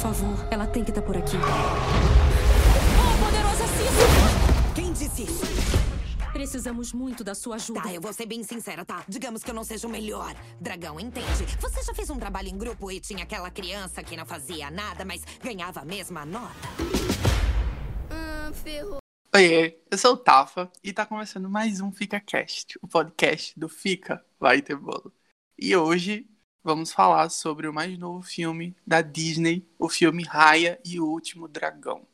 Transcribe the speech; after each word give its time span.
favor, 0.00 0.34
ela 0.50 0.66
tem 0.66 0.82
que 0.82 0.90
estar 0.90 1.02
por 1.02 1.14
aqui. 1.14 1.36
Oh, 2.96 3.24
poderosa 3.24 3.66
Cissa! 3.66 4.74
Quem 4.74 4.92
disse 4.94 5.24
isso? 5.24 5.44
Precisamos 6.32 6.94
muito 6.94 7.22
da 7.22 7.34
sua 7.34 7.56
ajuda. 7.56 7.82
Tá, 7.82 7.92
eu 7.92 8.00
vou 8.00 8.10
ser 8.10 8.24
bem 8.24 8.42
sincera, 8.42 8.82
tá? 8.82 9.04
Digamos 9.06 9.44
que 9.44 9.50
eu 9.50 9.54
não 9.54 9.62
seja 9.62 9.86
o 9.86 9.90
melhor. 9.90 10.34
Dragão, 10.58 10.98
entende? 10.98 11.44
Você 11.60 11.82
já 11.82 11.92
fez 11.92 12.08
um 12.08 12.18
trabalho 12.18 12.48
em 12.48 12.56
grupo 12.56 12.90
e 12.90 12.98
tinha 12.98 13.24
aquela 13.24 13.50
criança 13.50 14.02
que 14.02 14.16
não 14.16 14.24
fazia 14.24 14.70
nada, 14.70 15.04
mas 15.04 15.22
ganhava 15.42 15.80
a 15.80 15.84
mesma 15.84 16.24
nota? 16.24 16.54
Ah, 18.08 18.50
ferrou. 18.54 19.00
Oiê, 19.34 19.78
eu 19.90 19.98
sou 19.98 20.14
o 20.14 20.16
Tafa 20.16 20.72
e 20.82 20.94
tá 20.94 21.04
começando 21.04 21.48
mais 21.50 21.78
um 21.82 21.92
FicaCast, 21.92 22.78
o 22.80 22.88
podcast 22.88 23.58
do 23.58 23.68
Fica 23.68 24.24
Vai 24.40 24.62
Ter 24.62 24.76
Bolo. 24.76 25.12
E 25.58 25.76
hoje 25.76 26.26
vamos 26.62 26.92
falar 26.92 27.28
sobre 27.30 27.66
o 27.68 27.72
mais 27.72 27.96
novo 27.98 28.22
filme 28.22 28.76
da 28.86 29.00
Disney, 29.00 29.66
o 29.78 29.88
filme 29.88 30.24
Raya 30.24 30.80
e 30.84 31.00
o 31.00 31.06
Último 31.06 31.48
Dragão. 31.48 32.06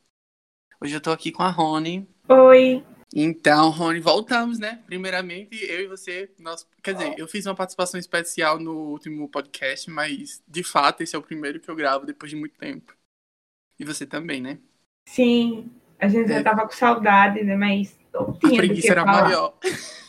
Hoje 0.81 0.95
eu 0.95 1.01
tô 1.01 1.11
aqui 1.11 1.33
com 1.33 1.43
a 1.43 1.51
Rony. 1.51 2.09
Oi. 2.29 2.85
Então, 3.15 3.71
Rony, 3.71 4.01
voltamos, 4.01 4.59
né? 4.59 4.83
Primeiramente, 4.87 5.57
eu 5.65 5.81
e 5.81 5.87
você, 5.87 6.31
nós, 6.39 6.69
quer 6.83 6.93
dizer, 6.95 7.15
eu 7.19 7.27
fiz 7.29 7.47
uma 7.47 7.55
participação 7.55 7.99
especial 7.99 8.59
no 8.59 8.73
último 8.91 9.29
podcast, 9.29 9.89
mas 9.91 10.43
de 10.47 10.63
fato 10.63 11.03
esse 11.03 11.15
é 11.17 11.19
o 11.19 11.23
primeiro 11.23 11.61
que 11.61 11.71
eu 11.71 11.77
gravo 11.77 12.05
depois 12.05 12.31
de 12.31 12.37
muito 12.37 12.59
tempo. 12.59 12.95
E 13.79 13.85
você 13.85 14.07
também, 14.07 14.41
né? 14.43 14.59
Sim, 15.09 15.71
a 15.99 16.09
gente 16.09 16.29
já 16.29 16.37
É. 16.37 16.43
tava 16.43 16.63
com 16.67 16.73
saudade, 16.73 17.43
né? 17.45 17.57
Mas 17.57 17.97
não 18.13 18.39
A 18.43 18.49
tinha 18.49 18.51
do 18.51 18.57
preguiça 18.57 18.93
era 18.93 19.05
falar. 19.05 19.23
maior. 19.23 19.59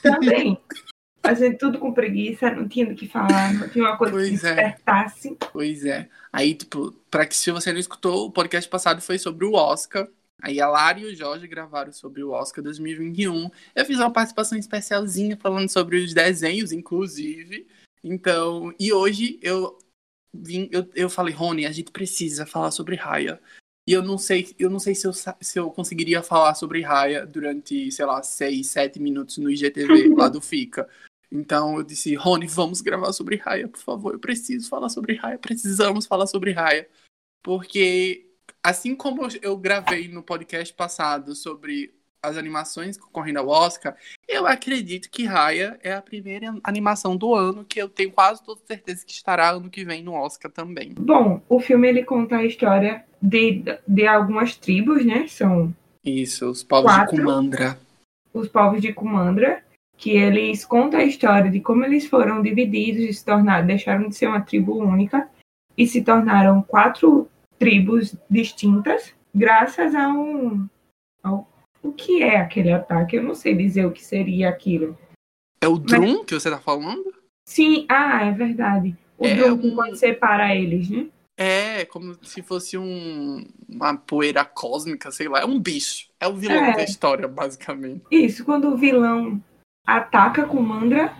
Também. 0.01 0.57
A 1.27 1.33
gente 1.33 1.57
tudo 1.57 1.77
com 1.77 1.93
preguiça, 1.93 2.49
não 2.51 2.69
tinha 2.69 2.85
do 2.85 2.95
que 2.95 3.05
falar, 3.05 3.53
não 3.53 3.67
tinha 3.67 3.83
uma 3.83 3.97
coisa 3.97 4.13
que 4.13 4.29
Pois 4.29 4.43
é. 4.45 4.55
despertasse. 4.55 5.37
Pois 5.51 5.85
é. 5.85 6.07
Aí, 6.31 6.55
tipo, 6.55 6.93
pra 7.11 7.25
que 7.25 7.35
se 7.35 7.51
você 7.51 7.73
não 7.73 7.79
escutou, 7.79 8.25
o 8.25 8.31
podcast 8.31 8.69
passado 8.69 9.01
foi 9.01 9.17
sobre 9.17 9.45
o 9.45 9.53
Oscar. 9.53 10.07
Aí 10.41 10.61
a 10.61 10.69
Lara 10.69 10.99
e 10.99 11.05
o 11.05 11.15
Jorge 11.15 11.45
gravaram 11.45 11.91
sobre 11.91 12.23
o 12.23 12.31
Oscar 12.31 12.63
2021. 12.63 13.49
Eu 13.75 13.85
fiz 13.85 13.97
uma 13.97 14.11
participação 14.11 14.57
especialzinha 14.57 15.35
falando 15.35 15.67
sobre 15.67 15.97
os 15.97 16.13
desenhos, 16.13 16.71
inclusive. 16.71 17.67
Então, 18.01 18.73
e 18.79 18.93
hoje 18.93 19.37
eu 19.41 19.77
vim, 20.33 20.69
eu, 20.71 20.87
eu 20.95 21.09
falei, 21.09 21.33
Rony, 21.33 21.65
a 21.65 21.71
gente 21.71 21.91
precisa 21.91 22.45
falar 22.45 22.71
sobre 22.71 22.95
Raya. 22.95 23.41
E 23.85 23.91
eu 23.91 24.01
não 24.01 24.17
sei, 24.17 24.53
eu 24.59 24.69
não 24.69 24.79
sei 24.79 24.93
se 24.95 25.07
eu, 25.07 25.13
se 25.13 25.59
eu 25.59 25.71
conseguiria 25.71 26.21
falar 26.21 26.53
sobre 26.55 26.81
Raya 26.81 27.25
durante, 27.25 27.91
sei 27.91 28.05
lá, 28.05 28.21
seis, 28.21 28.67
sete 28.67 28.99
minutos 28.99 29.37
no 29.37 29.49
IGTV 29.49 30.09
lá 30.15 30.29
do 30.29 30.41
Fica. 30.41 30.87
Então 31.31 31.75
eu 31.77 31.83
disse, 31.83 32.15
Rony, 32.15 32.47
vamos 32.47 32.81
gravar 32.81 33.11
sobre 33.13 33.35
Raya, 33.35 33.67
por 33.67 33.79
favor. 33.81 34.13
Eu 34.13 34.19
preciso 34.19 34.69
falar 34.69 34.89
sobre 34.89 35.15
Raya, 35.15 35.37
precisamos 35.37 36.05
falar 36.05 36.27
sobre 36.27 36.51
Raya. 36.51 36.87
Porque, 37.43 38.25
assim 38.63 38.95
como 38.95 39.27
eu- 39.41 39.57
gravei 39.57 40.07
no 40.07 40.21
podcast 40.23 40.73
passado 40.73 41.35
sobre 41.35 41.93
as 42.21 42.35
animações 42.35 42.97
concorrendo 42.97 43.39
ao 43.39 43.47
Oscar, 43.47 43.95
eu 44.27 44.45
acredito 44.47 45.09
que 45.09 45.23
Raya 45.25 45.79
é 45.83 45.93
a 45.93 46.01
primeira 46.01 46.53
animação 46.63 47.15
do 47.15 47.33
ano 47.35 47.63
que 47.63 47.79
eu 47.81 47.87
tenho 47.87 48.11
quase 48.11 48.43
toda 48.43 48.59
certeza 48.65 49.05
que 49.05 49.11
estará 49.13 49.51
ano 49.51 49.69
que 49.69 49.85
vem 49.85 50.03
no 50.03 50.13
Oscar 50.13 50.51
também. 50.51 50.93
Bom, 50.99 51.41
o 51.47 51.59
filme 51.59 51.87
ele 51.87 52.03
conta 52.03 52.37
a 52.37 52.43
história 52.45 53.05
de, 53.21 53.63
de 53.87 54.07
algumas 54.07 54.55
tribos, 54.57 55.05
né? 55.05 55.27
São 55.27 55.73
Isso, 56.03 56.49
os 56.49 56.63
povos 56.63 56.91
Quatro. 56.91 57.15
de 57.15 57.21
Kumandra. 57.21 57.79
os 58.33 58.47
povos 58.49 58.81
de 58.81 58.91
Kumandra, 58.91 59.63
que 59.97 60.11
eles 60.11 60.63
contam 60.63 60.99
a 60.99 61.03
história 61.03 61.49
de 61.49 61.59
como 61.59 61.83
eles 61.83 62.05
foram 62.07 62.41
divididos 62.41 63.01
e 63.03 63.13
se 63.13 63.25
tornaram, 63.25 63.65
deixaram 63.65 64.07
de 64.07 64.15
ser 64.15 64.27
uma 64.27 64.41
tribo 64.41 64.77
única 64.77 65.27
e 65.77 65.87
se 65.87 66.03
tornaram 66.03 66.61
quatro 66.61 67.27
tribos 67.59 68.15
distintas, 68.29 69.13
graças 69.33 69.95
a 69.95 70.07
um. 70.09 70.67
Ao, 71.23 71.49
o 71.81 71.91
que 71.91 72.21
é 72.21 72.37
aquele 72.37 72.71
ataque? 72.71 73.15
Eu 73.15 73.23
não 73.23 73.33
sei 73.33 73.55
dizer 73.55 73.85
o 73.85 73.91
que 73.91 74.03
seria 74.05 74.49
aquilo. 74.49 74.97
É 75.61 75.67
o 75.67 75.77
Drum 75.77 76.23
que 76.23 76.35
você 76.35 76.49
tá 76.49 76.59
falando? 76.59 77.11
Sim, 77.47 77.85
ah, 77.89 78.23
é 78.25 78.31
verdade. 78.31 78.95
O 79.17 79.25
É 79.25 79.33
Drum 79.35 79.57
que 79.57 79.67
um- 79.67 79.75
pode 79.75 79.97
separa 79.97 80.55
eles, 80.55 80.89
né? 80.89 81.07
É, 81.39 81.85
como 81.85 82.15
se 82.23 82.41
fosse 82.41 82.77
um, 82.77 83.45
uma 83.69 83.95
poeira 83.95 84.43
cósmica, 84.43 85.11
sei 85.11 85.27
lá. 85.27 85.41
É 85.41 85.45
um 85.45 85.59
bicho. 85.59 86.07
É 86.19 86.27
o 86.27 86.33
vilão 86.35 86.63
É. 86.65 86.75
da 86.75 86.83
história, 86.83 87.27
basicamente. 87.27 88.01
Isso, 88.11 88.43
quando 88.43 88.69
o 88.69 88.77
vilão 88.77 89.39
ataca 89.87 90.45
Kumandra 90.45 91.15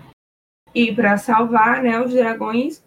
e 0.76 0.94
para 0.94 1.18
salvar, 1.18 1.82
né, 1.82 2.00
os 2.00 2.12
dragões, 2.12 2.84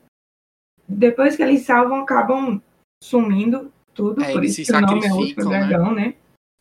depois 0.86 1.34
que 1.34 1.42
eles 1.42 1.62
salvam, 1.62 2.02
acabam 2.02 2.62
sumindo 3.02 3.72
tudo, 3.94 4.22
É, 4.22 4.32
por 4.32 4.42
eles 4.42 4.58
isso 4.58 4.66
se 4.66 4.72
que 4.72 4.78
o 4.78 4.80
nome 4.80 5.06
é 5.06 5.12
outro 5.12 5.28
sacrificam, 5.28 5.50
né? 5.50 5.66
dragão, 5.66 5.94
né? 5.94 6.14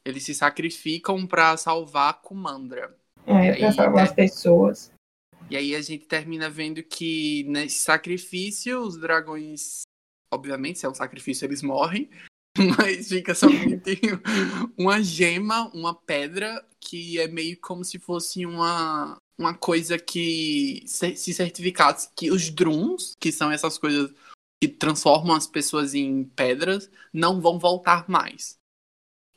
Eles 0.06 0.24
se 0.24 0.34
sacrificam 0.34 1.28
pra 1.28 1.58
salvar 1.58 2.22
Kumandra. 2.22 2.96
É, 3.28 3.58
para 3.58 3.72
salvar 3.74 4.06
é. 4.06 4.08
as 4.08 4.14
pessoas. 4.14 4.92
E 5.50 5.58
aí 5.58 5.76
a 5.76 5.82
gente 5.82 6.06
termina 6.06 6.50
vendo 6.50 6.82
que 6.82 7.44
nesse 7.44 7.80
sacrifício 7.80 8.80
os 8.80 8.98
dragões, 8.98 9.82
obviamente, 10.34 10.80
se 10.80 10.86
é 10.86 10.90
um 10.90 10.96
sacrifício 10.96 11.46
eles 11.46 11.62
morrem, 11.62 12.10
mas 12.78 13.08
fica 13.08 13.34
somente 13.34 14.00
uma 14.78 15.02
gema, 15.02 15.70
uma 15.74 15.94
pedra 15.94 16.66
que 16.80 17.20
é 17.20 17.28
meio 17.28 17.58
como 17.60 17.84
se 17.84 18.00
fosse 18.00 18.46
uma 18.46 19.18
uma 19.38 19.54
coisa 19.54 19.98
que 19.98 20.84
se 20.86 21.16
se 21.16 21.34
certificasse 21.34 22.10
que 22.16 22.30
os 22.30 22.50
drums, 22.50 23.16
que 23.20 23.32
são 23.32 23.52
essas 23.52 23.78
coisas 23.78 24.14
que 24.62 24.68
transformam 24.68 25.36
as 25.36 25.48
pessoas 25.48 25.94
em 25.94 26.26
pedras, 26.26 26.92
não 27.14 27.40
vão 27.40 27.58
voltar 27.58 28.10
mais. 28.10 28.58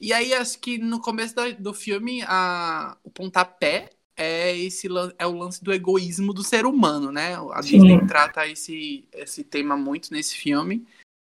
E 0.01 0.13
aí 0.13 0.35
acho 0.35 0.59
que 0.59 0.79
no 0.79 1.01
começo 1.01 1.35
da- 1.37 1.51
do 1.51 1.73
filme 1.73 2.23
a, 2.27 2.99
o 3.05 3.11
pontapé 3.11 3.91
é 4.17 4.57
esse 4.57 4.89
é 5.17 5.27
o 5.27 5.33
lance 5.33 5.63
do 5.63 5.73
egoísmo 5.73 6.35
do 6.35 6.43
ser 6.43 6.67
humano, 6.67 7.13
né? 7.13 7.37
A. 7.53 7.61
Disney 7.61 8.05
trata 8.07 8.47
esse 8.49 9.09
esse 9.13 9.45
tema 9.45 9.77
muito 9.77 10.13
nesse 10.13 10.35
filme 10.35 10.85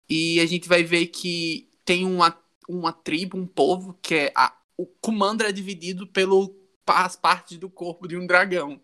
e 0.09 0.39
a 0.41 0.45
gente 0.45 0.67
vai 0.67 0.83
ver 0.83 1.07
que 1.07 1.67
tem 1.87 2.05
uma 2.05 2.37
uma 2.67 2.91
tribo, 2.91 3.37
um 3.37 3.47
povo 3.47 3.97
que 4.01 4.13
é 4.13 4.33
a, 4.35 4.53
o 4.77 4.85
Kumandra 4.85 5.47
é 5.47 5.53
dividido 5.53 6.05
pelo 6.05 6.53
as 6.85 7.15
partes 7.15 7.57
do 7.57 7.69
corpo 7.69 8.07
de 8.07 8.17
um 8.17 8.27
dragão. 8.27 8.79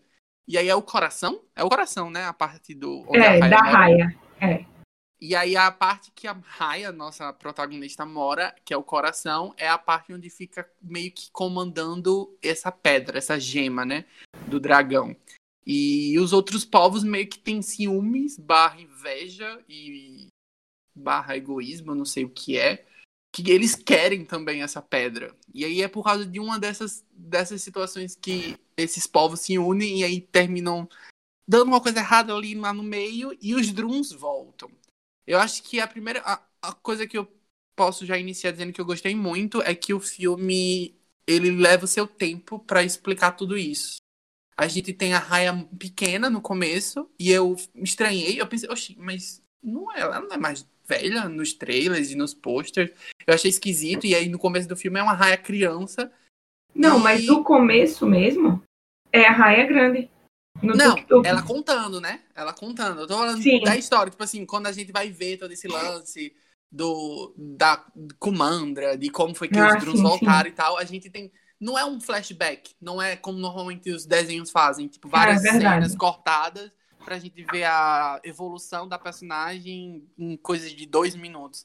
E 0.48 0.56
aí 0.56 0.68
é 0.68 0.74
o 0.74 0.82
coração? 0.82 1.42
É 1.54 1.62
o 1.62 1.68
coração, 1.68 2.10
né? 2.10 2.24
A 2.24 2.32
parte 2.32 2.74
do 2.74 3.04
É, 3.14 3.38
da 3.48 3.58
raia. 3.58 4.18
É. 4.40 4.64
E 5.20 5.34
aí 5.34 5.56
a 5.56 5.70
parte 5.70 6.10
que 6.14 6.26
a 6.26 6.36
Raya, 6.42 6.92
nossa 6.92 7.32
protagonista, 7.32 8.04
mora, 8.04 8.54
que 8.64 8.74
é 8.74 8.76
o 8.76 8.82
coração, 8.82 9.54
é 9.56 9.68
a 9.68 9.78
parte 9.78 10.12
onde 10.12 10.28
fica 10.28 10.68
meio 10.82 11.10
que 11.12 11.30
comandando 11.30 12.36
essa 12.42 12.70
pedra, 12.72 13.16
essa 13.16 13.38
gema, 13.38 13.84
né? 13.84 14.04
Do 14.48 14.60
dragão. 14.60 15.16
E 15.66 16.18
os 16.18 16.34
outros 16.34 16.64
povos 16.64 17.02
meio 17.04 17.26
que 17.26 17.38
têm 17.38 17.62
ciúmes, 17.62 18.38
barra 18.38 18.80
inveja 18.80 19.62
e 19.66 20.26
barra 20.94 21.36
egoísmo, 21.36 21.94
não 21.94 22.04
sei 22.04 22.24
o 22.24 22.30
que 22.30 22.58
é. 22.58 22.84
Que 23.34 23.50
eles 23.50 23.74
querem 23.74 24.24
também 24.24 24.62
essa 24.62 24.80
pedra. 24.80 25.34
E 25.52 25.64
aí 25.64 25.82
é 25.82 25.88
por 25.88 26.04
causa 26.04 26.24
de 26.24 26.38
uma 26.38 26.56
dessas, 26.56 27.04
dessas 27.10 27.60
situações 27.62 28.14
que 28.14 28.56
esses 28.76 29.08
povos 29.08 29.40
se 29.40 29.58
unem 29.58 30.00
e 30.00 30.04
aí 30.04 30.20
terminam 30.20 30.88
dando 31.46 31.68
uma 31.68 31.80
coisa 31.80 31.98
errada 31.98 32.32
ali 32.32 32.54
lá 32.54 32.72
no 32.72 32.84
meio 32.84 33.36
e 33.42 33.54
os 33.54 33.72
drums 33.72 34.12
voltam. 34.12 34.70
Eu 35.26 35.40
acho 35.40 35.64
que 35.64 35.80
a 35.80 35.86
primeira 35.86 36.20
a, 36.20 36.40
a 36.62 36.72
coisa 36.72 37.08
que 37.08 37.18
eu 37.18 37.28
posso 37.74 38.06
já 38.06 38.16
iniciar 38.16 38.52
dizendo 38.52 38.72
que 38.72 38.80
eu 38.80 38.84
gostei 38.84 39.16
muito 39.16 39.60
é 39.62 39.74
que 39.74 39.92
o 39.92 39.98
filme 39.98 40.94
ele 41.26 41.50
leva 41.50 41.86
o 41.86 41.88
seu 41.88 42.06
tempo 42.06 42.60
pra 42.60 42.84
explicar 42.84 43.32
tudo 43.32 43.58
isso. 43.58 43.96
A 44.56 44.68
gente 44.68 44.92
tem 44.92 45.12
a 45.12 45.18
Raya 45.18 45.68
pequena 45.76 46.30
no 46.30 46.40
começo 46.40 47.10
e 47.18 47.32
eu 47.32 47.56
estranhei, 47.74 48.40
eu 48.40 48.46
pensei, 48.46 48.70
oxi, 48.70 48.94
mas 48.96 49.42
não 49.64 49.90
é, 49.92 50.00
ela 50.00 50.20
não 50.20 50.32
é 50.32 50.36
mais 50.36 50.66
velha 50.86 51.28
nos 51.28 51.54
trailers 51.54 52.10
e 52.10 52.14
nos 52.14 52.34
posters. 52.34 52.92
Eu 53.26 53.34
achei 53.34 53.50
esquisito 53.50 54.06
e 54.06 54.14
aí 54.14 54.28
no 54.28 54.38
começo 54.38 54.68
do 54.68 54.76
filme 54.76 55.00
é 55.00 55.02
uma 55.02 55.14
Raya 55.14 55.38
criança. 55.38 56.12
Não, 56.74 56.98
E- 56.98 57.02
mas 57.02 57.26
no 57.26 57.42
começo 57.42 58.06
mesmo 58.06 58.62
é 59.12 59.26
a 59.26 59.32
raia 59.32 59.66
grande. 59.66 60.10
No 60.62 60.76
Não, 60.76 60.94
tuk-tuk. 60.94 61.26
ela 61.26 61.42
contando, 61.42 62.00
né? 62.00 62.22
Ela 62.34 62.52
contando. 62.52 63.00
Eu 63.00 63.06
tô 63.06 63.16
falando 63.16 63.42
Sim. 63.42 63.60
da 63.62 63.76
história. 63.76 64.10
Tipo 64.10 64.22
assim, 64.22 64.44
quando 64.46 64.66
a 64.66 64.72
gente 64.72 64.92
vai 64.92 65.10
ver 65.10 65.36
todo 65.38 65.52
esse 65.52 65.66
lance 65.66 66.34
do 66.70 67.34
da 67.36 67.84
Kumandra, 68.18 68.96
de 68.96 69.08
como 69.08 69.34
foi 69.34 69.48
que 69.48 69.58
Ah, 69.58 69.68
os 69.76 69.80
Drums 69.80 69.98
sim, 69.98 70.02
voltaram 70.02 70.48
e 70.48 70.52
tal, 70.52 70.76
a 70.76 70.84
gente 70.84 71.08
tem. 71.10 71.32
Não 71.60 71.78
é 71.78 71.84
um 71.84 72.00
flashback, 72.00 72.74
não 72.80 73.00
é 73.00 73.16
como 73.16 73.38
normalmente 73.38 73.90
os 73.90 74.04
desenhos 74.04 74.50
fazem, 74.50 74.86
tipo, 74.88 75.08
várias 75.08 75.44
É 75.44 75.52
verdade. 75.52 75.84
cenas 75.84 75.96
cortadas 75.96 76.70
pra 77.04 77.18
gente 77.18 77.42
ver 77.44 77.64
a 77.64 78.20
evolução 78.24 78.88
da 78.88 78.98
personagem 78.98 80.08
em 80.18 80.36
coisas 80.36 80.72
de 80.72 80.86
dois 80.86 81.14
minutos. 81.14 81.64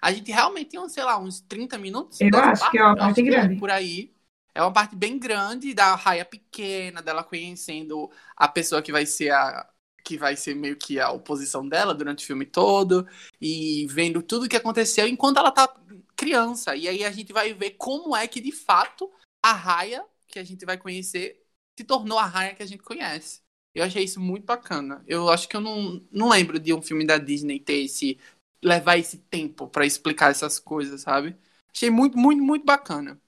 A 0.00 0.12
gente 0.12 0.30
realmente 0.30 0.70
tem, 0.70 0.88
sei 0.88 1.04
lá, 1.04 1.18
uns 1.18 1.40
30 1.40 1.78
minutos. 1.78 2.20
Eu 2.20 2.30
dessa 2.30 2.64
acho 2.64 2.70
que 2.70 2.78
é 2.78 2.82
uma 2.82 2.92
Eu 2.92 2.98
parte 2.98 3.22
grande. 3.22 3.56
por 3.56 3.70
aí. 3.70 4.14
É 4.54 4.62
uma 4.62 4.72
parte 4.72 4.94
bem 4.94 5.18
grande 5.18 5.74
da 5.74 5.94
raia 5.96 6.24
pequena, 6.24 7.02
dela 7.02 7.24
conhecendo 7.24 8.10
a 8.36 8.46
pessoa 8.46 8.80
que 8.82 8.92
vai 8.92 9.04
ser 9.04 9.30
a 9.30 9.68
que 10.04 10.18
vai 10.18 10.36
ser 10.36 10.54
meio 10.54 10.76
que 10.76 11.00
a 11.00 11.10
oposição 11.10 11.66
dela 11.66 11.94
durante 11.94 12.24
o 12.24 12.26
filme 12.26 12.44
todo, 12.44 13.08
e 13.40 13.86
vendo 13.88 14.22
tudo 14.22 14.44
o 14.44 14.48
que 14.48 14.56
aconteceu 14.56 15.08
enquanto 15.08 15.38
ela 15.38 15.50
tá 15.50 15.74
criança. 16.14 16.76
E 16.76 16.86
aí 16.86 17.02
a 17.04 17.10
gente 17.10 17.32
vai 17.32 17.54
ver 17.54 17.70
como 17.72 18.14
é 18.14 18.28
que, 18.28 18.38
de 18.40 18.52
fato, 18.52 19.10
a 19.42 19.52
Raya, 19.52 20.04
que 20.28 20.38
a 20.38 20.44
gente 20.44 20.64
vai 20.66 20.76
conhecer, 20.76 21.42
se 21.78 21.84
tornou 21.84 22.18
a 22.18 22.26
Raya 22.26 22.54
que 22.54 22.62
a 22.62 22.66
gente 22.66 22.82
conhece. 22.82 23.43
Eu 23.74 23.84
achei 23.84 24.04
isso 24.04 24.20
muito 24.20 24.44
bacana. 24.44 25.02
Eu 25.06 25.28
acho 25.28 25.48
que 25.48 25.56
eu 25.56 25.60
não, 25.60 26.00
não 26.12 26.28
lembro 26.28 26.58
de 26.58 26.72
um 26.72 26.80
filme 26.80 27.04
da 27.06 27.18
Disney 27.18 27.58
ter 27.58 27.84
esse. 27.84 28.18
levar 28.62 28.96
esse 28.98 29.18
tempo 29.18 29.68
para 29.68 29.84
explicar 29.86 30.30
essas 30.30 30.58
coisas, 30.58 31.00
sabe? 31.02 31.36
Achei 31.74 31.90
muito, 31.90 32.16
muito, 32.16 32.42
muito 32.42 32.64
bacana. 32.64 33.20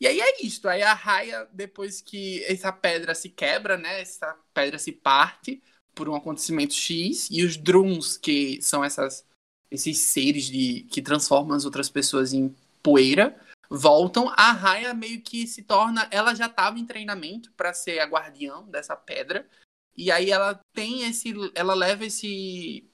E 0.00 0.06
aí 0.06 0.20
é 0.20 0.44
isso. 0.44 0.68
Aí 0.68 0.82
a 0.82 0.94
raia, 0.94 1.48
depois 1.52 2.00
que 2.00 2.42
essa 2.44 2.72
pedra 2.72 3.14
se 3.14 3.28
quebra, 3.28 3.76
né? 3.76 4.00
Essa 4.00 4.36
pedra 4.52 4.78
se 4.78 4.92
parte 4.92 5.62
por 5.94 6.08
um 6.08 6.14
acontecimento 6.14 6.74
X. 6.74 7.28
E 7.30 7.44
os 7.44 7.56
Drums, 7.56 8.16
que 8.16 8.60
são 8.62 8.84
essas, 8.84 9.26
esses 9.70 9.98
seres 9.98 10.44
de, 10.44 10.82
que 10.90 11.02
transformam 11.02 11.56
as 11.56 11.64
outras 11.64 11.88
pessoas 11.88 12.32
em 12.32 12.54
poeira, 12.82 13.40
voltam. 13.68 14.28
A 14.36 14.52
raia 14.52 14.94
meio 14.94 15.20
que 15.20 15.46
se 15.46 15.62
torna. 15.62 16.06
Ela 16.10 16.34
já 16.34 16.46
estava 16.46 16.78
em 16.78 16.86
treinamento 16.86 17.50
para 17.52 17.72
ser 17.72 17.98
a 17.98 18.06
guardiã 18.06 18.62
dessa 18.64 18.94
pedra. 18.94 19.48
E 19.96 20.10
aí 20.10 20.30
ela 20.30 20.60
tem 20.72 21.04
esse. 21.08 21.32
Ela 21.54 21.74
leva 21.74 22.04
esse. 22.04 22.88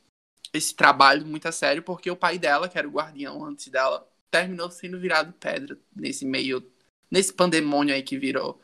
Esse 0.52 0.74
trabalho 0.74 1.24
muito 1.26 1.46
a 1.46 1.52
sério, 1.52 1.82
porque 1.82 2.10
o 2.10 2.16
pai 2.16 2.38
dela, 2.38 2.68
que 2.68 2.76
era 2.76 2.88
o 2.88 2.90
guardião 2.90 3.44
antes 3.44 3.68
dela, 3.68 4.08
terminou 4.30 4.70
sendo 4.70 4.98
virado 4.98 5.32
pedra 5.34 5.78
nesse 5.94 6.24
meio. 6.24 6.68
Nesse 7.10 7.32
pandemônio 7.32 7.94
aí 7.94 8.02
que 8.02 8.18
virou 8.18 8.60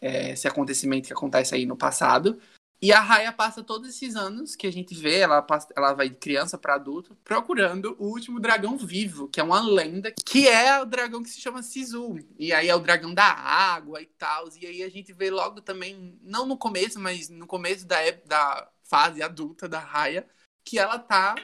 é, 0.00 0.32
esse 0.32 0.46
acontecimento 0.46 1.06
que 1.06 1.12
acontece 1.12 1.54
aí 1.54 1.66
no 1.66 1.76
passado. 1.76 2.40
E 2.84 2.92
a 2.92 3.00
Raya 3.00 3.32
passa 3.32 3.64
todos 3.64 3.88
esses 3.88 4.14
anos 4.14 4.54
que 4.54 4.66
a 4.66 4.70
gente 4.70 4.94
vê, 4.94 5.20
ela, 5.20 5.40
passa, 5.40 5.72
ela 5.74 5.94
vai 5.94 6.10
de 6.10 6.16
criança 6.16 6.58
para 6.58 6.74
adulto, 6.74 7.16
procurando 7.24 7.96
o 7.98 8.08
último 8.08 8.38
dragão 8.38 8.76
vivo, 8.76 9.26
que 9.26 9.40
é 9.40 9.42
uma 9.42 9.58
lenda, 9.58 10.12
que 10.12 10.46
é 10.46 10.78
o 10.78 10.84
dragão 10.84 11.22
que 11.22 11.30
se 11.30 11.40
chama 11.40 11.62
Sisu. 11.62 12.18
E 12.38 12.52
aí 12.52 12.68
é 12.68 12.74
o 12.74 12.80
dragão 12.80 13.14
da 13.14 13.24
água 13.24 14.02
e 14.02 14.06
tal. 14.18 14.50
E 14.60 14.66
aí 14.66 14.82
a 14.82 14.90
gente 14.90 15.14
vê 15.14 15.30
logo 15.30 15.62
também, 15.62 16.18
não 16.20 16.44
no 16.44 16.58
começo, 16.58 17.00
mas 17.00 17.30
no 17.30 17.46
começo 17.46 17.86
da, 17.86 17.96
da 18.26 18.70
fase 18.82 19.22
adulta 19.22 19.66
da 19.66 19.78
Raya, 19.78 20.28
que 20.62 20.78
ela 20.78 20.98
tá 20.98 21.36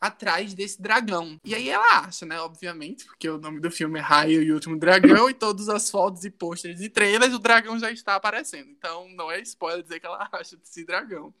atrás 0.00 0.54
desse 0.54 0.80
dragão. 0.80 1.38
E 1.44 1.54
aí 1.54 1.68
ela 1.68 2.00
acha, 2.00 2.24
né, 2.24 2.40
obviamente, 2.40 3.04
porque 3.04 3.28
o 3.28 3.38
nome 3.38 3.60
do 3.60 3.70
filme 3.70 3.98
é 3.98 4.02
Raio 4.02 4.42
e 4.42 4.50
o 4.50 4.54
Último 4.54 4.78
Dragão, 4.78 5.28
e 5.28 5.34
todas 5.34 5.68
as 5.68 5.90
fotos 5.90 6.24
e 6.24 6.30
posters 6.30 6.80
e 6.80 6.88
trailers, 6.88 7.34
o 7.34 7.38
dragão 7.38 7.78
já 7.78 7.90
está 7.90 8.14
aparecendo. 8.14 8.70
Então 8.70 9.08
não 9.10 9.30
é 9.30 9.40
spoiler 9.40 9.82
dizer 9.82 10.00
que 10.00 10.06
ela 10.06 10.28
acha 10.32 10.56
desse 10.56 10.84
dragão. 10.84 11.34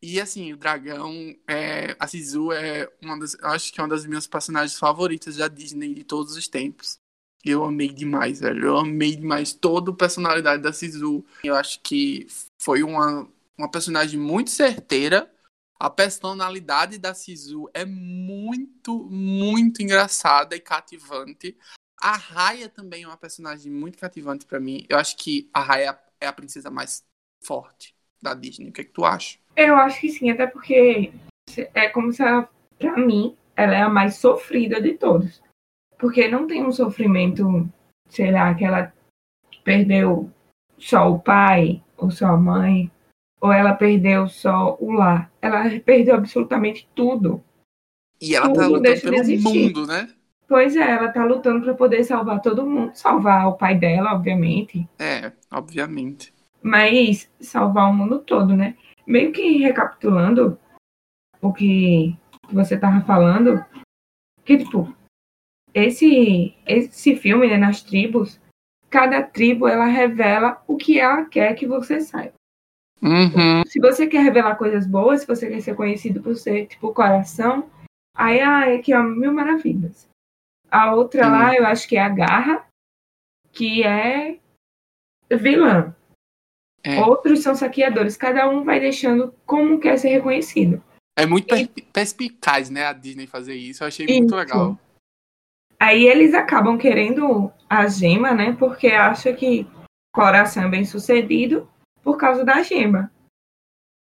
E 0.00 0.20
assim, 0.20 0.52
o 0.52 0.56
dragão, 0.56 1.12
é, 1.48 1.96
a 1.98 2.06
Sisu 2.06 2.52
é 2.52 2.88
uma 3.02 3.18
das, 3.18 3.36
acho 3.42 3.72
que 3.72 3.80
é 3.80 3.82
uma 3.82 3.88
das 3.88 4.06
minhas 4.06 4.28
personagens 4.28 4.78
favoritas 4.78 5.36
da 5.36 5.48
Disney 5.48 5.92
de 5.92 6.04
todos 6.04 6.36
os 6.36 6.46
tempos. 6.46 6.98
Eu 7.44 7.64
amei 7.64 7.88
demais, 7.88 8.40
velho. 8.40 8.64
Eu 8.64 8.76
amei 8.76 9.16
demais 9.16 9.52
toda 9.52 9.90
a 9.90 9.94
personalidade 9.94 10.62
da 10.62 10.72
Sisu. 10.72 11.24
Eu 11.42 11.56
acho 11.56 11.80
que 11.80 12.28
foi 12.58 12.82
uma, 12.84 13.28
uma 13.56 13.70
personagem 13.70 14.18
muito 14.20 14.50
certeira 14.50 15.28
a 15.80 15.88
personalidade 15.88 16.98
da 16.98 17.14
Sisu 17.14 17.70
é 17.72 17.84
muito, 17.84 19.04
muito 19.04 19.80
engraçada 19.80 20.56
e 20.56 20.60
cativante. 20.60 21.56
A 22.00 22.16
Raya 22.16 22.68
também 22.68 23.04
é 23.04 23.06
uma 23.06 23.16
personagem 23.16 23.70
muito 23.70 23.98
cativante 23.98 24.44
para 24.44 24.58
mim. 24.58 24.84
Eu 24.88 24.98
acho 24.98 25.16
que 25.16 25.48
a 25.52 25.60
Raya 25.60 25.98
é 26.20 26.26
a 26.26 26.32
princesa 26.32 26.70
mais 26.70 27.04
forte 27.40 27.94
da 28.20 28.34
Disney. 28.34 28.70
O 28.70 28.72
que, 28.72 28.80
é 28.80 28.84
que 28.84 28.92
tu 28.92 29.04
acha? 29.04 29.38
Eu 29.56 29.76
acho 29.76 30.00
que 30.00 30.08
sim, 30.08 30.30
até 30.30 30.46
porque 30.46 31.12
é 31.74 31.88
como 31.88 32.12
se 32.12 32.22
ela, 32.22 32.48
pra 32.78 32.96
mim, 32.96 33.36
ela 33.56 33.74
é 33.74 33.82
a 33.82 33.88
mais 33.88 34.16
sofrida 34.16 34.80
de 34.80 34.94
todos. 34.94 35.40
Porque 35.96 36.28
não 36.28 36.46
tem 36.46 36.64
um 36.64 36.72
sofrimento, 36.72 37.68
sei 38.08 38.32
lá, 38.32 38.54
que 38.54 38.64
ela 38.64 38.92
perdeu 39.64 40.32
só 40.76 41.10
o 41.10 41.18
pai 41.20 41.82
ou 41.96 42.10
só 42.10 42.26
a 42.26 42.36
mãe 42.36 42.90
ou 43.40 43.52
ela 43.52 43.74
perdeu 43.74 44.28
só 44.28 44.76
o 44.80 44.92
lar? 44.92 45.30
Ela 45.40 45.64
perdeu 45.80 46.14
absolutamente 46.14 46.88
tudo. 46.94 47.42
E 48.20 48.34
ela 48.34 48.48
tá 48.48 48.54
tudo 48.54 48.82
tá 48.82 48.90
lutando 48.90 49.00
pelo 49.00 49.24
de 49.24 49.38
mundo, 49.38 49.86
né? 49.86 50.08
Pois 50.48 50.74
é, 50.76 50.90
ela 50.90 51.12
tá 51.12 51.24
lutando 51.24 51.62
para 51.62 51.74
poder 51.74 52.02
salvar 52.04 52.40
todo 52.40 52.66
mundo. 52.66 52.92
Salvar 52.94 53.48
o 53.48 53.56
pai 53.56 53.76
dela, 53.76 54.14
obviamente. 54.14 54.88
É, 54.98 55.32
obviamente. 55.50 56.32
Mas 56.62 57.30
salvar 57.40 57.90
o 57.90 57.94
mundo 57.94 58.18
todo, 58.20 58.56
né? 58.56 58.76
Meio 59.06 59.30
que 59.30 59.58
recapitulando 59.58 60.58
o 61.40 61.52
que 61.52 62.16
você 62.50 62.76
tava 62.78 63.00
falando, 63.02 63.64
que 64.44 64.58
tipo, 64.58 64.92
esse, 65.72 66.54
esse 66.66 67.14
filme, 67.14 67.46
né, 67.46 67.56
nas 67.56 67.82
tribos, 67.82 68.40
cada 68.90 69.22
tribo 69.22 69.68
ela 69.68 69.84
revela 69.84 70.62
o 70.66 70.76
que 70.76 70.98
ela 70.98 71.24
quer 71.26 71.54
que 71.54 71.66
você 71.66 72.00
saiba. 72.00 72.37
Uhum. 73.02 73.64
Se 73.66 73.78
você 73.78 74.06
quer 74.06 74.22
revelar 74.22 74.56
coisas 74.56 74.86
boas, 74.86 75.20
se 75.20 75.26
você 75.26 75.48
quer 75.48 75.60
ser 75.60 75.74
conhecido 75.74 76.20
por 76.20 76.36
ser, 76.36 76.66
tipo, 76.66 76.92
coração, 76.92 77.70
aí 78.14 78.40
ah, 78.40 78.68
é 78.68 78.76
aqui, 78.76 78.94
ó, 78.94 79.02
mil 79.02 79.32
maravilhas. 79.32 80.08
A 80.70 80.94
outra 80.94 81.24
uhum. 81.24 81.32
lá, 81.32 81.54
eu 81.54 81.66
acho 81.66 81.88
que 81.88 81.96
é 81.96 82.00
a 82.00 82.08
Garra, 82.08 82.66
que 83.52 83.84
é 83.84 84.38
vilã. 85.30 85.94
É. 86.84 87.00
Outros 87.00 87.42
são 87.42 87.54
saqueadores. 87.54 88.16
Cada 88.16 88.48
um 88.48 88.64
vai 88.64 88.80
deixando 88.80 89.34
como 89.46 89.80
quer 89.80 89.98
ser 89.98 90.08
reconhecido. 90.08 90.82
É 91.16 91.26
muito 91.26 91.54
e... 91.54 91.66
perspicaz, 91.66 92.70
né, 92.70 92.84
a 92.84 92.92
Disney 92.92 93.26
fazer 93.26 93.54
isso. 93.54 93.82
Eu 93.82 93.88
achei 93.88 94.06
isso. 94.06 94.18
muito 94.18 94.34
legal. 94.36 94.78
Aí 95.80 96.06
eles 96.06 96.34
acabam 96.34 96.76
querendo 96.76 97.52
a 97.68 97.86
gema, 97.86 98.32
né? 98.32 98.56
Porque 98.58 98.88
acha 98.88 99.32
que 99.32 99.66
coração 100.12 100.64
é 100.64 100.68
bem 100.68 100.84
sucedido 100.84 101.68
por 102.08 102.16
causa 102.16 102.42
da 102.42 102.62
gema. 102.62 103.12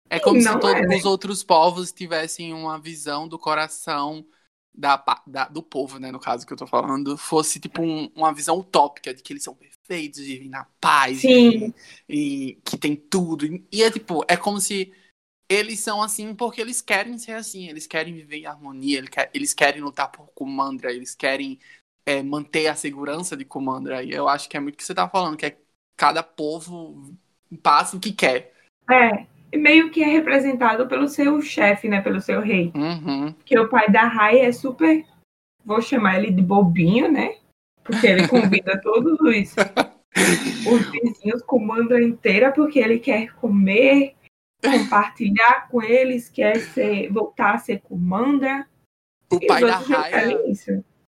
É 0.08 0.20
como 0.20 0.40
se 0.40 0.48
todos 0.60 0.76
é, 0.76 0.86
né? 0.86 0.96
os 0.96 1.06
outros 1.06 1.44
povos 1.44 1.92
tivessem 1.92 2.54
uma 2.54 2.80
visão 2.80 3.28
do 3.28 3.40
coração 3.40 4.24
da, 4.72 5.04
da, 5.26 5.46
do 5.46 5.64
povo, 5.64 5.98
né, 5.98 6.12
no 6.12 6.20
caso 6.20 6.46
que 6.46 6.54
eu 6.54 6.58
tô 6.58 6.68
falando, 6.68 7.18
fosse 7.18 7.60
tipo 7.60 7.82
um, 7.82 8.12
uma 8.14 8.32
visão 8.32 8.60
utópica 8.60 9.12
de 9.12 9.24
que 9.24 9.34
eles 9.34 9.42
são 9.42 9.56
perfeitos, 9.56 10.20
vivem 10.20 10.50
na 10.50 10.66
paz 10.80 11.24
e, 11.24 11.74
e, 12.08 12.62
que 12.64 12.78
tem 12.78 12.96
tudo. 12.96 13.48
E 13.72 13.82
é 13.82 13.90
tipo, 13.90 14.24
é 14.28 14.38
como 14.38 14.62
se 14.62 14.94
eles 15.50 15.80
são 15.80 16.04
assim 16.04 16.36
porque 16.36 16.62
eles 16.62 16.82
querem 16.82 17.18
ser 17.18 17.32
assim, 17.32 17.70
eles 17.70 17.88
querem 17.88 18.14
viver 18.14 18.38
em 18.38 18.46
harmonia, 18.46 19.00
eles, 19.00 19.10
quer, 19.10 19.32
eles 19.34 19.54
querem 19.56 19.82
lutar 19.82 20.12
por 20.12 20.28
Kumandra, 20.28 20.94
eles 20.94 21.16
querem 21.16 21.58
é, 22.06 22.22
manter 22.22 22.68
a 22.68 22.76
segurança 22.76 23.36
de 23.36 23.46
Kumandra. 23.46 24.04
E 24.04 24.12
eu 24.12 24.30
acho 24.30 24.48
que 24.48 24.56
é 24.56 24.60
muito 24.60 24.76
o 24.76 24.78
que 24.78 24.84
você 24.84 24.94
tá 24.94 25.10
falando, 25.10 25.38
que 25.38 25.48
é 25.48 25.58
cada 25.98 26.22
povo 26.22 27.18
passa 27.62 27.98
o 27.98 28.00
que 28.00 28.12
quer. 28.12 28.54
É, 28.90 29.26
meio 29.58 29.92
que 29.92 30.04
é 30.04 30.08
representado 30.08 30.88
pelo 30.88 31.08
seu 31.08 31.42
chefe, 31.42 31.88
né? 31.88 32.02
Pelo 32.02 32.22
seu 32.22 32.42
rei. 32.42 32.72
Uhum. 32.76 33.34
Que 33.46 33.58
o 33.58 33.70
pai 33.70 33.90
da 33.90 34.04
Rai 34.04 34.40
é 34.40 34.52
super. 34.52 35.06
Vou 35.64 35.82
chamar 35.82 36.18
ele 36.18 36.32
de 36.32 36.42
bobinho, 36.42 37.12
né? 37.12 37.38
Porque 37.84 38.06
ele 38.06 38.28
convida 38.28 38.80
todos 38.82 39.20
os, 39.20 39.56
os 40.68 40.92
vizinhos, 40.92 41.42
comanda 41.44 42.02
inteira, 42.02 42.52
porque 42.52 42.80
ele 42.80 43.00
quer 43.00 43.34
comer, 43.36 44.16
compartilhar 44.64 45.68
com 45.70 45.82
eles, 45.82 46.30
quer 46.30 46.60
ser, 46.60 47.12
voltar 47.12 47.56
a 47.56 47.60
ser 47.60 47.82
comanda. 47.82 48.68
O 49.32 49.40
pai 49.46 49.62
da 49.62 49.78
Raia. 49.78 50.40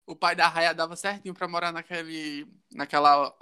O 0.08 0.16
pai 0.16 0.36
da 0.36 0.48
Raia 0.48 0.74
dava 0.74 0.96
certinho 0.96 1.34
pra 1.34 1.48
morar 1.48 1.72
naquele, 1.72 2.46
naquela 2.74 3.34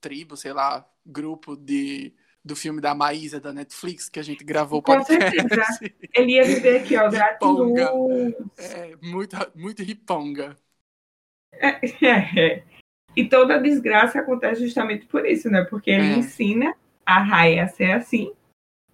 tribo, 0.00 0.36
sei 0.36 0.52
lá, 0.52 0.88
grupo 1.06 1.56
de 1.56 2.12
do 2.44 2.56
filme 2.56 2.80
da 2.80 2.94
Maísa 2.94 3.38
da 3.38 3.52
Netflix 3.52 4.08
que 4.08 4.18
a 4.18 4.22
gente 4.22 4.42
gravou 4.44 4.82
Com 4.82 5.02
certeza. 5.04 5.62
Ele 6.14 6.32
ia 6.32 6.44
viver 6.44 6.80
aqui, 6.80 6.96
ó, 6.96 7.08
gratiluz. 7.10 7.80
É, 8.58 8.96
muito, 9.02 9.36
muito 9.54 9.82
riponga. 9.82 10.56
É, 11.52 11.78
é, 12.06 12.62
E 13.16 13.28
toda 13.28 13.56
a 13.56 13.58
desgraça 13.58 14.20
acontece 14.20 14.62
justamente 14.64 15.06
por 15.06 15.26
isso, 15.26 15.50
né? 15.50 15.64
Porque 15.68 15.90
ele 15.90 16.14
é. 16.14 16.18
ensina 16.18 16.74
a 17.04 17.20
Raia 17.20 17.64
a 17.64 17.68
ser 17.68 17.92
assim. 17.92 18.32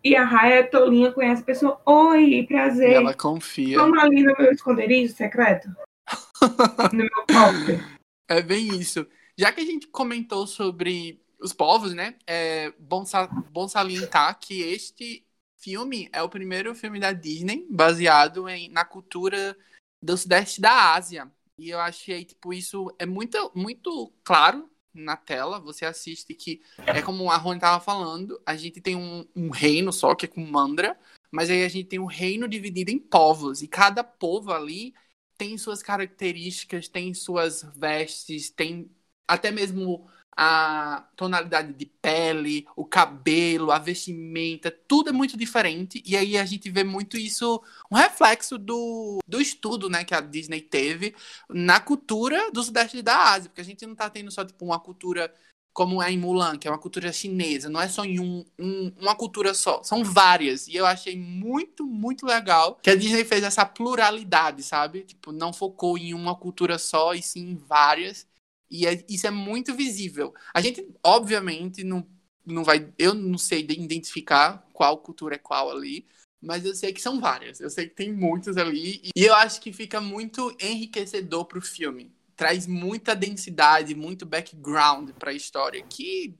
E 0.02 0.16
a 0.16 0.24
Raia 0.24 0.68
tolinha 0.68 1.12
conhece 1.12 1.42
a 1.42 1.44
pessoa. 1.44 1.80
Oi, 1.84 2.44
prazer. 2.48 2.90
E 2.90 2.94
ela 2.94 3.14
confia. 3.14 3.78
Vamos 3.78 3.98
ali 3.98 4.22
no 4.22 4.34
meu 4.38 4.52
esconderijo 4.52 5.12
secreto? 5.12 5.68
no 6.92 6.98
meu 6.98 7.26
cofre. 7.26 7.80
É 8.28 8.40
bem 8.40 8.68
isso. 8.68 9.06
Já 9.38 9.52
que 9.52 9.60
a 9.60 9.64
gente 9.64 9.86
comentou 9.88 10.46
sobre 10.46 11.20
os 11.38 11.52
povos, 11.52 11.94
né? 11.94 12.16
É 12.26 12.70
bom, 12.78 13.04
bom 13.50 13.68
salientar 13.68 14.38
que 14.38 14.62
este 14.62 15.26
filme 15.56 16.08
é 16.12 16.22
o 16.22 16.28
primeiro 16.28 16.74
filme 16.74 17.00
da 17.00 17.12
Disney 17.12 17.66
baseado 17.70 18.48
em, 18.48 18.68
na 18.68 18.84
cultura 18.84 19.56
do 20.02 20.16
sudeste 20.16 20.60
da 20.60 20.94
Ásia. 20.94 21.30
E 21.58 21.70
eu 21.70 21.80
achei, 21.80 22.24
tipo, 22.24 22.52
isso 22.52 22.94
é 22.98 23.06
muito, 23.06 23.50
muito 23.54 24.12
claro 24.22 24.70
na 24.92 25.16
tela. 25.16 25.58
Você 25.60 25.84
assiste 25.84 26.34
que 26.34 26.62
é 26.86 27.00
como 27.02 27.30
a 27.30 27.36
Rony 27.36 27.56
estava 27.56 27.82
falando, 27.82 28.40
a 28.44 28.56
gente 28.56 28.80
tem 28.80 28.96
um, 28.96 29.26
um, 29.34 29.50
reino 29.50 29.92
só, 29.92 30.14
que 30.14 30.26
é 30.26 30.28
com 30.28 30.40
Mandra, 30.40 30.98
mas 31.30 31.50
aí 31.50 31.64
a 31.64 31.68
gente 31.68 31.88
tem 31.88 31.98
um 31.98 32.06
reino 32.06 32.48
dividido 32.48 32.90
em 32.90 32.98
povos, 32.98 33.62
e 33.62 33.68
cada 33.68 34.04
povo 34.04 34.52
ali 34.52 34.94
tem 35.36 35.58
suas 35.58 35.82
características, 35.82 36.88
tem 36.88 37.12
suas 37.12 37.62
vestes, 37.74 38.50
tem 38.50 38.90
até 39.28 39.50
mesmo 39.50 40.08
a 40.36 41.08
tonalidade 41.16 41.72
de 41.72 41.86
pele, 41.86 42.66
o 42.76 42.84
cabelo, 42.84 43.72
a 43.72 43.78
vestimenta, 43.78 44.70
tudo 44.70 45.08
é 45.08 45.12
muito 45.12 45.36
diferente. 45.36 46.02
E 46.04 46.14
aí 46.14 46.36
a 46.36 46.44
gente 46.44 46.70
vê 46.70 46.84
muito 46.84 47.16
isso, 47.16 47.62
um 47.90 47.96
reflexo 47.96 48.58
do, 48.58 49.18
do 49.26 49.40
estudo 49.40 49.88
né, 49.88 50.04
que 50.04 50.14
a 50.14 50.20
Disney 50.20 50.60
teve 50.60 51.14
na 51.48 51.80
cultura 51.80 52.50
do 52.50 52.62
Sudeste 52.62 53.00
da 53.00 53.32
Ásia, 53.32 53.48
porque 53.48 53.62
a 53.62 53.64
gente 53.64 53.86
não 53.86 53.94
está 53.94 54.10
tendo 54.10 54.30
só 54.30 54.44
tipo, 54.44 54.64
uma 54.64 54.78
cultura 54.78 55.32
como 55.72 56.02
é 56.02 56.10
em 56.10 56.18
Mulan, 56.18 56.56
que 56.56 56.66
é 56.66 56.70
uma 56.70 56.78
cultura 56.78 57.12
chinesa, 57.12 57.68
não 57.68 57.78
é 57.78 57.86
só 57.86 58.02
em 58.02 58.18
um, 58.18 58.42
um, 58.58 58.90
uma 58.98 59.14
cultura 59.14 59.52
só, 59.52 59.82
são 59.82 60.02
várias. 60.02 60.68
E 60.68 60.74
eu 60.74 60.86
achei 60.86 61.18
muito, 61.18 61.84
muito 61.84 62.24
legal 62.24 62.78
que 62.82 62.88
a 62.88 62.96
Disney 62.96 63.24
fez 63.26 63.42
essa 63.42 63.64
pluralidade, 63.66 64.62
sabe? 64.62 65.02
Tipo, 65.02 65.32
não 65.32 65.52
focou 65.52 65.98
em 65.98 66.14
uma 66.14 66.34
cultura 66.34 66.78
só, 66.78 67.12
e 67.12 67.22
sim 67.22 67.50
em 67.50 67.56
várias. 67.56 68.26
E 68.70 68.86
é, 68.86 69.04
isso 69.08 69.26
é 69.26 69.30
muito 69.30 69.74
visível. 69.74 70.34
A 70.54 70.60
gente, 70.60 70.86
obviamente, 71.04 71.84
não, 71.84 72.06
não 72.44 72.64
vai. 72.64 72.92
Eu 72.98 73.14
não 73.14 73.38
sei 73.38 73.60
identificar 73.60 74.66
qual 74.72 74.98
cultura 74.98 75.36
é 75.36 75.38
qual 75.38 75.70
ali, 75.70 76.06
mas 76.40 76.64
eu 76.64 76.74
sei 76.74 76.92
que 76.92 77.00
são 77.00 77.20
várias. 77.20 77.60
Eu 77.60 77.70
sei 77.70 77.88
que 77.88 77.94
tem 77.94 78.12
muitas 78.12 78.56
ali. 78.56 79.00
E 79.16 79.24
eu 79.24 79.34
acho 79.34 79.60
que 79.60 79.72
fica 79.72 80.00
muito 80.00 80.54
enriquecedor 80.60 81.44
pro 81.44 81.60
filme 81.60 82.14
traz 82.36 82.66
muita 82.66 83.16
densidade, 83.16 83.94
muito 83.94 84.26
background 84.26 85.10
para 85.12 85.30
a 85.30 85.34
história, 85.34 85.82
que 85.82 86.34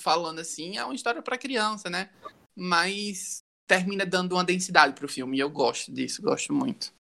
falando 0.00 0.40
assim 0.40 0.78
é 0.78 0.84
uma 0.84 0.94
história 0.94 1.20
para 1.20 1.36
criança, 1.36 1.90
né? 1.90 2.08
Mas 2.56 3.42
termina 3.68 4.06
dando 4.06 4.32
uma 4.32 4.44
densidade 4.44 4.94
para 4.94 5.04
o 5.04 5.08
filme 5.08 5.36
e 5.36 5.40
eu 5.40 5.50
gosto 5.50 5.92
disso, 5.92 6.22
gosto 6.22 6.52
muito. 6.52 6.92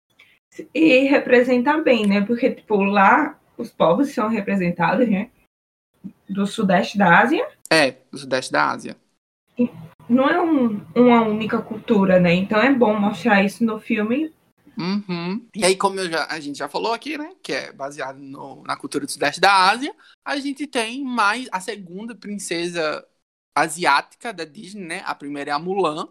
E 0.74 1.04
representa 1.04 1.78
bem, 1.78 2.06
né? 2.06 2.22
Porque 2.22 2.50
tipo 2.50 2.82
lá 2.82 3.40
os 3.58 3.70
povos 3.70 4.12
são 4.12 4.28
representados, 4.28 5.08
né? 5.08 5.30
Do 6.28 6.46
sudeste 6.46 6.98
da 6.98 7.20
Ásia. 7.20 7.46
É, 7.70 7.96
do 8.10 8.18
sudeste 8.18 8.52
da 8.52 8.70
Ásia. 8.70 8.96
Não 10.08 10.28
é 10.28 10.40
um, 10.40 10.80
uma 10.94 11.22
única 11.22 11.60
cultura, 11.60 12.20
né? 12.20 12.34
Então 12.34 12.60
é 12.60 12.72
bom 12.72 12.98
mostrar 12.98 13.42
isso 13.42 13.64
no 13.64 13.80
filme 13.80 14.32
Uhum. 14.78 15.48
E 15.54 15.64
aí, 15.64 15.74
como 15.74 15.98
já, 16.04 16.26
a 16.26 16.38
gente 16.38 16.58
já 16.58 16.68
falou 16.68 16.92
aqui, 16.92 17.16
né? 17.16 17.34
Que 17.42 17.52
é 17.52 17.72
baseado 17.72 18.18
no, 18.18 18.62
na 18.62 18.76
cultura 18.76 19.06
do 19.06 19.10
Sudeste 19.10 19.40
da 19.40 19.70
Ásia, 19.70 19.94
a 20.24 20.36
gente 20.36 20.66
tem 20.66 21.02
mais 21.02 21.48
a 21.50 21.60
segunda 21.60 22.14
princesa 22.14 23.04
asiática 23.54 24.34
da 24.34 24.44
Disney, 24.44 24.84
né? 24.84 25.02
A 25.06 25.14
primeira 25.14 25.50
é 25.50 25.54
a 25.54 25.58
Mulan. 25.58 26.08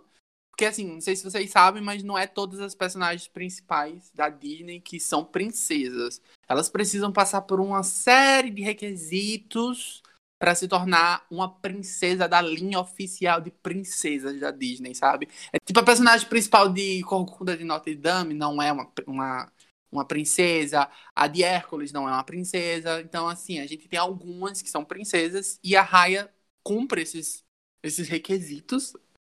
Porque, 0.55 0.63
assim, 0.63 0.85
não 0.87 1.01
sei 1.01 1.17
se 1.17 1.23
vocês 1.23 1.51
sabem, 1.51 1.83
mas 1.83 2.01
não 2.01 2.17
é 2.17 2.25
todas 2.25 2.61
as 2.61 2.73
personagens 2.73 3.27
principais 3.27 4.09
da 4.13 4.29
Disney 4.29 4.79
que 4.79 5.01
são 5.01 5.25
princesas. 5.25 6.21
Elas 6.47 6.69
precisam 6.69 7.11
passar 7.11 7.41
por 7.41 7.59
uma 7.59 7.83
série 7.83 8.49
de 8.51 8.61
requisitos 8.61 10.01
para 10.39 10.55
se 10.55 10.65
tornar 10.65 11.25
uma 11.29 11.53
princesa 11.59 12.25
da 12.25 12.41
linha 12.41 12.79
oficial 12.79 13.41
de 13.41 13.51
princesas 13.51 14.39
da 14.39 14.49
Disney, 14.49 14.95
sabe? 14.95 15.27
É 15.51 15.57
tipo 15.59 15.77
a 15.81 15.83
personagem 15.83 16.25
principal 16.29 16.71
de 16.71 17.03
Corcunda 17.03 17.57
de 17.57 17.65
Notre 17.65 17.93
Dame 17.93 18.33
não 18.33 18.61
é 18.61 18.71
uma, 18.71 18.89
uma, 19.05 19.51
uma 19.91 20.05
princesa, 20.05 20.89
a 21.13 21.27
de 21.27 21.43
Hércules 21.43 21.91
não 21.91 22.07
é 22.07 22.13
uma 22.13 22.23
princesa. 22.23 23.01
Então, 23.01 23.27
assim, 23.27 23.59
a 23.59 23.67
gente 23.67 23.89
tem 23.89 23.99
algumas 23.99 24.61
que 24.61 24.69
são 24.69 24.85
princesas 24.85 25.59
e 25.61 25.75
a 25.75 25.81
Raya 25.81 26.33
cumpre 26.63 27.01
esses, 27.01 27.43
esses 27.83 28.07
requisitos. 28.07 28.93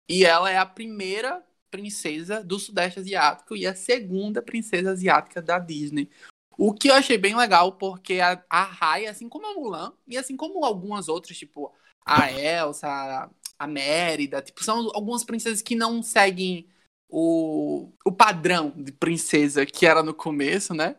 E 0.08 0.26
ela 0.26 0.50
é 0.50 0.58
a 0.58 0.66
primeira 0.66 1.44
princesa 1.70 2.44
do 2.44 2.60
Sudeste 2.60 3.00
Asiático 3.00 3.56
e 3.56 3.66
a 3.66 3.76
segunda 3.76 4.42
princesa 4.42 4.92
asiática 4.92 5.42
da 5.42 5.60
Disney. 5.60 6.10
O 6.58 6.74
que 6.74 6.90
eu 6.90 6.94
achei 6.94 7.18
bem 7.18 7.36
legal, 7.36 7.74
porque 7.74 8.20
a, 8.22 8.44
a 8.50 8.96
assim 9.10 9.28
como 9.28 9.46
a 9.46 9.54
Mulan, 9.54 9.94
e 10.08 10.18
assim 10.18 10.38
como 10.38 10.64
algumas 10.64 11.10
outras, 11.10 11.38
tipo 11.38 11.74
a 12.06 12.32
Elsa, 12.32 12.88
a, 12.88 13.30
a 13.60 13.68
Mérida, 13.68 14.42
tipo, 14.42 14.64
são 14.64 14.90
algumas 14.94 15.24
princesas 15.24 15.62
que 15.62 15.76
não 15.76 16.02
seguem 16.02 16.70
o, 17.10 17.92
o 18.06 18.12
padrão 18.12 18.72
de 18.76 18.92
princesa 18.92 19.66
que 19.66 19.86
era 19.86 20.04
no 20.04 20.14
começo, 20.14 20.74
né? 20.74 20.96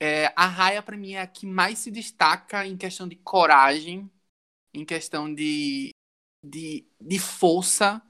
É, 0.00 0.32
a 0.36 0.46
Raya, 0.46 0.82
para 0.82 0.96
mim, 0.96 1.14
é 1.14 1.20
a 1.20 1.26
que 1.26 1.44
mais 1.44 1.80
se 1.80 1.90
destaca 1.90 2.64
em 2.64 2.76
questão 2.76 3.08
de 3.08 3.16
coragem, 3.16 4.08
em 4.72 4.84
questão 4.84 5.32
de, 5.32 5.90
de, 6.44 6.86
de 7.00 7.18
força 7.18 8.00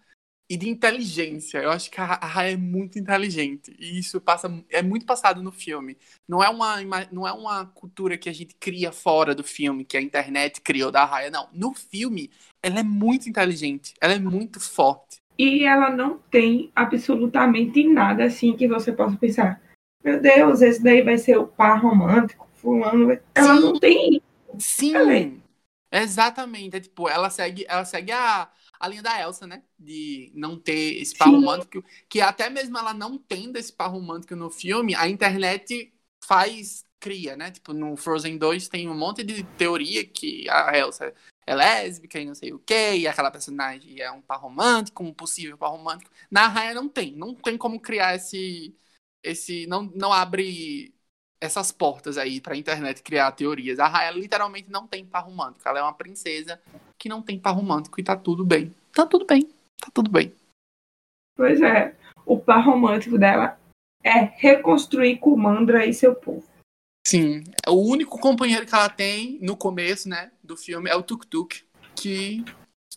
e 0.48 0.56
de 0.56 0.68
inteligência. 0.68 1.58
Eu 1.58 1.70
acho 1.70 1.90
que 1.90 2.00
a 2.00 2.04
Raya 2.04 2.52
é 2.52 2.56
muito 2.56 2.98
inteligente 2.98 3.74
e 3.78 3.98
isso 3.98 4.20
passa 4.20 4.50
é 4.70 4.82
muito 4.82 5.04
passado 5.04 5.42
no 5.42 5.52
filme. 5.52 5.96
Não 6.26 6.42
é 6.42 6.48
uma 6.48 6.76
não 7.12 7.26
é 7.26 7.32
uma 7.32 7.66
cultura 7.66 8.16
que 8.16 8.28
a 8.28 8.32
gente 8.32 8.54
cria 8.54 8.90
fora 8.90 9.34
do 9.34 9.44
filme, 9.44 9.84
que 9.84 9.96
a 9.96 10.02
internet 10.02 10.60
criou 10.60 10.90
da 10.90 11.04
Raya, 11.04 11.30
não. 11.30 11.48
No 11.52 11.74
filme, 11.74 12.30
ela 12.62 12.80
é 12.80 12.82
muito 12.82 13.28
inteligente, 13.28 13.94
ela 14.00 14.14
é 14.14 14.18
muito 14.18 14.58
forte. 14.58 15.18
E 15.38 15.64
ela 15.64 15.90
não 15.90 16.18
tem 16.30 16.72
absolutamente 16.74 17.84
nada 17.84 18.24
assim 18.24 18.56
que 18.56 18.66
você 18.66 18.90
possa 18.90 19.16
pensar. 19.16 19.60
Meu 20.02 20.20
Deus, 20.20 20.62
esse 20.62 20.82
daí 20.82 21.02
vai 21.02 21.18
ser 21.18 21.36
o 21.36 21.46
par 21.46 21.80
romântico, 21.80 22.48
fulano. 22.54 23.16
Ela 23.34 23.54
Sim. 23.54 23.60
não 23.60 23.78
tem. 23.78 24.22
Sim. 24.58 25.42
É... 25.92 26.02
Exatamente. 26.02 26.76
É 26.76 26.80
tipo, 26.80 27.08
ela 27.08 27.30
segue, 27.30 27.64
ela 27.68 27.84
segue 27.84 28.12
a 28.12 28.48
a 28.78 28.88
linha 28.88 29.02
da 29.02 29.20
Elsa, 29.20 29.47
né? 29.47 29.62
De 29.78 30.30
não 30.35 30.58
ter 30.58 31.00
esse 31.00 31.16
par 31.16 31.28
Sim. 31.28 31.37
romântico. 31.37 31.85
Que 32.08 32.20
até 32.20 32.49
mesmo 32.49 32.76
ela 32.78 32.94
não 32.94 33.18
tendo 33.18 33.56
esse 33.56 33.73
par 33.73 33.88
romântico 33.88 34.37
no 34.37 34.50
filme, 34.50 34.94
a 34.94 35.08
internet 35.08 35.92
faz, 36.25 36.85
cria, 37.00 37.37
né? 37.37 37.50
Tipo, 37.50 37.73
no 37.73 37.97
Frozen 37.97 38.38
2 38.38 38.68
tem 38.68 38.88
um 38.88 38.97
monte 38.97 39.23
de 39.25 39.42
teoria 39.42 40.06
que 40.06 40.49
a 40.49 40.76
Elsa 40.76 41.14
é 41.47 41.54
lésbica 41.54 42.20
e 42.20 42.26
não 42.26 42.35
sei 42.35 42.52
o 42.52 42.58
quê, 42.58 42.97
e 42.97 43.08
aquela 43.08 43.30
personagem 43.30 44.00
é 44.00 44.11
um 44.12 44.20
par 44.20 44.38
romântico, 44.38 45.02
um 45.02 45.14
possível 45.14 45.56
par 45.56 45.70
romântico. 45.70 46.11
Na 46.30 46.47
Raia 46.47 46.75
não 46.75 46.88
tem, 46.88 47.16
não 47.16 47.35
tem 47.35 47.56
como 47.56 47.80
criar 47.80 48.14
esse. 48.16 48.76
esse 49.23 49.66
não, 49.66 49.85
não 49.94 50.12
abre 50.12 50.94
essas 51.40 51.71
portas 51.71 52.18
aí 52.18 52.40
pra 52.40 52.57
internet 52.57 53.02
criar 53.02 53.33
teorias. 53.33 53.78
A 53.78 53.87
Raya 53.87 54.11
literalmente 54.11 54.71
não 54.71 54.87
tem 54.87 55.04
par 55.04 55.25
romântico. 55.25 55.68
Ela 55.68 55.80
é 55.80 55.83
uma 55.83 55.92
princesa 55.92 56.61
que 56.99 57.09
não 57.09 57.23
tem 57.23 57.38
par 57.38 57.52
romântico 57.52 58.00
e 58.00 58.04
tá 58.04 58.16
tudo 58.16 58.45
bem. 58.45 58.75
Tá 58.92 59.07
tudo 59.07 59.25
bem. 59.25 59.49
Tá 59.80 59.88
tudo 59.92 60.11
bem. 60.11 60.35
Pois 61.37 61.61
é. 61.61 61.95
O 62.26 62.38
par 62.38 62.64
romântico 62.64 63.16
dela 63.16 63.59
é 64.02 64.18
reconstruir 64.37 65.18
Kumandra 65.18 65.87
e 65.87 65.95
seu 65.95 66.14
povo. 66.14 66.47
Sim. 67.07 67.45
O 67.66 67.88
único 67.88 68.18
companheiro 68.18 68.66
que 68.66 68.75
ela 68.75 68.88
tem 68.88 69.38
no 69.40 69.57
começo, 69.57 70.09
né, 70.09 70.30
do 70.42 70.57
filme 70.57 70.90
é 70.90 70.95
o 70.95 71.02
Tuk 71.02 71.26
Tuk, 71.26 71.64
que 71.95 72.45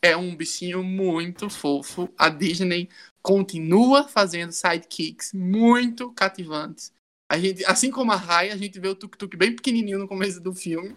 é 0.02 0.18
um 0.18 0.36
bichinho 0.36 0.84
muito 0.84 1.50
fofo. 1.50 2.10
A 2.18 2.28
Disney 2.28 2.90
continua 3.22 4.08
fazendo 4.08 4.52
sidekicks 4.52 5.32
muito 5.34 6.12
cativantes 6.12 6.92
a 7.32 7.40
gente, 7.40 7.66
assim 7.66 7.90
como 7.90 8.12
a 8.12 8.18
Rai, 8.18 8.52
a 8.52 8.58
gente 8.58 8.78
vê 8.78 8.90
o 8.90 8.96
Tuk-Tuk 8.96 9.38
bem 9.38 9.56
pequenininho 9.56 9.98
no 9.98 10.06
começo 10.06 10.42
do 10.42 10.54
filme. 10.54 10.94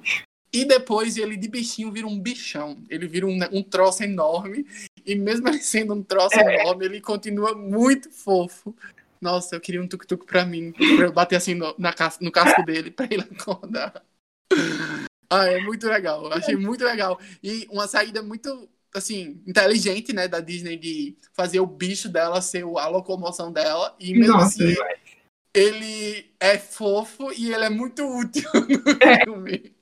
E 0.52 0.64
depois 0.64 1.16
ele 1.16 1.36
de 1.36 1.46
bichinho 1.46 1.92
vira 1.92 2.08
um 2.08 2.18
bichão. 2.18 2.76
Ele 2.90 3.06
vira 3.06 3.24
um, 3.24 3.38
um 3.52 3.62
troço 3.62 4.02
enorme. 4.02 4.66
E 5.06 5.14
mesmo 5.14 5.48
ele 5.48 5.60
sendo 5.60 5.94
um 5.94 6.02
troço 6.02 6.34
é. 6.34 6.60
enorme, 6.60 6.86
ele 6.86 7.00
continua 7.00 7.54
muito 7.54 8.10
fofo. 8.10 8.74
Nossa, 9.20 9.54
eu 9.54 9.60
queria 9.60 9.80
um 9.80 9.86
tuk-tuk 9.86 10.26
pra 10.26 10.44
mim. 10.44 10.72
Pra 10.72 11.06
eu 11.06 11.12
bater 11.12 11.36
assim 11.36 11.54
no, 11.54 11.72
na, 11.78 11.94
no 12.20 12.32
casco 12.32 12.64
dele 12.64 12.90
pra 12.90 13.06
ele 13.08 13.22
acordar. 13.22 14.02
Ah, 15.30 15.46
é 15.46 15.60
muito 15.60 15.86
legal. 15.86 16.32
Achei 16.32 16.56
muito 16.56 16.84
legal. 16.84 17.16
E 17.44 17.64
uma 17.70 17.86
saída 17.86 18.24
muito, 18.24 18.68
assim, 18.92 19.40
inteligente, 19.46 20.12
né, 20.12 20.26
da 20.26 20.40
Disney 20.40 20.76
de 20.76 21.16
fazer 21.32 21.60
o 21.60 21.66
bicho 21.66 22.08
dela 22.08 22.42
ser 22.42 22.64
a 22.64 22.88
locomoção 22.88 23.52
dela. 23.52 23.94
E 24.00 24.12
mesmo 24.14 24.32
Nossa, 24.32 24.64
assim, 24.64 24.74
ele 25.54 26.34
é 26.40 26.58
fofo 26.58 27.32
e 27.32 27.52
ele 27.52 27.64
é 27.64 27.70
muito 27.70 28.04
útil 28.04 28.50
no 28.52 28.98
é. 29.00 29.24
filme. 29.24 29.74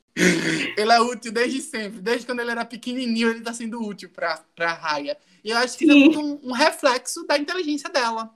Ele 0.77 0.91
é 0.91 0.99
útil 1.01 1.31
desde 1.31 1.61
sempre. 1.61 1.99
Desde 1.99 2.25
quando 2.27 2.39
ele 2.39 2.51
era 2.51 2.63
pequenininho, 2.63 3.29
ele 3.29 3.41
tá 3.41 3.51
sendo 3.51 3.81
útil 3.81 4.09
pra, 4.09 4.37
pra 4.55 4.73
Raya. 4.73 5.17
E 5.43 5.49
eu 5.49 5.57
acho 5.57 5.77
que 5.77 5.85
isso 5.85 6.19
é 6.19 6.23
um, 6.23 6.49
um, 6.49 6.51
reflexo 6.53 7.25
da 7.25 7.37
inteligência 7.37 7.89
dela. 7.89 8.33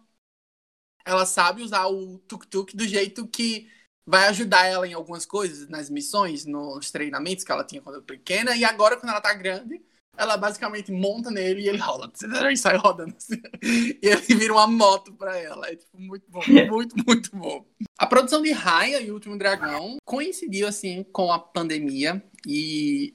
Ela 1.06 1.25
sabe 1.25 1.62
usar 1.62 1.86
o 1.88 2.17
tuk-tuk 2.27 2.75
do 2.75 2.86
jeito 2.86 3.27
que 3.27 3.70
vai 4.06 4.27
ajudar 4.27 4.65
ela 4.65 4.88
em 4.88 4.94
algumas 4.94 5.25
coisas, 5.25 5.70
nas 5.70 5.89
missões, 5.89 6.46
nos 6.46 6.91
treinamentos 6.91 7.44
que 7.44 7.51
ela 7.51 7.63
tinha 7.63 7.82
quando 7.82 7.98
era 7.98 8.03
pequena. 8.03 8.56
E 8.56 8.65
agora, 8.65 8.98
quando 8.98 9.12
ela 9.12 9.22
tá 9.22 9.34
grande, 9.34 9.82
ela 10.18 10.36
basicamente 10.36 10.92
monta 10.92 11.30
nele 11.30 11.62
e 11.62 11.70
ele 11.70 11.78
rola. 11.78 12.12
E 12.52 12.58
sai 12.58 12.76
rodando 12.76 13.16
assim. 13.16 13.40
E 13.62 14.00
ele 14.02 14.36
vira 14.36 14.54
uma 14.54 14.68
moto 14.68 15.14
pra 15.14 15.38
ela. 15.38 15.68
É 15.70 15.76
tipo, 15.76 16.00
muito 16.00 16.26
bom. 16.30 16.42
Muito, 16.70 16.96
muito 17.06 17.36
bom. 17.36 17.66
A 17.98 18.06
produção 18.06 18.42
de 18.42 18.52
Raya 18.52 19.00
e 19.02 19.10
o 19.10 19.14
Último 19.14 19.38
Dragão 19.38 19.98
coincidiu 20.04 20.68
assim 20.68 21.04
com 21.04 21.32
a 21.32 21.40
pandemia. 21.40 22.24
E 22.46 23.14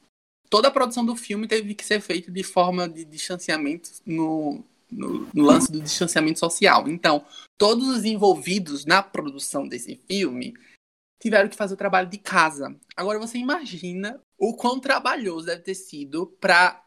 toda 0.48 0.68
a 0.68 0.70
produção 0.70 1.04
do 1.04 1.16
filme 1.16 1.48
teve 1.48 1.74
que 1.74 1.84
ser 1.84 2.00
feita 2.00 2.30
de 2.30 2.42
forma 2.42 2.88
de 2.88 3.04
distanciamento 3.04 3.90
no, 4.06 4.64
no, 4.90 5.28
no 5.32 5.44
lance 5.44 5.70
do 5.70 5.80
distanciamento 5.80 6.38
social. 6.38 6.88
Então, 6.88 7.24
todos 7.58 7.88
os 7.88 8.04
envolvidos 8.04 8.84
na 8.84 9.02
produção 9.02 9.66
desse 9.66 10.00
filme 10.08 10.54
tiveram 11.20 11.48
que 11.48 11.56
fazer 11.56 11.74
o 11.74 11.78
trabalho 11.78 12.08
de 12.08 12.18
casa. 12.18 12.76
Agora 12.96 13.18
você 13.18 13.38
imagina 13.38 14.20
o 14.38 14.56
quão 14.56 14.80
trabalhoso 14.80 15.46
deve 15.46 15.62
ter 15.62 15.74
sido 15.74 16.26
para 16.40 16.82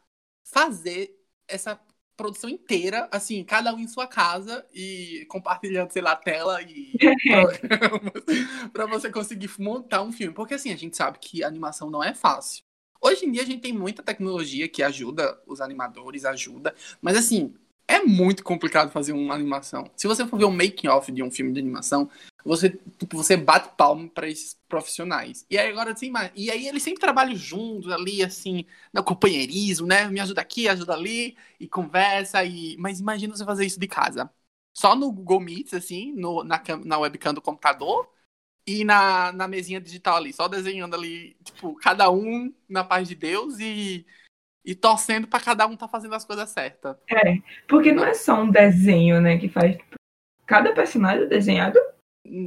fazer 0.45 1.13
essa 1.47 1.79
produção 2.15 2.49
inteira, 2.49 3.09
assim, 3.11 3.43
cada 3.43 3.73
um 3.73 3.79
em 3.79 3.87
sua 3.87 4.07
casa 4.07 4.65
e 4.73 5.25
compartilhando, 5.29 5.91
sei 5.91 6.01
lá, 6.01 6.13
a 6.13 6.15
tela 6.15 6.61
e 6.61 6.93
para 8.71 8.85
você 8.85 9.11
conseguir 9.11 9.51
montar 9.59 10.01
um 10.01 10.11
filme. 10.11 10.33
Porque 10.33 10.53
assim, 10.53 10.71
a 10.71 10.77
gente 10.77 10.95
sabe 10.95 11.19
que 11.19 11.43
a 11.43 11.47
animação 11.47 11.89
não 11.89 12.03
é 12.03 12.13
fácil. 12.13 12.63
Hoje 13.01 13.25
em 13.25 13.31
dia 13.31 13.41
a 13.41 13.45
gente 13.45 13.61
tem 13.61 13.73
muita 13.73 14.01
tecnologia 14.01 14.67
que 14.67 14.81
ajuda 14.81 15.39
os 15.45 15.59
animadores, 15.59 16.25
ajuda, 16.25 16.73
mas 17.01 17.17
assim, 17.17 17.53
é 17.87 18.01
muito 18.03 18.43
complicado 18.43 18.91
fazer 18.91 19.13
uma 19.13 19.33
animação. 19.33 19.89
Se 19.95 20.07
você 20.07 20.25
for 20.25 20.37
ver 20.37 20.45
um 20.45 20.51
making 20.51 20.87
off 20.87 21.11
de 21.11 21.21
um 21.23 21.31
filme 21.31 21.53
de 21.53 21.59
animação, 21.59 22.09
você 22.43 22.69
tipo, 22.97 23.17
você 23.17 23.37
bate 23.37 23.75
palmo 23.75 24.09
para 24.09 24.27
esses 24.29 24.55
profissionais. 24.67 25.45
E 25.49 25.57
aí 25.57 25.69
agora 25.69 25.91
assim, 25.93 26.11
e 26.35 26.51
aí 26.51 26.67
eles 26.67 26.83
sempre 26.83 26.99
trabalham 26.99 27.35
juntos 27.35 27.91
ali 27.91 28.23
assim, 28.23 28.65
no 28.93 29.03
companheirismo, 29.03 29.87
né? 29.87 30.07
Me 30.07 30.19
ajuda 30.19 30.41
aqui, 30.41 30.67
ajuda 30.67 30.93
ali 30.93 31.37
e 31.59 31.67
conversa 31.67 32.43
e 32.43 32.75
mas 32.77 32.99
imagina 32.99 33.35
você 33.35 33.45
fazer 33.45 33.65
isso 33.65 33.79
de 33.79 33.87
casa. 33.87 34.29
Só 34.73 34.95
no 34.95 35.11
Google 35.11 35.39
Meet 35.39 35.73
assim, 35.73 36.13
no, 36.13 36.43
na, 36.43 36.61
na 36.83 36.99
webcam 36.99 37.33
do 37.33 37.41
computador 37.41 38.09
e 38.67 38.83
na, 38.83 39.31
na 39.31 39.47
mesinha 39.47 39.79
digital 39.79 40.17
ali, 40.17 40.33
só 40.33 40.47
desenhando 40.47 40.95
ali, 40.95 41.35
tipo, 41.43 41.75
cada 41.75 42.09
um 42.11 42.53
na 42.67 42.83
paz 42.83 43.07
de 43.07 43.15
Deus 43.15 43.59
e 43.59 44.05
e 44.65 44.73
torcendo 44.73 45.27
para 45.27 45.39
cada 45.39 45.67
um 45.67 45.77
tá 45.77 45.87
fazendo 45.87 46.15
as 46.15 46.25
coisas 46.25 46.49
certas. 46.49 46.97
É, 47.09 47.37
porque 47.67 47.91
não 47.91 48.03
é 48.03 48.13
só 48.13 48.41
um 48.41 48.49
desenho, 48.49 49.21
né, 49.21 49.37
que 49.37 49.47
faz. 49.47 49.77
Cada 50.45 50.73
personagem 50.73 51.23
é 51.23 51.27
desenhado 51.27 51.79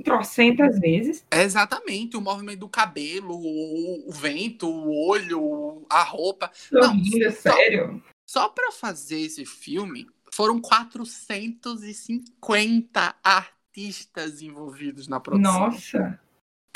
trocentas 0.04 0.78
vezes. 0.78 1.24
É 1.30 1.42
exatamente, 1.42 2.16
o 2.16 2.20
movimento 2.20 2.60
do 2.60 2.68
cabelo, 2.68 3.34
o, 3.34 4.10
vento, 4.10 4.68
o 4.68 5.08
olho, 5.08 5.86
a 5.88 6.02
roupa. 6.02 6.50
Sorrindo, 6.52 7.20
não, 7.20 7.30
sério. 7.30 8.02
Só, 8.26 8.42
só 8.42 8.48
para 8.48 8.72
fazer 8.72 9.20
esse 9.20 9.46
filme, 9.46 10.08
foram 10.32 10.60
450 10.60 13.14
artistas 13.22 14.42
envolvidos 14.42 15.06
na 15.06 15.20
produção. 15.20 15.70
Nossa! 15.70 16.18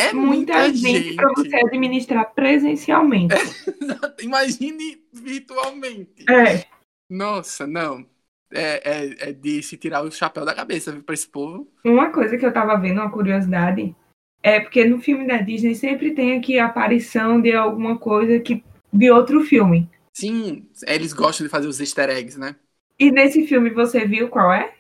É 0.09 0.13
muita, 0.13 0.55
muita 0.55 0.75
gente, 0.75 1.15
para 1.15 1.33
você 1.33 1.57
administrar 1.57 2.33
presencialmente. 2.35 3.35
É, 3.35 3.39
imagine 4.23 5.03
virtualmente. 5.13 6.25
É. 6.29 6.65
Nossa, 7.09 7.67
não. 7.67 8.07
É, 8.55 8.83
é, 8.85 9.29
é, 9.29 9.33
de 9.33 9.63
se 9.63 9.79
tirar 9.79 10.03
o 10.03 10.11
chapéu 10.11 10.45
da 10.45 10.55
cabeça 10.55 10.93
para 11.05 11.15
esse 11.15 11.27
povo. 11.27 11.67
Uma 11.85 12.11
coisa 12.11 12.37
que 12.37 12.45
eu 12.45 12.53
tava 12.53 12.77
vendo, 12.77 13.01
uma 13.01 13.11
curiosidade, 13.11 13.95
é 14.43 14.61
porque 14.61 14.85
no 14.85 15.01
filme 15.01 15.27
da 15.27 15.39
Disney 15.39 15.75
sempre 15.75 16.15
tem 16.15 16.37
aqui 16.37 16.59
a 16.59 16.67
aparição 16.67 17.41
de 17.41 17.53
alguma 17.53 17.99
coisa 17.99 18.39
que 18.41 18.63
de 18.93 19.11
outro 19.11 19.41
filme. 19.43 19.89
Sim, 20.13 20.69
eles 20.87 21.15
gostam 21.15 21.47
de 21.47 21.51
fazer 21.51 21.67
os 21.67 21.81
easter 21.81 22.11
eggs, 22.11 22.39
né? 22.39 22.57
E 22.99 23.11
nesse 23.11 23.47
filme 23.47 23.71
você 23.71 24.07
viu 24.07 24.29
qual 24.29 24.53
é? 24.53 24.75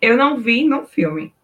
Eu 0.00 0.16
não 0.16 0.38
vi 0.38 0.64
no 0.64 0.86
filme. 0.86 1.34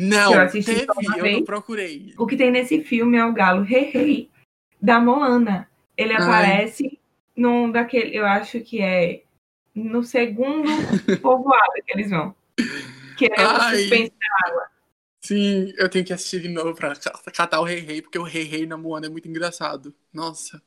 Não, 0.00 0.32
eu 0.32 0.40
assisti 0.42 0.86
teve, 0.86 0.86
eu 1.16 1.22
vez. 1.24 1.36
não 1.38 1.44
procurei. 1.44 2.14
O 2.16 2.24
que 2.24 2.36
tem 2.36 2.52
nesse 2.52 2.84
filme 2.84 3.18
é 3.18 3.24
o 3.24 3.32
galo 3.32 3.62
Rei 3.62 4.30
da 4.80 5.00
Moana. 5.00 5.68
Ele 5.96 6.12
Ai. 6.12 6.22
aparece 6.22 7.00
num 7.36 7.68
daquele, 7.72 8.16
eu 8.16 8.24
acho 8.24 8.60
que 8.60 8.80
é 8.80 9.22
no 9.74 10.04
segundo 10.04 10.68
povoado 11.20 11.72
que 11.84 11.92
eles 11.98 12.10
vão. 12.10 12.32
Que 13.16 13.26
é 13.26 13.44
o 13.44 13.60
suspense 13.70 14.12
da 14.12 14.48
água. 14.48 14.68
Sim, 15.20 15.72
eu 15.76 15.88
tenho 15.88 16.04
que 16.04 16.12
assistir 16.12 16.42
de 16.42 16.48
novo 16.48 16.76
pra 16.76 16.94
catar 17.34 17.60
o 17.60 17.64
Rei 17.64 17.80
Rei, 17.80 18.00
porque 18.00 18.20
o 18.20 18.22
Rei 18.22 18.44
Rei 18.44 18.66
na 18.66 18.76
Moana 18.76 19.06
é 19.06 19.10
muito 19.10 19.28
engraçado. 19.28 19.92
Nossa. 20.12 20.62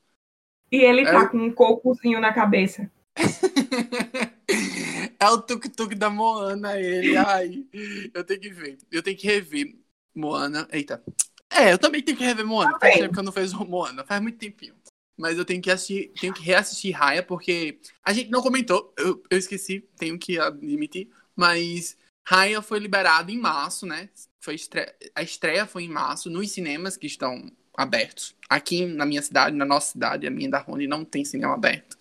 E 0.70 0.76
ele 0.76 1.04
tá 1.04 1.22
é... 1.22 1.28
com 1.28 1.38
um 1.38 1.50
cocozinho 1.50 2.20
na 2.20 2.34
cabeça. 2.34 2.90
É 5.22 5.28
o 5.28 5.40
tuk-tuk 5.40 5.94
da 5.94 6.10
Moana, 6.10 6.80
ele. 6.80 7.16
Ai, 7.16 7.64
eu 8.12 8.24
tenho 8.24 8.40
que 8.40 8.50
ver. 8.50 8.76
Eu 8.90 9.04
tenho 9.04 9.16
que 9.16 9.28
rever 9.28 9.76
Moana. 10.12 10.66
Eita. 10.72 11.00
É, 11.48 11.72
eu 11.72 11.78
também 11.78 12.02
tenho 12.02 12.18
que 12.18 12.24
rever 12.24 12.44
Moana. 12.44 12.76
Faz 12.80 12.94
tempo 12.94 13.14
que 13.14 13.20
eu 13.20 13.22
não 13.22 13.30
fiz 13.30 13.52
Moana. 13.52 14.02
Faz 14.02 14.20
muito 14.20 14.36
tempinho. 14.36 14.74
Mas 15.16 15.38
eu 15.38 15.44
tenho 15.44 15.62
que 15.62 15.70
assistir, 15.70 16.12
tenho 16.20 16.34
que 16.34 16.42
reassistir 16.42 16.92
Raya, 16.92 17.22
porque 17.22 17.78
a 18.04 18.12
gente 18.12 18.30
não 18.30 18.42
comentou, 18.42 18.92
eu, 18.96 19.22
eu 19.30 19.38
esqueci, 19.38 19.86
tenho 19.96 20.18
que 20.18 20.40
admitir, 20.40 21.08
mas 21.36 21.96
Raya 22.26 22.60
foi 22.60 22.80
liberado 22.80 23.30
em 23.30 23.38
março, 23.38 23.86
né? 23.86 24.08
Foi 24.40 24.56
estre... 24.56 24.92
A 25.14 25.22
estreia 25.22 25.66
foi 25.66 25.84
em 25.84 25.88
março 25.88 26.30
nos 26.30 26.50
cinemas 26.50 26.96
que 26.96 27.06
estão 27.06 27.48
abertos. 27.76 28.34
Aqui 28.48 28.86
na 28.86 29.06
minha 29.06 29.22
cidade, 29.22 29.54
na 29.54 29.64
nossa 29.64 29.92
cidade, 29.92 30.26
a 30.26 30.30
minha 30.30 30.50
da 30.50 30.58
Rony, 30.58 30.88
não 30.88 31.04
tem 31.04 31.24
cinema 31.24 31.54
aberto. 31.54 31.96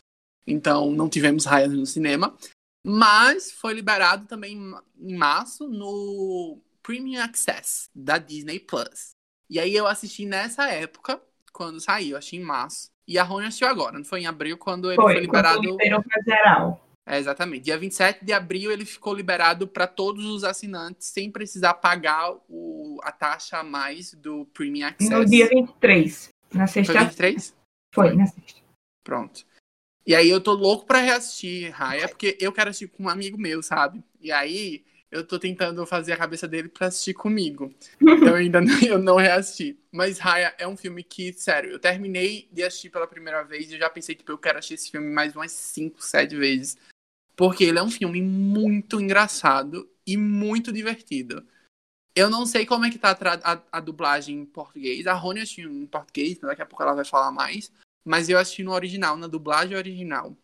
Então 0.48 0.90
não 0.90 1.08
tivemos 1.08 1.46
Raya 1.46 1.68
no 1.68 1.86
cinema. 1.86 2.36
Mas 2.84 3.52
foi 3.52 3.74
liberado 3.74 4.26
também 4.26 4.60
em 5.00 5.16
março 5.16 5.68
no 5.68 6.60
Premium 6.82 7.22
Access 7.22 7.90
da 7.94 8.18
Disney 8.18 8.60
Plus. 8.60 9.12
E 9.50 9.60
aí 9.60 9.76
eu 9.76 9.86
assisti 9.86 10.26
nessa 10.26 10.68
época, 10.70 11.22
quando 11.54 11.80
saiu, 11.80 12.18
achei 12.18 12.40
em 12.40 12.44
março. 12.44 12.90
E 13.08 13.20
a 13.20 13.24
Rony 13.24 13.48
assistiu 13.48 13.68
agora, 13.68 13.98
não 13.98 14.06
foi 14.06 14.22
em 14.22 14.26
abril 14.26 14.58
quando 14.58 14.90
ele 14.90 15.02
foi, 15.02 15.14
foi 15.14 15.22
liberado. 15.22 15.78
Quando 15.78 16.04
pra 16.04 16.22
geral. 16.24 16.88
É, 17.06 17.18
exatamente. 17.18 17.64
Dia 17.64 17.78
27 17.78 18.24
de 18.24 18.32
abril 18.32 18.72
ele 18.72 18.86
ficou 18.86 19.14
liberado 19.14 19.68
para 19.68 19.88
todos 19.88 20.24
os 20.26 20.44
assinantes 20.44 21.08
sem 21.08 21.32
precisar 21.32 21.74
pagar 21.74 22.34
o, 22.48 23.00
a 23.04 23.12
taxa 23.12 23.58
a 23.58 23.64
mais 23.64 24.14
do 24.14 24.46
Premium 24.54 24.88
Access. 24.88 25.14
No 25.14 25.26
dia 25.26 25.50
23, 25.50 26.30
na 26.54 26.68
sexta. 26.68 26.94
Foi 26.94 27.02
23? 27.04 27.56
Foi, 27.94 28.16
na 28.16 28.28
sexta. 28.28 28.62
Pronto. 29.04 29.46
E 30.06 30.16
aí 30.16 30.30
eu 30.30 30.42
tô 30.42 30.54
louco 30.54 30.86
pra 30.86 31.00
reassistir 31.00 31.72
Raya, 31.72 32.08
porque 32.08 32.38
eu 32.40 32.52
quero 32.52 32.70
assistir 32.70 32.88
com 32.88 33.04
um 33.04 33.10
amigo 33.10 33.38
meu, 33.38 33.62
sabe? 33.62 34.04
E 34.20 34.32
aí 34.32 34.84
eu 35.12 35.26
tô 35.28 35.38
tentando 35.38 35.86
fazer 35.86 36.14
a 36.14 36.18
cabeça 36.18 36.48
dele 36.48 36.70
pra 36.70 36.88
assistir 36.88 37.14
comigo. 37.14 37.74
Então 38.22 38.36
ainda 38.36 38.62
não, 38.62 38.80
eu 38.82 39.00
não 39.00 39.16
reassisti. 39.16 39.78
Mas 39.92 40.20
Raya 40.20 40.54
é 40.58 40.68
um 40.68 40.78
filme 40.78 41.04
que, 41.04 41.34
sério, 41.34 41.72
eu 41.72 41.80
terminei 41.80 42.48
de 42.52 42.64
assistir 42.64 42.90
pela 42.90 43.08
primeira 43.08 43.44
vez 43.44 43.70
e 43.70 43.74
eu 43.74 43.80
já 43.80 43.90
pensei 43.90 44.16
que 44.16 44.20
tipo, 44.20 44.32
eu 44.32 44.38
quero 44.38 44.60
assistir 44.60 44.76
esse 44.76 44.92
filme 44.92 45.12
mais 45.12 45.36
umas 45.36 45.52
5, 45.52 46.02
7 46.02 46.36
vezes. 46.36 46.78
Porque 47.36 47.64
ele 47.64 47.80
é 47.80 47.84
um 47.84 47.90
filme 47.90 48.22
muito 48.22 49.02
engraçado 49.02 49.90
e 50.06 50.16
muito 50.16 50.72
divertido. 50.72 51.46
Eu 52.16 52.30
não 52.30 52.46
sei 52.46 52.66
como 52.66 52.86
é 52.86 52.92
que 52.92 53.00
tá 53.00 53.12
a, 53.12 53.54
a, 53.54 53.62
a 53.72 53.80
dublagem 53.80 54.40
em 54.40 54.46
português. 54.46 55.08
A 55.08 55.14
Rony 55.14 55.42
assistiu 55.42 55.72
em 55.72 55.86
português, 55.86 56.38
daqui 56.40 56.62
a 56.62 56.66
pouco 56.66 56.84
ela 56.84 56.94
vai 56.94 57.06
falar 57.06 57.32
mais. 57.32 57.72
Mas 58.04 58.30
eu 58.30 58.38
assisti 58.38 58.64
no 58.64 58.72
original, 58.72 59.16
na 59.18 59.28
dublagem 59.28 59.78
original. 59.78 60.36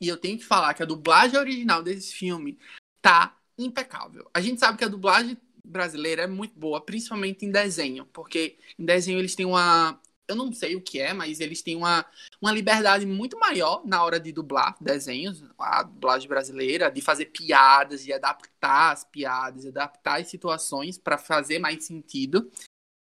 E 0.00 0.08
eu 0.08 0.16
tenho 0.16 0.38
que 0.38 0.44
falar 0.44 0.74
que 0.74 0.82
a 0.82 0.86
dublagem 0.86 1.38
original 1.38 1.82
desse 1.82 2.14
filme 2.14 2.58
tá 3.00 3.36
impecável. 3.58 4.28
A 4.34 4.40
gente 4.40 4.60
sabe 4.60 4.78
que 4.78 4.84
a 4.84 4.88
dublagem 4.88 5.36
brasileira 5.64 6.22
é 6.22 6.26
muito 6.26 6.58
boa, 6.58 6.80
principalmente 6.80 7.44
em 7.44 7.50
desenho, 7.50 8.06
porque 8.06 8.58
em 8.78 8.84
desenho 8.84 9.18
eles 9.18 9.34
têm 9.34 9.46
uma. 9.46 10.00
Eu 10.28 10.34
não 10.34 10.52
sei 10.52 10.74
o 10.74 10.82
que 10.82 10.98
é, 10.98 11.12
mas 11.12 11.38
eles 11.38 11.62
têm 11.62 11.76
uma, 11.76 12.04
uma 12.40 12.50
liberdade 12.50 13.06
muito 13.06 13.38
maior 13.38 13.86
na 13.86 14.02
hora 14.02 14.18
de 14.18 14.32
dublar 14.32 14.76
desenhos, 14.80 15.44
a 15.56 15.84
dublagem 15.84 16.28
brasileira, 16.28 16.90
de 16.90 17.00
fazer 17.00 17.26
piadas, 17.26 18.02
de 18.02 18.12
adaptar 18.12 18.90
as 18.90 19.04
piadas, 19.04 19.66
adaptar 19.66 20.20
as 20.20 20.28
situações 20.28 20.98
para 20.98 21.16
fazer 21.16 21.60
mais 21.60 21.84
sentido. 21.84 22.50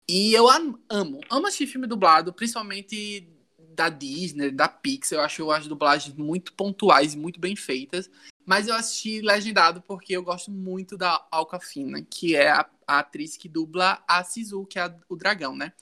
E 0.08 0.32
eu 0.32 0.48
amo, 0.48 0.80
amo 0.88 1.46
assistir 1.46 1.66
filme 1.66 1.86
dublado, 1.86 2.32
principalmente 2.32 3.28
da 3.74 3.88
Disney, 3.88 4.50
da 4.50 4.68
Pixar, 4.68 5.18
eu 5.18 5.24
acho 5.24 5.50
as 5.50 5.66
dublagens 5.66 6.14
muito 6.16 6.52
pontuais 6.52 7.14
e 7.14 7.18
muito 7.18 7.40
bem 7.40 7.56
feitas. 7.56 8.10
Mas 8.44 8.66
eu 8.66 8.74
assisti 8.74 9.20
legendado 9.20 9.80
porque 9.82 10.16
eu 10.16 10.22
gosto 10.22 10.50
muito 10.50 10.96
da 10.96 11.26
Alcafina, 11.30 12.02
que 12.02 12.34
é 12.34 12.50
a, 12.50 12.68
a 12.86 12.98
atriz 12.98 13.36
que 13.36 13.48
dubla 13.48 14.02
a 14.06 14.22
Sisu, 14.24 14.66
que 14.66 14.78
é 14.78 14.82
a, 14.82 14.96
o 15.08 15.16
dragão, 15.16 15.54
né? 15.54 15.72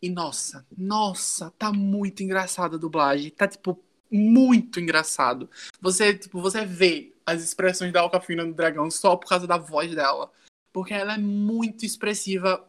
E 0.00 0.08
nossa, 0.08 0.66
nossa, 0.76 1.50
tá 1.58 1.72
muito 1.72 2.22
engraçada 2.22 2.76
a 2.76 2.78
dublagem. 2.78 3.30
Tá, 3.30 3.46
tipo, 3.46 3.78
muito 4.10 4.80
engraçado. 4.80 5.50
Você, 5.80 6.14
tipo, 6.14 6.40
você 6.40 6.64
vê 6.64 7.14
as 7.26 7.42
expressões 7.42 7.92
da 7.92 8.00
Alcafina 8.00 8.44
no 8.44 8.54
dragão 8.54 8.90
só 8.90 9.16
por 9.16 9.28
causa 9.28 9.46
da 9.46 9.58
voz 9.58 9.94
dela. 9.94 10.32
Porque 10.72 10.94
ela 10.94 11.14
é 11.14 11.18
muito 11.18 11.84
expressiva 11.84 12.66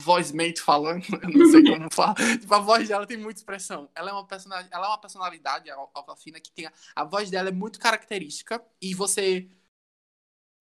vozmente 0.00 0.60
falando, 0.60 1.04
eu 1.22 1.28
não 1.28 1.50
sei 1.50 1.62
como 1.62 1.92
falar. 1.92 2.14
tipo, 2.14 2.54
a 2.54 2.58
voz 2.58 2.88
dela 2.88 3.06
tem 3.06 3.16
muita 3.16 3.40
expressão. 3.40 3.88
Ela 3.94 4.10
é 4.10 4.12
uma 4.12 4.26
personalidade, 4.26 4.74
ela 4.74 4.86
é 4.86 4.88
uma 4.88 5.00
personalidade, 5.00 5.70
a 5.70 5.76
Alcafina, 5.76 6.40
que 6.40 6.50
tem 6.50 6.66
a, 6.66 6.72
a 6.96 7.04
voz 7.04 7.30
dela 7.30 7.48
é 7.48 7.52
muito 7.52 7.78
característica 7.78 8.62
e 8.80 8.94
você 8.94 9.48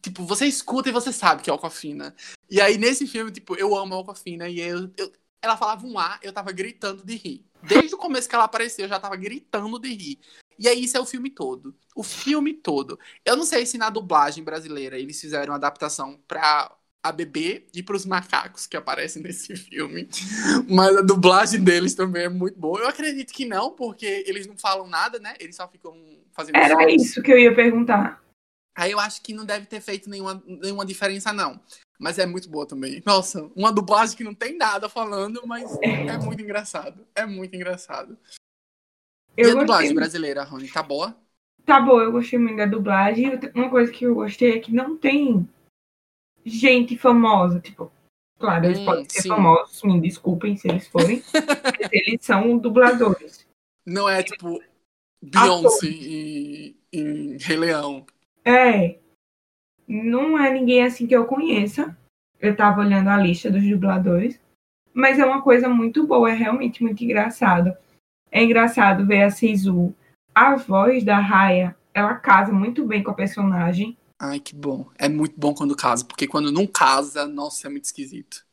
tipo, 0.01 0.23
você 0.25 0.45
escuta 0.45 0.89
e 0.89 0.93
você 0.93 1.11
sabe 1.11 1.41
que 1.41 1.49
é 1.49 1.53
Alcafina. 1.53 2.15
E 2.49 2.59
aí 2.61 2.77
nesse 2.77 3.07
filme, 3.07 3.31
tipo, 3.31 3.55
eu 3.55 3.75
amo 3.75 3.93
a 3.93 3.97
Alcafina 3.97 4.47
e 4.49 4.59
eu, 4.59 4.91
eu, 4.97 5.11
ela 5.41 5.57
falava 5.57 5.85
um 5.85 5.97
A, 5.97 6.19
eu 6.21 6.33
tava 6.33 6.51
gritando 6.51 7.03
de 7.05 7.15
rir. 7.15 7.45
Desde 7.61 7.93
o 7.95 7.97
começo 7.97 8.27
que 8.27 8.35
ela 8.35 8.45
apareceu, 8.45 8.85
eu 8.85 8.89
já 8.89 8.99
tava 8.99 9.15
gritando 9.15 9.79
de 9.79 9.93
rir. 9.93 10.19
E 10.57 10.67
aí 10.67 10.83
isso 10.83 10.97
é 10.97 10.99
o 10.99 11.05
filme 11.05 11.29
todo. 11.29 11.75
O 11.95 12.03
filme 12.03 12.53
todo. 12.53 12.99
Eu 13.23 13.37
não 13.37 13.45
sei 13.45 13.65
se 13.65 13.77
na 13.77 13.89
dublagem 13.89 14.43
brasileira 14.43 14.97
eles 14.97 15.19
fizeram 15.19 15.53
adaptação 15.53 16.21
pra 16.27 16.73
a 17.03 17.11
bebê 17.11 17.65
e 17.73 17.81
pros 17.81 18.05
macacos 18.05 18.67
que 18.67 18.75
aparecem 18.77 19.21
nesse 19.23 19.55
filme. 19.55 20.07
Mas 20.69 20.97
a 20.97 21.01
dublagem 21.01 21.63
deles 21.63 21.95
também 21.95 22.23
é 22.23 22.29
muito 22.29 22.59
boa. 22.59 22.79
Eu 22.79 22.87
acredito 22.87 23.33
que 23.33 23.45
não, 23.45 23.71
porque 23.71 24.23
eles 24.27 24.45
não 24.47 24.57
falam 24.57 24.87
nada, 24.87 25.19
né? 25.19 25.33
Eles 25.39 25.55
só 25.55 25.67
ficam 25.67 25.95
fazendo 26.31 26.57
Era 26.57 26.75
sons. 26.75 26.93
isso 26.93 27.21
que 27.21 27.31
eu 27.31 27.39
ia 27.39 27.55
perguntar. 27.55 28.21
Aí 28.75 28.91
eu 28.91 28.99
acho 28.99 29.21
que 29.21 29.33
não 29.33 29.45
deve 29.45 29.65
ter 29.65 29.81
feito 29.81 30.09
nenhuma, 30.09 30.41
nenhuma 30.45 30.85
diferença, 30.85 31.33
não. 31.33 31.59
Mas 31.99 32.17
é 32.17 32.25
muito 32.25 32.49
boa 32.49 32.65
também. 32.65 33.03
Nossa, 33.05 33.49
uma 33.55 33.73
dublagem 33.73 34.15
que 34.15 34.23
não 34.23 34.33
tem 34.33 34.57
nada 34.57 34.87
falando, 34.87 35.41
mas 35.45 35.77
é 35.81 36.17
muito 36.17 36.41
engraçado. 36.41 37.05
É 37.13 37.25
muito 37.25 37.53
engraçado. 37.55 38.17
Eu 39.35 39.47
e 39.47 39.51
a 39.51 39.53
gostei. 39.53 39.59
dublagem 39.59 39.93
brasileira, 39.95 40.43
Rony, 40.43 40.69
tá 40.69 40.81
boa? 40.81 41.17
Tá 41.65 41.81
bom, 41.81 41.99
eu 41.99 42.11
gostei 42.11 42.39
muito 42.39 42.55
da 42.57 42.65
dublagem. 42.65 43.37
Uma 43.53 43.69
coisa 43.69 43.91
que 43.91 44.05
eu 44.05 44.15
gostei 44.15 44.53
é 44.53 44.59
que 44.59 44.73
não 44.73 44.97
tem 44.97 45.47
gente 46.45 46.97
famosa. 46.97 47.59
Tipo, 47.59 47.91
claro, 48.39 48.65
eles 48.65 48.79
Hum, 48.79 48.85
podem 48.85 49.05
ser 49.09 49.21
sim. 49.21 49.29
famosos, 49.29 49.83
me 49.83 49.99
desculpem 50.01 50.55
se 50.55 50.67
eles 50.67 50.87
forem. 50.87 51.21
mas 51.33 51.89
eles 51.91 52.23
são 52.25 52.57
dubladores. 52.57 53.47
Não 53.85 54.07
é 54.07 54.21
tipo 54.23 54.61
Beyoncé 55.21 55.87
e, 55.87 56.75
e 56.93 57.37
Rei 57.39 57.57
Leão. 57.57 58.05
É. 58.45 58.97
Não 59.87 60.37
é 60.37 60.51
ninguém 60.51 60.83
assim 60.83 61.07
que 61.07 61.15
eu 61.15 61.25
conheça. 61.25 61.97
Eu 62.39 62.55
tava 62.55 62.81
olhando 62.81 63.09
a 63.09 63.17
lista 63.17 63.49
dos 63.49 63.67
dubladores. 63.67 64.39
Mas 64.93 65.19
é 65.19 65.25
uma 65.25 65.41
coisa 65.41 65.69
muito 65.69 66.05
boa, 66.05 66.29
é 66.29 66.33
realmente 66.33 66.83
muito 66.83 67.03
engraçado. 67.03 67.75
É 68.31 68.43
engraçado 68.43 69.05
ver 69.05 69.23
a 69.23 69.29
Sisu. 69.29 69.93
A 70.33 70.55
voz 70.55 71.03
da 71.03 71.17
Raya, 71.19 71.75
ela 71.93 72.15
casa 72.15 72.51
muito 72.51 72.85
bem 72.85 73.03
com 73.03 73.11
a 73.11 73.15
personagem. 73.15 73.97
Ai, 74.19 74.39
que 74.39 74.53
bom. 74.55 74.89
É 74.97 75.09
muito 75.09 75.35
bom 75.39 75.53
quando 75.53 75.75
casa, 75.75 76.05
porque 76.05 76.27
quando 76.27 76.51
não 76.51 76.67
casa, 76.67 77.25
nossa, 77.27 77.67
é 77.67 77.69
muito 77.69 77.85
esquisito. 77.85 78.45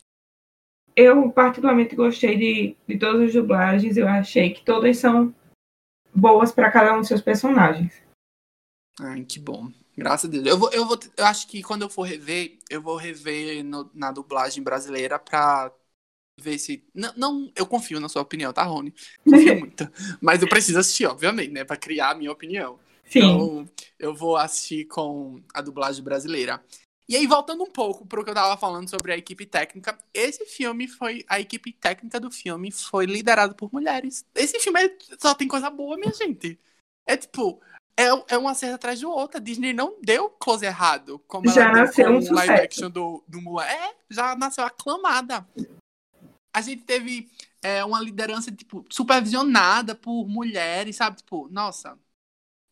Eu 0.97 1.31
particularmente 1.31 1.95
gostei 1.97 2.37
de, 2.37 2.77
de 2.89 2.99
todas 2.99 3.23
as 3.29 3.33
dublagens. 3.33 3.97
Eu 3.97 4.09
achei 4.09 4.53
que 4.53 4.65
todas 4.65 4.99
são 4.99 5.33
boas 6.15 6.53
para 6.53 6.71
cada 6.73 6.95
um 6.95 7.01
dos 7.01 7.09
seus 7.09 7.23
personagens. 7.23 8.03
Ai, 9.01 9.25
que 9.25 9.39
bom. 9.39 9.71
Graças 9.97 10.29
a 10.29 10.33
Deus. 10.33 10.47
Eu, 10.47 10.59
vou, 10.59 10.71
eu, 10.73 10.87
vou, 10.87 10.99
eu 11.17 11.25
acho 11.27 11.47
que 11.49 11.63
quando 11.63 11.83
eu 11.83 11.89
for 11.91 12.03
rever, 12.03 12.59
eu 12.71 12.81
vou 12.83 12.97
rever 12.97 13.63
no- 13.65 13.91
na 13.95 14.11
dublagem 14.13 14.63
brasileira 14.63 15.19
pra 15.19 15.73
ver 16.41 16.59
se. 16.59 16.85
Não, 16.95 17.13
não, 17.17 17.53
eu 17.57 17.67
confio 17.67 18.01
na 18.01 18.09
sua 18.09 18.23
opinião, 18.23 18.53
tá, 18.53 18.65
Rony? 18.65 18.95
Confio 19.27 19.55
muito. 19.57 19.89
Mas 20.23 20.43
eu 20.43 20.49
preciso 20.49 20.79
assistir, 20.81 21.07
obviamente, 21.07 21.53
né? 21.53 21.65
Pra 21.65 21.77
criar 21.77 22.11
a 22.13 22.15
minha 22.15 22.33
opinião. 22.33 22.79
Sim. 23.09 23.19
Então, 23.19 23.69
eu 23.99 24.15
vou 24.15 24.37
assistir 24.37 24.85
com 24.87 25.41
a 25.55 25.61
dublagem 25.61 26.03
brasileira. 26.03 26.63
E 27.09 27.15
aí, 27.15 27.27
voltando 27.27 27.63
um 27.63 27.71
pouco 27.71 28.05
pro 28.05 28.25
que 28.25 28.31
eu 28.31 28.35
tava 28.35 28.57
falando 28.57 28.91
sobre 28.91 29.13
a 29.13 29.17
equipe 29.17 29.47
técnica, 29.47 29.97
esse 30.13 30.45
filme 30.45 30.89
foi. 30.89 31.25
A 31.29 31.39
equipe 31.39 31.73
técnica 31.73 32.19
do 32.19 32.31
filme 32.33 32.73
foi 32.73 33.07
liderada 33.07 33.55
por 33.55 33.73
mulheres. 33.73 34.25
Esse 34.35 34.59
filme 34.59 34.85
é- 34.85 34.99
só 35.21 35.33
tem 35.33 35.47
coisa 35.47 35.71
boa, 35.71 35.97
minha 35.97 36.13
gente. 36.13 36.59
É 37.07 37.17
tipo. 37.17 37.61
É, 37.99 38.35
é 38.35 38.37
um 38.37 38.47
acerto 38.49 38.75
atrás 38.75 39.01
do 39.01 39.11
outro. 39.11 39.39
A 39.39 39.41
Disney 39.41 39.73
não 39.73 39.97
deu 40.03 40.29
close 40.29 40.67
errado. 40.67 41.19
Como 41.27 41.49
Já 41.49 41.63
ela 41.71 41.73
nasceu 41.73 42.11
um 42.11 42.19
o 42.19 42.21
live 42.21 42.27
sucesso. 42.27 42.63
action 42.63 42.91
do, 42.91 43.25
do 43.27 43.41
Mulan. 43.41 43.65
É, 43.65 43.95
já 44.11 44.37
nasceu 44.37 44.65
aclamada. 44.65 45.47
A 46.53 46.61
gente 46.61 46.83
teve 46.83 47.31
é, 47.63 47.85
uma 47.85 48.01
liderança, 48.01 48.53
tipo, 48.53 48.85
supervisionada 48.91 49.95
por 49.95 50.27
mulheres, 50.29 50.97
sabe? 50.97 51.17
Tipo, 51.19 51.49
nossa, 51.49 51.99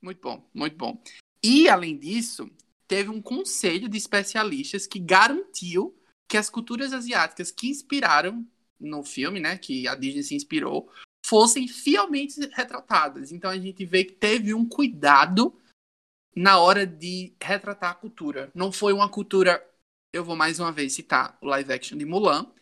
muito 0.05 0.21
bom, 0.21 0.49
muito 0.53 0.77
bom. 0.77 1.03
E, 1.43 1.69
além 1.69 1.97
disso, 1.97 2.51
teve 2.87 3.11
um 3.11 3.23
conselho 3.23 3.89
de 3.89 3.97
especialistas 3.97 4.87
que 4.87 4.99
garantiu 4.99 5.99
que 6.29 6.37
as 6.37 6.51
culturas 6.51 6.93
asiáticas 6.93 7.51
que 7.51 7.69
inspiraram 7.69 8.47
no 8.79 9.03
filme, 9.03 9.41
né, 9.41 9.57
que 9.57 9.89
a 9.89 9.95
Disney 9.95 10.23
se 10.23 10.35
inspirou, 10.35 10.91
fossem 11.25 11.67
fielmente 11.67 12.39
retratadas. 12.53 13.33
Então 13.33 13.51
a 13.51 13.59
gente 13.59 13.85
vê 13.85 14.05
que 14.05 14.13
teve 14.13 14.53
um 14.53 14.69
cuidado 14.69 15.59
na 16.37 16.59
hora 16.59 16.87
de 16.87 17.35
retratar 17.43 17.93
a 17.93 17.95
cultura. 17.95 18.51
Não 18.55 18.71
foi 18.71 18.93
uma 18.93 19.09
cultura, 19.09 19.65
eu 20.13 20.25
vou 20.25 20.37
mais 20.37 20.61
uma 20.61 20.73
vez 20.73 20.93
citar 20.93 21.39
o 21.41 21.47
live 21.47 21.73
action 21.73 21.97
de 21.97 22.05
Mulan, 22.05 22.53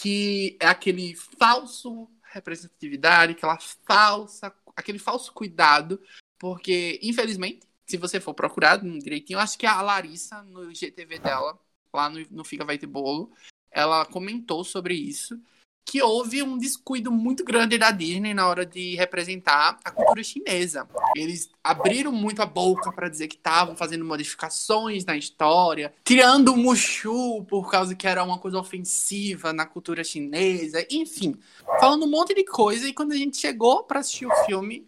que 0.00 0.56
é 0.60 0.66
aquele 0.66 1.14
falso 1.14 2.10
representatividade, 2.22 3.32
aquela 3.32 3.58
falsa, 3.86 4.54
aquele 4.74 4.98
falso 4.98 5.32
cuidado, 5.32 6.00
porque 6.38 6.98
infelizmente, 7.02 7.60
se 7.86 7.96
você 7.96 8.20
for 8.20 8.34
procurar 8.34 8.76
direitinho, 8.76 9.38
acho 9.38 9.58
que 9.58 9.66
a 9.66 9.80
Larissa 9.80 10.42
no 10.42 10.74
GTV 10.74 11.18
dela, 11.18 11.58
lá 11.92 12.08
no, 12.08 12.24
no 12.30 12.44
Fica 12.44 12.64
Vai 12.64 12.78
Ter 12.78 12.86
Bolo, 12.86 13.30
ela 13.70 14.04
comentou 14.06 14.64
sobre 14.64 14.94
isso, 14.94 15.40
que 15.88 16.02
houve 16.02 16.42
um 16.42 16.58
descuido 16.58 17.10
muito 17.10 17.42
grande 17.42 17.78
da 17.78 17.90
Disney 17.90 18.34
na 18.34 18.46
hora 18.46 18.66
de 18.66 18.94
representar 18.94 19.78
a 19.82 19.90
cultura 19.90 20.22
chinesa. 20.22 20.86
Eles 21.16 21.48
abriram 21.64 22.12
muito 22.12 22.42
a 22.42 22.46
boca 22.46 22.92
para 22.92 23.08
dizer 23.08 23.26
que 23.26 23.36
estavam 23.36 23.74
fazendo 23.74 24.04
modificações 24.04 25.06
na 25.06 25.16
história, 25.16 25.94
tirando 26.04 26.52
o 26.52 26.56
Mushu 26.58 27.42
por 27.44 27.70
causa 27.70 27.94
que 27.94 28.06
era 28.06 28.22
uma 28.22 28.38
coisa 28.38 28.58
ofensiva 28.58 29.50
na 29.54 29.64
cultura 29.64 30.04
chinesa, 30.04 30.86
enfim, 30.90 31.34
falando 31.80 32.04
um 32.04 32.10
monte 32.10 32.34
de 32.34 32.44
coisa. 32.44 32.86
E 32.86 32.92
quando 32.92 33.12
a 33.12 33.16
gente 33.16 33.38
chegou 33.38 33.82
para 33.84 34.00
assistir 34.00 34.26
o 34.26 34.44
filme, 34.44 34.86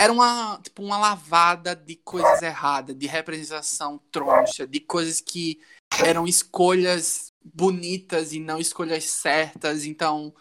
era 0.00 0.12
uma, 0.12 0.60
tipo, 0.62 0.82
uma 0.82 0.96
lavada 0.96 1.74
de 1.74 1.96
coisas 1.96 2.40
erradas, 2.40 2.96
de 2.96 3.06
representação 3.06 3.98
troncha, 4.12 4.66
de 4.66 4.78
coisas 4.78 5.20
que 5.20 5.60
eram 6.04 6.26
escolhas 6.26 7.32
bonitas 7.42 8.32
e 8.32 8.38
não 8.38 8.60
escolhas 8.60 9.04
certas. 9.04 9.84
Então, 9.84 10.32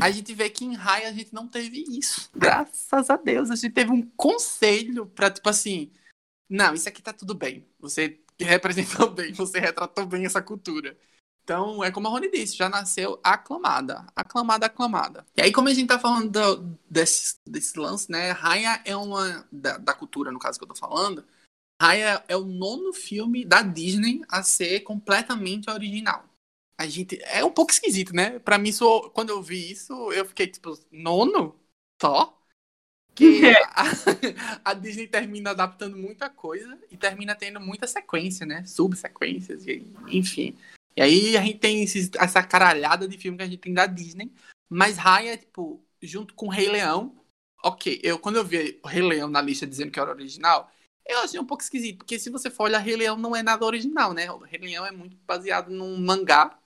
a 0.00 0.10
gente 0.10 0.32
vê 0.32 0.48
que 0.48 0.64
em 0.64 0.74
Rai 0.74 1.06
a 1.06 1.12
gente 1.12 1.34
não 1.34 1.48
teve 1.48 1.82
isso. 1.88 2.30
Graças 2.34 3.10
a 3.10 3.16
Deus, 3.16 3.50
a 3.50 3.56
gente 3.56 3.72
teve 3.72 3.90
um 3.90 4.02
conselho 4.16 5.06
pra, 5.06 5.30
tipo 5.30 5.48
assim, 5.48 5.90
não, 6.48 6.74
isso 6.74 6.88
aqui 6.88 7.02
tá 7.02 7.12
tudo 7.12 7.34
bem. 7.34 7.66
Você 7.80 8.20
representou 8.38 9.10
bem, 9.10 9.32
você 9.32 9.58
retratou 9.58 10.06
bem 10.06 10.24
essa 10.24 10.40
cultura. 10.40 10.96
Então, 11.50 11.82
é 11.82 11.90
como 11.90 12.06
a 12.06 12.10
Rony 12.10 12.30
disse, 12.30 12.56
já 12.56 12.68
nasceu 12.68 13.18
aclamada. 13.24 14.06
Aclamada, 14.14 14.66
aclamada. 14.66 15.26
E 15.36 15.42
aí, 15.42 15.50
como 15.50 15.66
a 15.68 15.74
gente 15.74 15.88
tá 15.88 15.98
falando 15.98 16.30
do- 16.30 16.78
desse, 16.88 17.38
desse 17.44 17.76
lance, 17.76 18.08
né? 18.08 18.30
Raya 18.30 18.80
é 18.84 18.94
uma. 18.94 19.44
Da, 19.50 19.76
da 19.76 19.92
cultura, 19.92 20.30
no 20.30 20.38
caso 20.38 20.60
que 20.60 20.64
eu 20.64 20.68
tô 20.68 20.76
falando. 20.76 21.24
Raya 21.82 22.24
é 22.28 22.36
o 22.36 22.44
nono 22.44 22.92
filme 22.92 23.44
da 23.44 23.62
Disney 23.62 24.22
a 24.28 24.44
ser 24.44 24.80
completamente 24.80 25.68
original. 25.68 26.24
A 26.78 26.86
gente. 26.86 27.20
É 27.24 27.44
um 27.44 27.50
pouco 27.50 27.72
esquisito, 27.72 28.14
né? 28.14 28.38
Pra 28.38 28.56
mim, 28.56 28.68
isso, 28.68 29.10
quando 29.10 29.30
eu 29.30 29.42
vi 29.42 29.72
isso, 29.72 29.92
eu 30.12 30.24
fiquei 30.26 30.46
tipo, 30.46 30.78
nono? 30.92 31.58
Só? 32.00 32.40
Que 33.12 33.42
a, 33.74 33.82
a 34.70 34.72
Disney 34.72 35.08
termina 35.08 35.50
adaptando 35.50 35.96
muita 35.96 36.30
coisa 36.30 36.78
e 36.92 36.96
termina 36.96 37.34
tendo 37.34 37.58
muita 37.60 37.88
sequência, 37.88 38.46
né? 38.46 38.64
Subsequências, 38.66 39.64
enfim. 40.06 40.56
E 40.96 41.02
aí 41.02 41.36
a 41.36 41.42
gente 41.42 41.58
tem 41.58 41.82
esses- 41.82 42.10
essa 42.18 42.42
caralhada 42.42 43.06
de 43.08 43.16
filme 43.16 43.38
que 43.38 43.44
a 43.44 43.46
gente 43.46 43.58
tem 43.58 43.72
da 43.72 43.86
Disney. 43.86 44.32
Mas 44.68 44.96
Raya, 44.96 45.36
tipo, 45.36 45.84
junto 46.02 46.34
com 46.34 46.48
Rei 46.48 46.68
Leão. 46.68 47.16
Ok, 47.62 48.00
eu 48.02 48.18
quando 48.18 48.36
eu 48.36 48.44
vi 48.44 48.80
o 48.82 48.88
Rei 48.88 49.02
Leão 49.02 49.28
na 49.28 49.42
lista 49.42 49.66
dizendo 49.66 49.90
que 49.90 50.00
era 50.00 50.10
original, 50.10 50.70
eu 51.06 51.18
achei 51.20 51.38
um 51.38 51.44
pouco 51.44 51.62
esquisito, 51.62 51.98
porque 51.98 52.18
se 52.18 52.30
você 52.30 52.50
for 52.50 52.64
olhar, 52.64 52.78
Rei 52.78 52.96
Leão 52.96 53.16
não 53.16 53.34
é 53.36 53.42
nada 53.42 53.66
original, 53.66 54.12
né? 54.14 54.30
O 54.30 54.38
Rei 54.38 54.60
Leão 54.60 54.86
é 54.86 54.90
muito 54.90 55.16
baseado 55.26 55.70
num 55.70 55.98
mangá. 55.98 56.56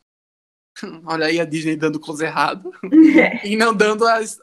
Olha 1.07 1.27
aí 1.27 1.41
a 1.41 1.45
Disney 1.45 1.77
dando 1.77 1.99
coisa 2.01 2.27
errado. 2.27 2.71
e 3.45 3.57
não 3.57 3.75
dando 3.75 4.07
as, 4.07 4.39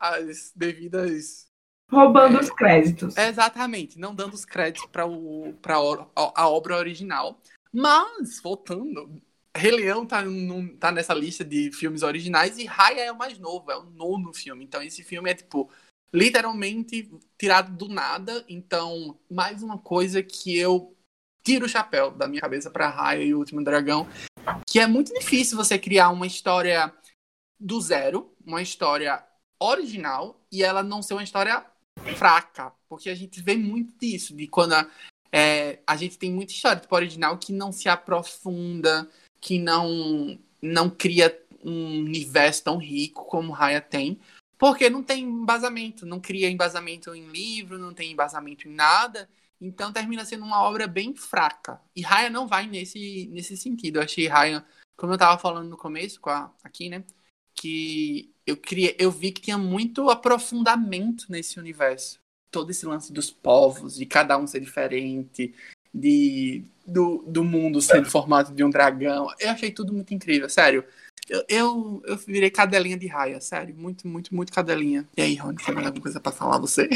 as 0.00 0.52
devidas. 0.56 1.46
Roubando 1.90 2.38
É. 2.38 2.40
os 2.40 2.50
créditos. 2.50 3.16
Exatamente, 3.16 3.98
não 3.98 4.14
dando 4.14 4.32
os 4.32 4.44
créditos 4.44 4.86
para 4.90 5.04
a 5.04 6.48
obra 6.48 6.76
original. 6.78 7.38
Mas, 7.72 8.40
voltando, 8.40 9.20
Rei 9.56 9.70
Leão 9.70 10.06
tá, 10.06 10.22
num- 10.22 10.76
tá 10.76 10.92
nessa 10.92 11.14
lista 11.14 11.44
de 11.44 11.70
filmes 11.72 12.02
originais 12.02 12.58
e 12.58 12.64
Raya 12.64 13.00
é 13.04 13.12
o 13.12 13.16
mais 13.16 13.38
novo, 13.38 13.70
é 13.70 13.76
o 13.76 13.84
nono 13.84 14.32
filme. 14.34 14.64
Então 14.64 14.82
esse 14.82 15.02
filme 15.02 15.30
é, 15.30 15.34
tipo, 15.34 15.70
literalmente 16.12 17.10
tirado 17.38 17.74
do 17.76 17.88
nada. 17.88 18.44
Então, 18.48 19.18
mais 19.30 19.62
uma 19.62 19.78
coisa 19.78 20.22
que 20.22 20.56
eu 20.56 20.96
tiro 21.42 21.66
o 21.66 21.68
chapéu 21.68 22.10
da 22.10 22.28
minha 22.28 22.40
cabeça 22.40 22.70
para 22.70 22.88
Raya 22.88 23.24
e 23.24 23.34
o 23.34 23.38
Último 23.38 23.62
Dragão, 23.64 24.06
que 24.66 24.78
é 24.78 24.86
muito 24.86 25.12
difícil 25.12 25.56
você 25.56 25.78
criar 25.78 26.10
uma 26.10 26.26
história 26.26 26.92
do 27.58 27.80
zero, 27.80 28.34
uma 28.44 28.62
história 28.62 29.24
original, 29.60 30.40
e 30.50 30.62
ela 30.62 30.82
não 30.82 31.02
ser 31.02 31.14
uma 31.14 31.22
história 31.22 31.64
fraca. 32.16 32.72
Porque 32.88 33.08
a 33.08 33.14
gente 33.14 33.40
vê 33.42 33.56
muito 33.56 33.96
disso, 33.98 34.34
de 34.36 34.46
quando 34.46 34.74
a, 34.74 34.90
é, 35.32 35.78
a 35.86 35.96
gente 35.96 36.18
tem 36.18 36.30
muita 36.30 36.52
história 36.52 36.80
tipo, 36.80 36.94
original 36.94 37.38
que 37.38 37.52
não 37.52 37.72
se 37.72 37.88
aprofunda, 37.88 39.08
que 39.40 39.58
não, 39.58 40.38
não 40.60 40.90
cria 40.90 41.36
um 41.64 42.00
universo 42.00 42.64
tão 42.64 42.76
rico 42.76 43.24
como 43.24 43.52
Raya 43.52 43.80
tem. 43.80 44.20
Porque 44.58 44.88
não 44.88 45.02
tem 45.02 45.24
embasamento, 45.24 46.06
não 46.06 46.20
cria 46.20 46.48
embasamento 46.48 47.14
em 47.14 47.26
livro, 47.28 47.78
não 47.78 47.92
tem 47.92 48.12
embasamento 48.12 48.68
em 48.68 48.72
nada. 48.72 49.28
Então 49.60 49.92
termina 49.92 50.24
sendo 50.24 50.44
uma 50.44 50.62
obra 50.62 50.86
bem 50.86 51.14
fraca. 51.14 51.80
E 51.96 52.02
Raya 52.02 52.28
não 52.30 52.46
vai 52.46 52.66
nesse, 52.66 53.28
nesse 53.32 53.56
sentido. 53.56 53.96
Eu 53.96 54.02
achei 54.02 54.28
Raya, 54.28 54.64
como 54.96 55.14
eu 55.14 55.18
tava 55.18 55.38
falando 55.38 55.68
no 55.68 55.76
começo, 55.76 56.20
com 56.20 56.30
a, 56.30 56.52
aqui, 56.62 56.88
né? 56.88 57.02
Que 57.54 58.32
eu, 58.46 58.56
queria, 58.56 58.94
eu 58.98 59.10
vi 59.10 59.32
que 59.32 59.40
tinha 59.40 59.58
muito 59.58 60.10
aprofundamento 60.10 61.26
nesse 61.28 61.58
universo. 61.58 62.21
Todo 62.52 62.70
esse 62.70 62.86
lance 62.86 63.12
dos 63.12 63.30
povos, 63.30 63.96
de 63.96 64.06
cada 64.06 64.38
um 64.38 64.46
ser 64.46 64.60
diferente, 64.60 65.54
de, 65.92 66.64
do, 66.86 67.24
do 67.26 67.42
mundo 67.42 67.80
sendo 67.80 68.08
formado 68.08 68.54
de 68.54 68.62
um 68.62 68.70
dragão. 68.70 69.26
Eu 69.40 69.50
achei 69.50 69.72
tudo 69.72 69.92
muito 69.92 70.14
incrível, 70.14 70.48
sério. 70.48 70.84
Eu, 71.28 71.44
eu, 71.48 72.02
eu 72.04 72.16
virei 72.16 72.50
cadelinha 72.50 72.96
de 72.96 73.06
raia, 73.06 73.40
sério. 73.40 73.74
Muito, 73.74 74.06
muito, 74.06 74.34
muito 74.34 74.52
cadelinha. 74.52 75.08
E 75.16 75.22
aí, 75.22 75.34
Rony, 75.34 75.56
tem 75.56 75.74
mais 75.74 75.86
alguma 75.86 76.02
coisa 76.02 76.20
pra 76.20 76.32
falar 76.32 76.58
você? 76.58 76.88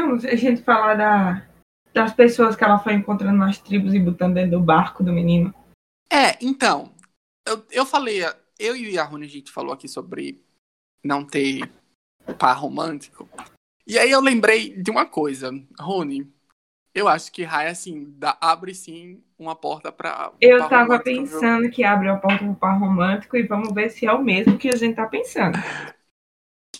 Vamos 0.00 0.24
a 0.24 0.34
gente 0.34 0.62
falar 0.62 0.94
da, 0.94 1.46
das 1.92 2.14
pessoas 2.14 2.56
que 2.56 2.64
ela 2.64 2.78
foi 2.78 2.94
encontrando 2.94 3.36
nas 3.36 3.58
tribos 3.58 3.92
e 3.92 3.98
botando 3.98 4.34
dentro 4.34 4.52
do 4.52 4.64
barco 4.64 5.02
do 5.02 5.12
menino. 5.12 5.54
É, 6.10 6.38
então. 6.40 6.92
Eu, 7.46 7.66
eu 7.70 7.86
falei, 7.86 8.20
eu 8.58 8.76
e 8.76 8.98
a 8.98 9.04
Rony, 9.04 9.26
a 9.26 9.28
gente 9.28 9.50
falou 9.50 9.72
aqui 9.72 9.88
sobre 9.88 10.40
não 11.02 11.24
ter 11.24 11.70
par 12.38 12.54
romântico. 12.54 13.28
E 13.90 13.98
aí 13.98 14.08
eu 14.12 14.20
lembrei 14.20 14.76
de 14.80 14.88
uma 14.88 15.04
coisa, 15.04 15.50
Rony. 15.80 16.32
Eu 16.94 17.08
acho 17.08 17.32
que 17.32 17.42
Rai, 17.42 17.66
assim, 17.66 18.14
dá, 18.16 18.38
abre 18.40 18.72
sim 18.72 19.20
uma 19.36 19.56
porta 19.56 19.90
pra. 19.90 20.32
Eu 20.40 20.58
tava 20.68 20.82
romântico, 20.94 21.04
viu? 21.10 21.22
pensando 21.24 21.70
que 21.70 21.82
abre 21.82 22.08
a 22.08 22.16
porta 22.16 22.38
pro 22.38 22.54
par 22.54 22.78
romântico 22.78 23.36
e 23.36 23.42
vamos 23.42 23.74
ver 23.74 23.90
se 23.90 24.06
é 24.06 24.12
o 24.12 24.22
mesmo 24.22 24.56
que 24.56 24.68
a 24.68 24.76
gente 24.76 24.94
tá 24.94 25.06
pensando. 25.06 25.58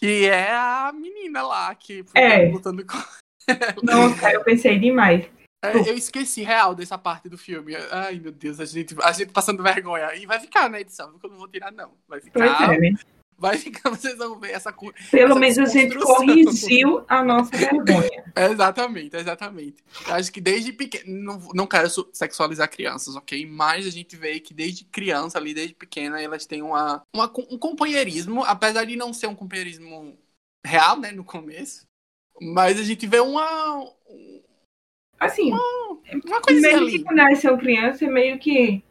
Que 0.02 0.24
é 0.24 0.50
a 0.50 0.90
menina 0.94 1.42
lá 1.42 1.74
que 1.74 2.02
É. 2.14 2.48
lutando 2.50 2.86
com. 2.86 2.96
Nossa, 3.84 4.32
eu 4.32 4.42
pensei 4.42 4.78
demais. 4.78 5.28
É, 5.62 5.76
eu 5.76 5.94
esqueci 5.94 6.42
real 6.42 6.74
dessa 6.74 6.96
parte 6.96 7.28
do 7.28 7.36
filme. 7.36 7.74
Ai, 7.90 8.18
meu 8.18 8.32
Deus, 8.32 8.58
a 8.60 8.64
gente, 8.64 8.96
a 9.02 9.12
gente 9.12 9.30
passando 9.30 9.62
vergonha. 9.62 10.14
E 10.14 10.24
vai 10.24 10.40
ficar 10.40 10.70
na 10.70 10.80
edição, 10.80 11.10
porque 11.10 11.26
eu 11.26 11.30
não 11.30 11.36
vou 11.38 11.48
tirar, 11.48 11.70
não. 11.70 11.90
Vai 12.08 12.18
Pois 12.20 12.24
ficar. 12.24 12.72
é, 12.72 12.78
né? 12.78 12.92
Vai 13.40 13.56
ficar, 13.56 13.88
vocês 13.90 14.18
vão 14.18 14.38
ver 14.38 14.50
essa 14.50 14.70
coisa. 14.70 14.94
Pelo 15.10 15.30
essa 15.30 15.40
menos 15.40 15.58
a 15.58 15.64
gente 15.64 15.98
corrigiu 15.98 17.02
a 17.08 17.24
nossa 17.24 17.56
vergonha. 17.56 18.22
Exatamente, 18.36 19.16
exatamente. 19.16 19.82
Eu 20.06 20.14
acho 20.14 20.30
que 20.30 20.40
desde 20.40 20.72
pequeno. 20.72 21.04
Não, 21.06 21.38
não 21.54 21.66
quero 21.66 21.88
sexualizar 22.12 22.70
crianças, 22.70 23.16
ok? 23.16 23.46
Mas 23.46 23.86
a 23.86 23.90
gente 23.90 24.14
vê 24.14 24.38
que 24.38 24.52
desde 24.52 24.84
criança, 24.84 25.38
ali, 25.38 25.54
desde 25.54 25.74
pequena, 25.74 26.20
elas 26.20 26.44
têm 26.46 26.62
uma, 26.62 27.02
uma 27.14 27.32
um 27.50 27.58
companheirismo, 27.58 28.44
apesar 28.44 28.84
de 28.84 28.94
não 28.94 29.12
ser 29.12 29.26
um 29.26 29.34
companheirismo 29.34 30.16
real, 30.64 31.00
né, 31.00 31.10
no 31.10 31.24
começo. 31.24 31.86
Mas 32.40 32.78
a 32.78 32.84
gente 32.84 33.06
vê 33.06 33.20
uma. 33.20 33.90
Assim, 35.18 35.50
Uma 35.50 36.40
coisinha 36.42 36.72
mesmo 36.72 36.88
que 36.88 36.94
ali. 36.96 37.04
quando 37.04 37.18
elas 37.18 37.38
são 37.38 37.58
crianças, 37.58 38.02
é 38.02 38.06
meio 38.06 38.38
que, 38.38 38.82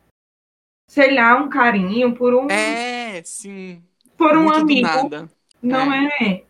sei 0.87 1.13
lá, 1.13 1.35
um 1.37 1.49
carinho 1.49 2.15
por 2.15 2.33
um, 2.33 2.49
É, 2.49 3.23
sim. 3.23 3.83
Por 4.19 4.37
um 4.37 4.43
muito 4.43 4.59
amigo. 4.59 4.81
nada. 4.87 5.29
Não 5.61 5.91
é. 5.93 6.43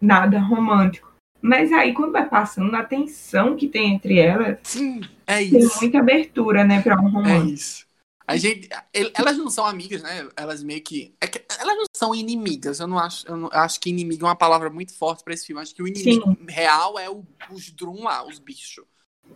nada 0.00 0.38
romântico. 0.38 1.12
Mas 1.42 1.70
aí, 1.72 1.92
quando 1.92 2.12
vai 2.12 2.26
passando, 2.28 2.74
a 2.74 2.82
tensão 2.82 3.54
que 3.56 3.68
tem 3.68 3.94
entre 3.94 4.18
elas, 4.18 4.58
Sim, 4.62 5.02
é 5.26 5.38
tem 5.38 5.58
isso. 5.58 5.78
muita 5.80 5.98
abertura, 5.98 6.64
né, 6.64 6.80
pra 6.80 6.98
um 6.98 7.06
É 7.08 7.10
romance. 7.10 7.52
isso. 7.52 7.86
A 8.26 8.36
gente, 8.38 8.70
el- 8.94 9.10
elas 9.14 9.36
não 9.36 9.50
são 9.50 9.66
amigas, 9.66 10.02
né? 10.02 10.26
Elas 10.34 10.62
meio 10.62 10.82
que, 10.82 11.14
é 11.20 11.26
que- 11.26 11.44
elas 11.60 11.76
não 11.76 11.84
são 11.94 12.14
inimigas. 12.14 12.80
Eu 12.80 12.86
não 12.86 12.98
acho, 12.98 13.28
eu 13.28 13.36
não 13.36 13.50
acho 13.52 13.78
que 13.78 13.90
inimigo 13.90 14.24
é 14.24 14.28
uma 14.30 14.34
palavra 14.36 14.70
muito 14.70 14.96
forte 14.96 15.22
pra 15.22 15.34
esse 15.34 15.44
filme. 15.46 15.60
Acho 15.60 15.74
que 15.74 15.82
o 15.82 15.86
inimigo 15.86 16.34
real 16.48 16.98
é 16.98 17.10
o, 17.10 17.22
os 17.50 17.70
Drum 17.70 18.04
lá, 18.04 18.26
os 18.26 18.38
bichos. 18.38 18.82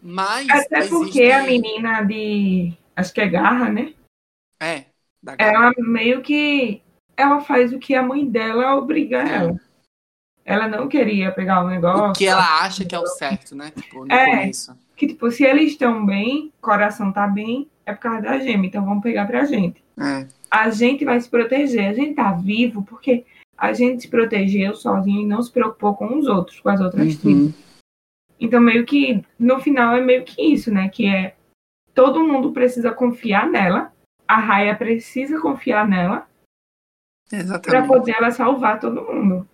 Mas 0.01 0.49
Até 0.49 0.87
porque 0.88 1.21
existe- 1.21 1.33
a 1.33 1.42
menina 1.44 2.03
de. 2.03 2.73
Acho 2.97 3.12
que 3.12 3.21
é 3.21 3.29
Garra, 3.29 3.71
né? 3.71 3.92
é. 4.61 4.87
Ela 5.37 5.73
meio 5.79 6.23
que. 6.23 6.81
Ela 7.18 7.40
faz 7.40 7.72
o 7.72 7.78
que 7.81 7.96
a 7.96 8.02
mãe 8.02 8.24
dela 8.24 8.76
obriga 8.76 9.18
É. 9.18 9.35
ela. 9.35 9.61
Ela 10.44 10.68
não 10.68 10.88
queria 10.88 11.31
pegar 11.33 11.64
o 11.64 11.68
negócio. 11.68 12.04
o 12.11 12.12
que 12.12 12.24
ela 12.26 12.62
acha 12.62 12.85
que 12.85 12.94
é 12.94 12.98
o 12.98 13.07
certo, 13.07 13.54
né? 13.57 13.70
Tipo, 13.74 14.07
no 14.07 14.12
É. 14.12 14.24
começo. 14.24 14.74
Que, 14.96 15.07
tipo, 15.09 15.31
se 15.31 15.44
eles 15.44 15.72
estão 15.72 16.07
bem, 16.07 16.52
coração 16.61 17.12
tá 17.12 17.26
bem, 17.26 17.68
é 17.85 17.92
por 17.92 18.00
causa 18.00 18.22
da 18.22 18.38
gema. 18.38 18.64
Então 18.66 18.85
vamos 18.85 19.02
pegar 19.02 19.26
pra 19.26 19.44
gente. 19.44 19.83
É. 19.98 20.26
A 20.50 20.70
gente 20.70 21.04
vai 21.04 21.20
se 21.20 21.28
proteger. 21.28 21.88
A 21.90 21.92
gente 21.92 22.14
tá 22.14 22.33
vivo 22.33 22.83
porque 22.85 23.26
a 23.59 23.72
gente 23.72 24.02
se 24.02 24.09
protegeu 24.09 24.74
sozinho 24.76 25.22
e 25.22 25.26
não 25.26 25.42
se 25.42 25.50
preocupou 25.52 25.94
com 25.96 26.16
os 26.16 26.26
outros, 26.28 26.61
com 26.61 26.68
as 26.68 26.81
outras 26.81 27.16
tribos. 27.16 27.46
Uhum. 27.48 27.52
Então, 28.40 28.61
meio 28.61 28.87
que, 28.87 29.22
no 29.38 29.59
final, 29.59 29.96
é 29.96 30.00
meio 30.00 30.24
que 30.24 30.40
isso, 30.40 30.72
né? 30.72 30.88
Que 30.88 31.07
é 31.07 31.35
todo 31.92 32.22
mundo 32.24 32.52
precisa 32.52 32.92
confiar 32.92 33.48
nela, 33.48 33.92
a 34.26 34.37
Raya 34.38 34.76
precisa 34.76 35.40
confiar 35.40 35.87
nela 35.87 36.28
pra 37.29 37.38
Exatamente. 37.38 37.88
poder 37.88 38.12
ela 38.12 38.31
salvar 38.31 38.81
todo 38.81 39.03
mundo. 39.03 39.49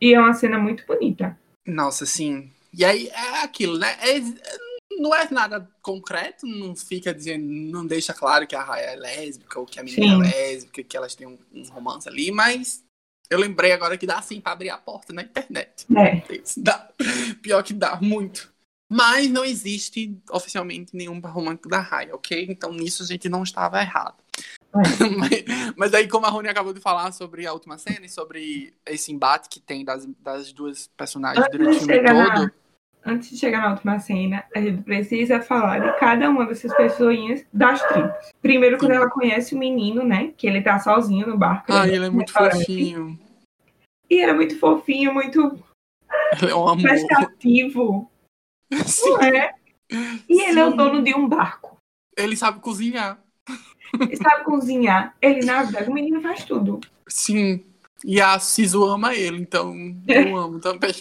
E 0.00 0.14
é 0.14 0.20
uma 0.20 0.34
cena 0.34 0.58
muito 0.58 0.84
bonita. 0.86 1.38
Nossa, 1.66 2.04
sim. 2.04 2.52
E 2.72 2.84
aí 2.84 3.08
é 3.08 3.42
aquilo, 3.42 3.78
né? 3.78 3.96
É- 4.00 4.64
não 5.00 5.14
é 5.14 5.28
nada 5.30 5.68
concreto, 5.82 6.46
não 6.46 6.76
fica 6.76 7.12
dizendo, 7.12 7.44
não 7.44 7.86
deixa 7.86 8.12
claro 8.14 8.46
que 8.46 8.54
a 8.54 8.62
Raya 8.62 8.92
é 8.92 8.96
lésbica 8.96 9.58
ou 9.58 9.66
que 9.66 9.80
a 9.80 9.82
menina 9.82 10.24
Sim. 10.24 10.30
é 10.30 10.50
lésbica, 10.52 10.82
que 10.84 10.96
elas 10.96 11.14
têm 11.14 11.26
um, 11.26 11.38
um 11.52 11.64
romance 11.68 12.08
ali, 12.08 12.30
mas 12.30 12.84
eu 13.28 13.38
lembrei 13.38 13.72
agora 13.72 13.96
que 13.98 14.06
dá 14.06 14.20
sim 14.22 14.40
pra 14.40 14.52
abrir 14.52 14.70
a 14.70 14.78
porta 14.78 15.12
na 15.12 15.22
internet. 15.22 15.86
É. 15.96 16.22
Dá. 16.58 16.90
Pior 17.42 17.62
que 17.62 17.72
dá, 17.72 17.98
muito. 18.00 18.52
Mas 18.90 19.28
não 19.28 19.44
existe 19.44 20.16
oficialmente 20.30 20.94
nenhum 20.94 21.18
romântico 21.18 21.68
da 21.68 21.80
Raya, 21.80 22.14
ok? 22.14 22.46
Então 22.48 22.72
nisso 22.72 23.02
a 23.02 23.06
gente 23.06 23.28
não 23.28 23.42
estava 23.42 23.80
errado. 23.80 24.22
mas, 25.18 25.74
mas 25.76 25.94
aí, 25.94 26.08
como 26.08 26.26
a 26.26 26.28
Rony 26.28 26.48
acabou 26.48 26.72
de 26.72 26.80
falar 26.80 27.12
sobre 27.12 27.46
a 27.46 27.52
última 27.52 27.78
cena 27.78 28.04
e 28.06 28.08
sobre 28.08 28.74
esse 28.86 29.12
embate 29.12 29.48
que 29.48 29.60
tem 29.60 29.84
das, 29.84 30.06
das 30.20 30.52
duas 30.52 30.88
personagens 30.96 31.44
Antes 31.46 31.58
durante 31.58 31.76
o 31.76 31.78
filme 31.78 31.94
chegar 31.94 32.14
na- 32.14 32.34
todo. 32.34 32.52
Antes 33.06 33.28
de 33.30 33.36
chegar 33.36 33.60
na 33.60 33.72
última 33.72 33.98
cena, 33.98 34.44
a 34.56 34.60
gente 34.62 34.82
precisa 34.82 35.38
falar 35.42 35.78
de 35.78 35.98
cada 36.00 36.30
uma 36.30 36.46
dessas 36.46 36.74
pessoinhas 36.74 37.44
das 37.52 37.82
tribos. 37.88 38.14
Primeiro, 38.40 38.78
quando 38.78 38.92
Sim. 38.92 38.96
ela 38.96 39.10
conhece 39.10 39.54
o 39.54 39.58
menino, 39.58 40.02
né? 40.02 40.32
Que 40.38 40.46
ele 40.46 40.62
tá 40.62 40.78
sozinho 40.78 41.26
no 41.26 41.36
barco. 41.36 41.70
No 41.70 41.84
ele 41.84 42.06
é 42.06 42.08
muito 42.10 42.28
restaurante. 42.30 42.60
fofinho. 42.60 43.18
E 44.08 44.14
ele 44.14 44.30
é 44.30 44.34
muito 44.34 44.58
fofinho, 44.58 45.12
muito 45.12 45.58
é 46.42 46.54
um 46.54 46.80
prestativo. 46.80 48.10
Sim, 48.86 49.10
Não 49.10 49.20
é? 49.20 49.54
E 50.28 50.40
ele 50.48 50.58
é 50.58 50.64
o 50.66 50.74
dono 50.74 51.02
de 51.02 51.14
um 51.14 51.28
barco. 51.28 51.76
ele 52.16 52.36
sabe 52.36 52.60
cozinhar. 52.60 53.22
Ele 54.00 54.16
sabe 54.16 54.44
cozinhar. 54.44 55.14
Ele 55.20 55.44
navega. 55.44 55.90
O 55.90 55.94
menino 55.94 56.20
faz 56.20 56.44
tudo. 56.44 56.80
Sim. 57.08 57.64
E 58.04 58.20
a 58.20 58.38
Sisu 58.38 58.84
ama 58.84 59.14
ele, 59.14 59.38
então 59.38 59.74
eu 60.06 60.36
amo 60.36 60.60
também. 60.60 60.92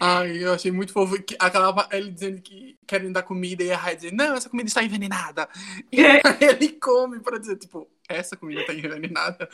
Ai, 0.00 0.44
eu 0.44 0.52
achei 0.52 0.70
muito 0.70 0.92
fofo. 0.92 1.20
que- 1.22 1.36
Aquela, 1.38 1.88
ele 1.90 2.10
dizendo 2.10 2.40
que 2.42 2.76
querendo 2.86 3.14
dar 3.14 3.22
comida 3.22 3.64
e 3.64 3.72
a 3.72 3.76
Rai 3.76 3.96
dizendo, 3.96 4.16
não, 4.16 4.34
essa 4.34 4.48
comida 4.48 4.68
está 4.68 4.82
envenenada. 4.82 5.48
E 5.90 6.00
É. 6.04 6.20
ele 6.40 6.68
come 6.72 7.18
pra 7.20 7.38
dizer, 7.38 7.56
tipo, 7.56 7.88
essa 8.08 8.36
comida 8.36 8.64
tá 8.64 8.74
envenenada. 8.74 9.48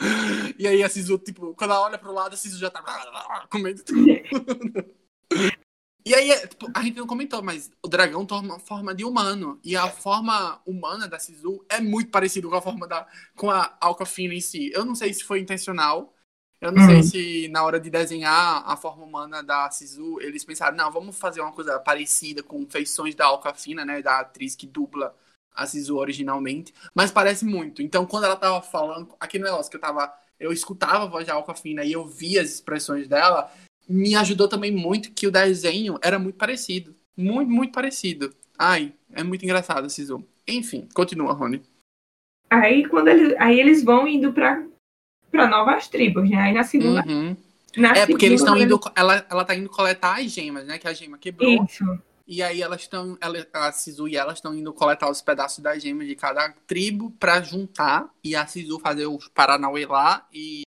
E 0.59 0.67
aí 0.67 0.83
a 0.83 0.89
Sisu, 0.89 1.17
tipo, 1.17 1.55
quando 1.55 1.71
ela 1.71 1.81
olha 1.85 1.97
pro 1.97 2.11
lado, 2.13 2.33
a 2.33 2.37
Sisu 2.37 2.59
já 2.59 2.69
tá 2.69 2.83
comendo 3.49 3.81
tudo. 3.83 4.05
E 6.05 6.13
aí, 6.13 6.31
é, 6.31 6.47
tipo, 6.47 6.69
a 6.73 6.81
gente 6.81 6.97
não 6.97 7.07
comentou, 7.07 7.41
mas 7.41 7.71
o 7.81 7.87
dragão 7.87 8.25
toma 8.25 8.59
forma 8.59 8.93
de 8.93 9.05
humano. 9.05 9.59
E 9.63 9.75
a 9.75 9.89
forma 9.89 10.61
humana 10.65 11.07
da 11.07 11.17
Sisu 11.17 11.63
é 11.69 11.79
muito 11.79 12.11
parecida 12.11 12.47
com 12.47 12.55
a 12.55 12.61
forma 12.61 12.87
da. 12.87 13.07
com 13.35 13.49
a 13.49 13.75
Alcafina 13.79 14.33
em 14.33 14.41
si. 14.41 14.69
Eu 14.73 14.83
não 14.85 14.95
sei 14.95 15.13
se 15.13 15.23
foi 15.23 15.39
intencional. 15.39 16.13
Eu 16.59 16.71
não 16.71 16.83
Hum. 16.83 16.87
sei 16.87 17.03
se 17.03 17.47
na 17.49 17.63
hora 17.63 17.79
de 17.79 17.89
desenhar 17.89 18.63
a 18.65 18.77
forma 18.77 19.03
humana 19.03 19.43
da 19.43 19.69
Sisu, 19.69 20.19
eles 20.21 20.45
pensaram, 20.45 20.77
não, 20.77 20.89
vamos 20.91 21.17
fazer 21.17 21.41
uma 21.41 21.51
coisa 21.51 21.77
parecida 21.79 22.41
com 22.41 22.65
feições 22.69 23.15
da 23.15 23.25
Alcafina, 23.25 23.83
né? 23.85 24.01
Da 24.01 24.19
atriz 24.19 24.55
que 24.55 24.65
dubla 24.67 25.13
a 25.55 25.65
Sisu 25.67 25.97
originalmente. 25.97 26.73
Mas 26.95 27.11
parece 27.11 27.45
muito. 27.45 27.81
Então, 27.81 28.05
quando 28.05 28.25
ela 28.25 28.35
tava 28.37 28.61
falando, 28.61 29.13
aquele 29.19 29.43
negócio 29.45 29.69
que 29.69 29.77
eu 29.77 29.81
tava. 29.81 30.13
Eu 30.39 30.51
escutava 30.51 31.03
a 31.05 31.07
voz 31.07 31.25
da 31.27 31.33
Alcafina 31.35 31.83
e 31.85 31.93
eu 31.93 32.05
via 32.05 32.41
as 32.41 32.49
expressões 32.49 33.07
dela, 33.07 33.49
me 33.87 34.15
ajudou 34.15 34.47
também 34.47 34.71
muito 34.71 35.11
que 35.11 35.27
o 35.27 35.31
desenho 35.31 35.97
era 36.01 36.17
muito 36.17 36.35
parecido. 36.37 36.95
Muito, 37.15 37.51
muito 37.51 37.71
parecido. 37.73 38.33
Ai, 38.57 38.93
é 39.11 39.23
muito 39.23 39.43
engraçado 39.43 39.87
esse 39.87 40.03
zoom. 40.05 40.23
Enfim, 40.47 40.87
continua, 40.93 41.33
Rony. 41.33 41.61
Aí, 42.49 42.87
quando 42.87 43.07
eles, 43.07 43.35
aí 43.39 43.59
eles 43.59 43.83
vão 43.83 44.07
indo 44.07 44.31
pra, 44.31 44.63
pra 45.31 45.47
novas 45.47 45.87
tribos, 45.87 46.29
né? 46.29 46.37
Aí 46.37 46.53
na 46.53 46.63
segunda. 46.63 47.03
Uhum. 47.07 47.35
Na 47.75 47.93
É, 47.93 48.05
porque 48.05 48.25
eles 48.25 48.41
estão 48.41 48.55
segunda, 48.55 48.75
indo. 48.75 48.91
Ela, 48.95 49.25
ela 49.29 49.43
tá 49.45 49.55
indo 49.55 49.69
coletar 49.69 50.19
as 50.19 50.31
gemas, 50.31 50.65
né? 50.65 50.77
Que 50.77 50.87
a 50.87 50.93
gema 50.93 51.17
quebrou. 51.17 51.65
Isso. 51.65 51.83
E 52.27 52.41
aí 52.43 52.61
elas 52.61 52.81
estão. 52.81 53.17
Ela, 53.19 53.45
a 53.51 53.71
Sisu 53.71 54.07
e 54.07 54.15
elas 54.15 54.35
estão 54.37 54.53
indo 54.55 54.71
coletar 54.73 55.09
os 55.09 55.21
pedaços 55.21 55.59
das 55.59 55.81
gemas 55.81 56.07
de 56.07 56.15
cada 56.15 56.49
tribo 56.67 57.11
pra 57.19 57.41
juntar. 57.41 58.09
E 58.23 58.35
a 58.35 58.45
Sisu 58.45 58.79
fazer 58.79 59.07
os 59.07 59.27
Paranauê 59.29 59.85
lá 59.87 60.27
e 60.31 60.61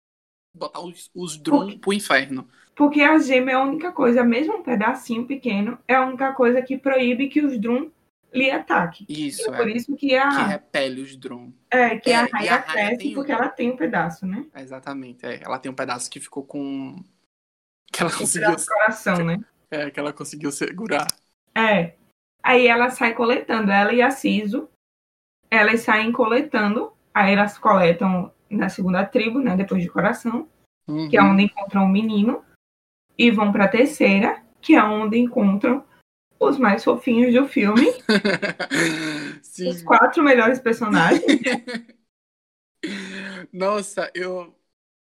botar 0.57 0.81
os, 0.81 1.11
os 1.15 1.37
Porque- 1.37 1.77
pro 1.79 1.93
inferno. 1.93 2.49
Porque 2.77 3.03
a 3.03 3.17
gema 3.19 3.51
é 3.53 3.55
a 3.55 3.63
única 3.63 3.93
coisa, 3.93 4.25
mesmo 4.25 4.57
um 4.59 4.63
pedacinho 4.63 5.27
pequeno, 5.27 5.79
é 5.87 5.95
a 5.95 6.05
única 6.07 6.33
coisa 6.33 6.61
que 6.61 6.77
proíbe 6.77 7.29
que 7.29 7.41
os 7.41 7.59
Drum 7.59 7.91
lhe 8.33 8.51
ataquem. 8.51 9.07
Isso, 9.09 9.49
É 9.55 9.57
por 9.57 9.69
isso 9.69 9.95
que 9.95 10.09
Que 10.09 10.17
a, 10.17 10.29
repele 10.47 11.01
os 11.03 11.17
Drum. 11.17 11.53
é, 11.71 11.97
que 11.99 12.11
é, 12.11 12.17
a 12.17 12.25
e 12.27 12.31
raia 12.31 12.63
cresce 12.63 13.15
porque 13.15 13.33
um. 13.33 13.37
ela 13.37 13.49
tem 13.49 13.71
um 13.71 13.77
pedaço, 13.77 14.27
né? 14.27 14.45
Exatamente. 14.57 15.25
é. 15.25 15.41
Ela 15.45 15.59
tem 15.59 15.71
um 15.71 15.75
pedaço 15.75 16.11
que 16.11 16.19
ficou 16.21 16.43
com. 16.45 16.97
Que 17.93 18.03
ela 18.03 18.11
conseguiu. 18.11 18.57
coração, 18.67 19.19
né? 19.25 19.39
É, 19.71 19.89
que 19.89 20.01
ela 20.01 20.13
conseguiu 20.13 20.51
segurar. 20.51 21.07
É. 21.55 21.95
Aí 22.43 22.67
ela 22.67 22.91
sai 22.91 23.15
coletando, 23.15 23.71
ela 23.71 23.93
e 23.93 24.03
a 24.03 24.11
Ciso, 24.11 24.69
elas 25.49 25.83
saem 25.83 26.11
coletando, 26.11 26.93
aí 27.15 27.33
elas 27.35 27.57
coletam 27.57 28.33
na 28.51 28.69
segunda 28.69 29.07
tribo, 29.07 29.39
né, 29.39 29.57
depois 29.57 29.81
de 29.81 29.89
coração, 29.89 30.49
Uhum. 30.89 31.09
que 31.09 31.17
é 31.17 31.23
onde 31.23 31.45
encontram 31.45 31.85
o 31.85 31.89
menino, 31.89 32.45
e 33.17 33.31
vão 33.31 33.53
pra 33.53 33.69
terceira, 33.69 34.43
que 34.61 34.75
é 34.75 34.83
onde 34.83 35.19
encontram 35.19 35.85
os 36.39 36.59
mais 36.59 36.85
fofinhos 36.85 37.33
do 37.33 37.49
filme, 37.49 37.87
Sim. 39.43 39.69
os 39.69 39.83
quatro 39.83 40.23
melhores 40.23 40.59
personagens. 40.59 41.25
Nossa, 43.53 44.11
eu 44.15 44.55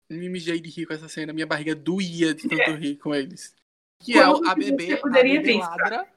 me 0.09 0.29
mijei 0.29 0.59
de 0.59 0.69
rir 0.69 0.85
com 0.85 0.93
essa 0.93 1.09
cena. 1.09 1.33
Minha 1.33 1.47
barriga 1.47 1.75
doía 1.75 2.33
de 2.33 2.47
tanto 2.47 2.71
rir 2.71 2.97
com 2.97 3.13
eles. 3.13 3.55
Que 3.99 4.17
é 4.17 4.25
Como 4.25 4.47
a 4.47 4.55
bebê, 4.55 4.99
a 5.01 5.09
bebê 5.09 5.57
ladra. 5.57 6.07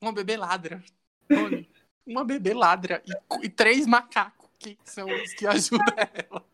Uma 0.00 0.12
bebê 0.12 0.36
ladra. 0.36 0.82
Tony, 1.28 1.68
uma 2.06 2.24
bebê 2.24 2.54
ladra. 2.54 3.02
E, 3.06 3.46
e 3.46 3.48
três 3.48 3.86
macacos 3.86 4.48
que 4.58 4.78
são 4.84 5.06
os 5.06 5.32
que 5.34 5.46
ajudam 5.46 5.94
ela. 5.96 6.44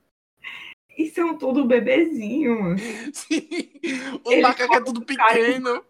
E 0.99 1.09
são 1.11 1.39
tudo 1.39 1.65
bebezinhos. 1.65 2.81
Sim. 3.15 3.49
O 4.25 4.33
Eles 4.33 4.43
macaco 4.43 4.75
é 4.75 4.81
tudo 4.81 5.05
pequeno. 5.05 5.85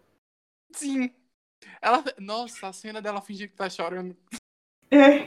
Sim. 0.71 1.11
Ela, 1.81 2.03
nossa, 2.19 2.67
a 2.67 2.73
cena 2.73 3.01
dela 3.01 3.19
fingir 3.19 3.49
que 3.49 3.55
tá 3.55 3.67
chorando. 3.67 4.15
É, 4.91 5.25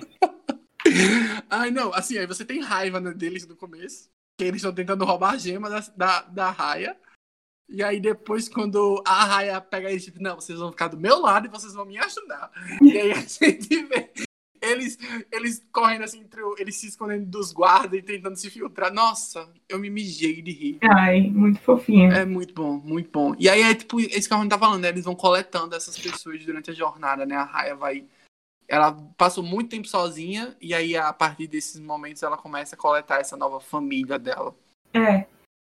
Ai, 1.50 1.70
não, 1.70 1.92
assim, 1.94 2.18
aí 2.18 2.26
você 2.26 2.44
tem 2.44 2.60
raiva 2.60 3.00
né, 3.00 3.12
deles 3.12 3.46
no 3.46 3.56
começo, 3.56 4.10
que 4.38 4.44
eles 4.44 4.56
estão 4.56 4.74
tentando 4.74 5.04
roubar 5.04 5.34
a 5.34 5.38
gema 5.38 5.68
da, 5.68 5.80
da, 5.96 6.22
da 6.22 6.50
raia. 6.50 6.96
E 7.68 7.82
aí 7.82 8.00
depois, 8.00 8.48
quando 8.48 9.02
a 9.06 9.24
raia 9.24 9.60
pega 9.60 9.90
eles, 9.90 10.04
tipo, 10.04 10.22
não, 10.22 10.36
vocês 10.36 10.58
vão 10.58 10.70
ficar 10.70 10.88
do 10.88 10.98
meu 10.98 11.20
lado 11.20 11.46
e 11.46 11.50
vocês 11.50 11.72
vão 11.74 11.86
me 11.86 11.98
ajudar. 11.98 12.50
E 12.82 12.98
aí 12.98 13.12
a 13.12 13.20
gente 13.22 13.82
vê 13.84 14.12
eles, 14.62 14.96
eles 15.30 15.66
correndo 15.72 16.04
assim, 16.04 16.24
eles 16.56 16.76
se 16.76 16.86
escondendo 16.86 17.26
dos 17.26 17.52
guardas 17.52 17.98
e 17.98 18.02
tentando 18.02 18.36
se 18.36 18.48
filtrar. 18.48 18.92
Nossa, 18.92 19.48
eu 19.68 19.78
me 19.78 19.90
mijei 19.90 20.40
de 20.40 20.52
rir. 20.52 20.78
ai, 20.82 21.22
muito 21.22 21.60
fofinho. 21.60 22.12
É 22.12 22.24
muito 22.24 22.54
bom, 22.54 22.80
muito 22.82 23.10
bom. 23.10 23.34
E 23.38 23.48
aí 23.48 23.60
é 23.60 23.74
tipo, 23.74 24.00
esse 24.00 24.28
que 24.28 24.34
a 24.34 24.38
gente 24.38 24.50
tá 24.50 24.58
falando, 24.58 24.82
né? 24.82 24.88
Eles 24.88 25.04
vão 25.04 25.16
coletando 25.16 25.74
essas 25.74 25.98
pessoas 25.98 26.44
durante 26.44 26.70
a 26.70 26.74
jornada, 26.74 27.26
né? 27.26 27.34
A 27.34 27.44
Raya 27.44 27.74
vai. 27.74 28.04
Ela 28.68 28.92
passou 29.18 29.42
muito 29.42 29.70
tempo 29.70 29.88
sozinha, 29.88 30.56
e 30.60 30.72
aí 30.72 30.96
a 30.96 31.12
partir 31.12 31.48
desses 31.48 31.80
momentos 31.80 32.22
ela 32.22 32.38
começa 32.38 32.76
a 32.76 32.78
coletar 32.78 33.20
essa 33.20 33.36
nova 33.36 33.60
família 33.60 34.18
dela. 34.18 34.54
É. 34.94 35.26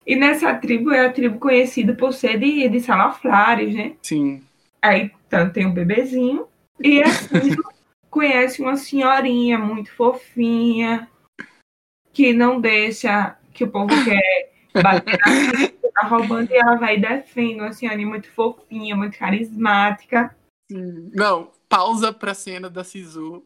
E 0.04 0.16
nessa 0.16 0.52
tribo 0.54 0.90
é 0.90 1.06
a 1.06 1.12
tribo 1.12 1.38
conhecida 1.38 1.94
por 1.94 2.12
ser 2.12 2.38
de, 2.38 2.68
de 2.68 2.80
salafrares, 2.80 3.74
né? 3.74 3.96
Sim. 4.02 4.42
Aí 4.82 5.12
tanto 5.28 5.54
tem 5.54 5.66
um 5.66 5.72
bebezinho 5.72 6.46
e 6.82 7.02
a 7.02 7.06
Ciso 7.12 7.62
conhece 8.10 8.60
uma 8.60 8.76
senhorinha 8.76 9.58
muito 9.58 9.92
fofinha 9.94 11.08
que 12.12 12.32
não 12.32 12.60
deixa 12.60 13.38
que 13.54 13.64
o 13.64 13.70
povo 13.70 13.86
quer 14.04 14.52
bater 14.82 15.18
na 15.18 15.92
tá 15.92 16.06
roubando 16.06 16.50
e 16.50 16.56
ela 16.56 16.76
vai 16.76 16.96
e 16.96 17.00
defende 17.00 17.60
uma 17.60 17.72
senhorinha 17.72 18.06
muito 18.06 18.30
fofinha, 18.32 18.96
muito 18.96 19.18
carismática. 19.18 20.36
Sim. 20.70 21.10
Não, 21.14 21.50
pausa 21.68 22.12
pra 22.12 22.34
cena 22.34 22.68
da 22.70 22.84
Sisu. 22.84 23.44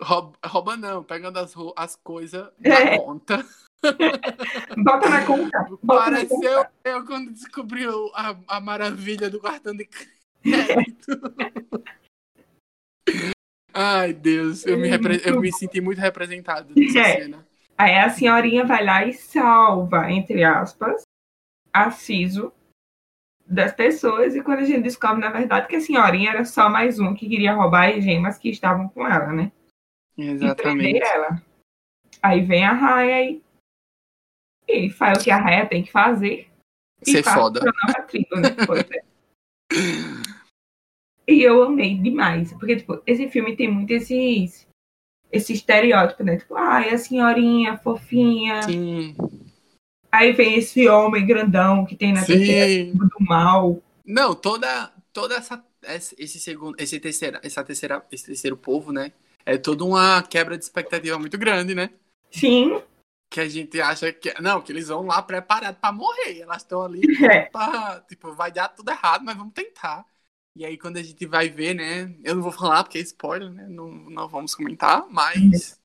Rouba, 0.00 0.32
rouba 0.44 0.76
não, 0.76 1.02
pegando 1.02 1.38
as, 1.38 1.54
as 1.76 1.96
coisas 1.96 2.50
da 2.58 2.74
É. 2.74 2.98
conta. 2.98 3.44
Bota 4.84 5.08
na 5.08 5.24
conta. 5.26 5.66
Bota 5.82 6.10
na 6.10 6.26
conta. 6.26 6.36
Pareceu 6.48 6.66
eu 6.84 7.06
quando 7.06 7.30
descobri 7.32 7.86
o- 7.86 8.10
a, 8.14 8.36
a 8.48 8.60
maravilha 8.60 9.30
do 9.30 9.40
cartão 9.40 9.74
de 9.74 9.86
crédito. 9.86 11.12
Ai, 13.78 14.14
Deus, 14.14 14.64
eu 14.64 14.78
me, 14.78 14.88
repre- 14.88 15.20
eu 15.22 15.38
me 15.38 15.52
senti 15.52 15.82
muito 15.82 16.00
representado 16.00 16.72
nessa 16.74 16.98
É. 16.98 17.16
cena. 17.20 17.46
Aí 17.76 17.94
a 17.98 18.08
senhorinha 18.08 18.64
vai 18.64 18.82
lá 18.82 19.04
e 19.04 19.12
salva, 19.12 20.10
entre 20.10 20.42
aspas, 20.42 21.02
a 21.70 21.90
Ciso 21.90 22.50
das 23.46 23.74
pessoas. 23.74 24.34
E 24.34 24.42
quando 24.42 24.60
a 24.60 24.64
gente 24.64 24.80
descobre, 24.80 25.20
na 25.20 25.30
verdade, 25.30 25.68
que 25.68 25.76
a 25.76 25.80
senhorinha 25.80 26.30
era 26.30 26.44
só 26.46 26.70
mais 26.70 26.98
um 26.98 27.12
que 27.12 27.28
queria 27.28 27.52
roubar 27.52 27.90
as 27.90 28.02
gemas 28.02 28.38
que 28.38 28.48
estavam 28.48 28.88
com 28.88 29.06
ela, 29.06 29.30
né? 29.30 29.52
E 30.16 30.26
Exatamente. 30.26 31.02
ela. 31.02 31.42
Aí 32.22 32.40
vem 32.40 32.64
a 32.64 32.72
Raia 32.72 33.30
e, 33.30 33.42
e 34.66 34.88
faz 34.88 35.20
o 35.20 35.24
que 35.24 35.30
a 35.30 35.36
Raia 35.36 35.66
tem 35.68 35.82
que 35.82 35.92
fazer. 35.92 36.48
E 37.06 37.10
Ser 37.10 37.22
foda. 37.22 37.60
tribo, 38.08 38.36
né? 38.36 38.48
É. 41.26 41.32
E 41.32 41.42
eu 41.42 41.62
amei 41.62 41.96
demais. 41.96 42.52
Porque, 42.52 42.76
tipo, 42.76 43.00
esse 43.06 43.28
filme 43.28 43.56
tem 43.56 43.70
muito 43.70 43.90
esses, 43.92 44.66
esse 45.30 45.52
estereótipo, 45.52 46.22
né? 46.22 46.36
Tipo, 46.36 46.56
ai, 46.56 46.90
a 46.90 46.98
senhorinha 46.98 47.78
fofinha. 47.78 48.62
Sim, 48.62 49.14
Aí 50.16 50.32
vem 50.32 50.56
esse 50.56 50.88
homem 50.88 51.26
grandão 51.26 51.84
que 51.84 51.94
tem 51.94 52.12
na 52.12 52.24
tribo 52.24 53.04
do 53.04 53.16
mal. 53.20 53.82
Não, 54.04 54.34
toda, 54.34 54.90
toda 55.12 55.34
essa, 55.34 55.62
esse 55.82 56.40
segundo, 56.40 56.74
esse 56.78 56.98
terceira, 56.98 57.38
essa 57.42 57.62
terceira, 57.62 58.02
esse 58.10 58.24
terceiro 58.24 58.56
povo, 58.56 58.92
né? 58.92 59.12
É 59.44 59.58
toda 59.58 59.84
uma 59.84 60.22
quebra 60.22 60.56
de 60.56 60.64
expectativa 60.64 61.18
muito 61.18 61.36
grande, 61.36 61.74
né? 61.74 61.90
Sim, 62.30 62.80
Que 63.30 63.40
a 63.40 63.48
gente 63.48 63.78
acha 63.80 64.10
que 64.10 64.32
não, 64.40 64.62
que 64.62 64.72
eles 64.72 64.88
vão 64.88 65.02
lá 65.02 65.20
preparados 65.20 65.78
pra 65.80 65.92
morrer. 65.92 66.40
Elas 66.40 66.62
estão 66.62 66.82
ali 66.82 67.02
é. 67.22 67.42
pra, 67.42 68.02
tipo, 68.08 68.32
vai 68.32 68.50
dar 68.50 68.68
tudo 68.68 68.90
errado, 68.90 69.22
mas 69.22 69.36
vamos 69.36 69.52
tentar. 69.52 70.06
E 70.56 70.64
aí 70.64 70.78
quando 70.78 70.96
a 70.96 71.02
gente 71.02 71.26
vai 71.26 71.50
ver, 71.50 71.74
né? 71.74 72.14
Eu 72.24 72.34
não 72.34 72.42
vou 72.42 72.50
falar 72.50 72.82
porque 72.82 72.96
é 72.96 73.02
spoiler, 73.02 73.50
né? 73.52 73.66
Não, 73.68 73.88
não 73.88 74.26
vamos 74.26 74.54
comentar, 74.54 75.06
mas 75.10 75.78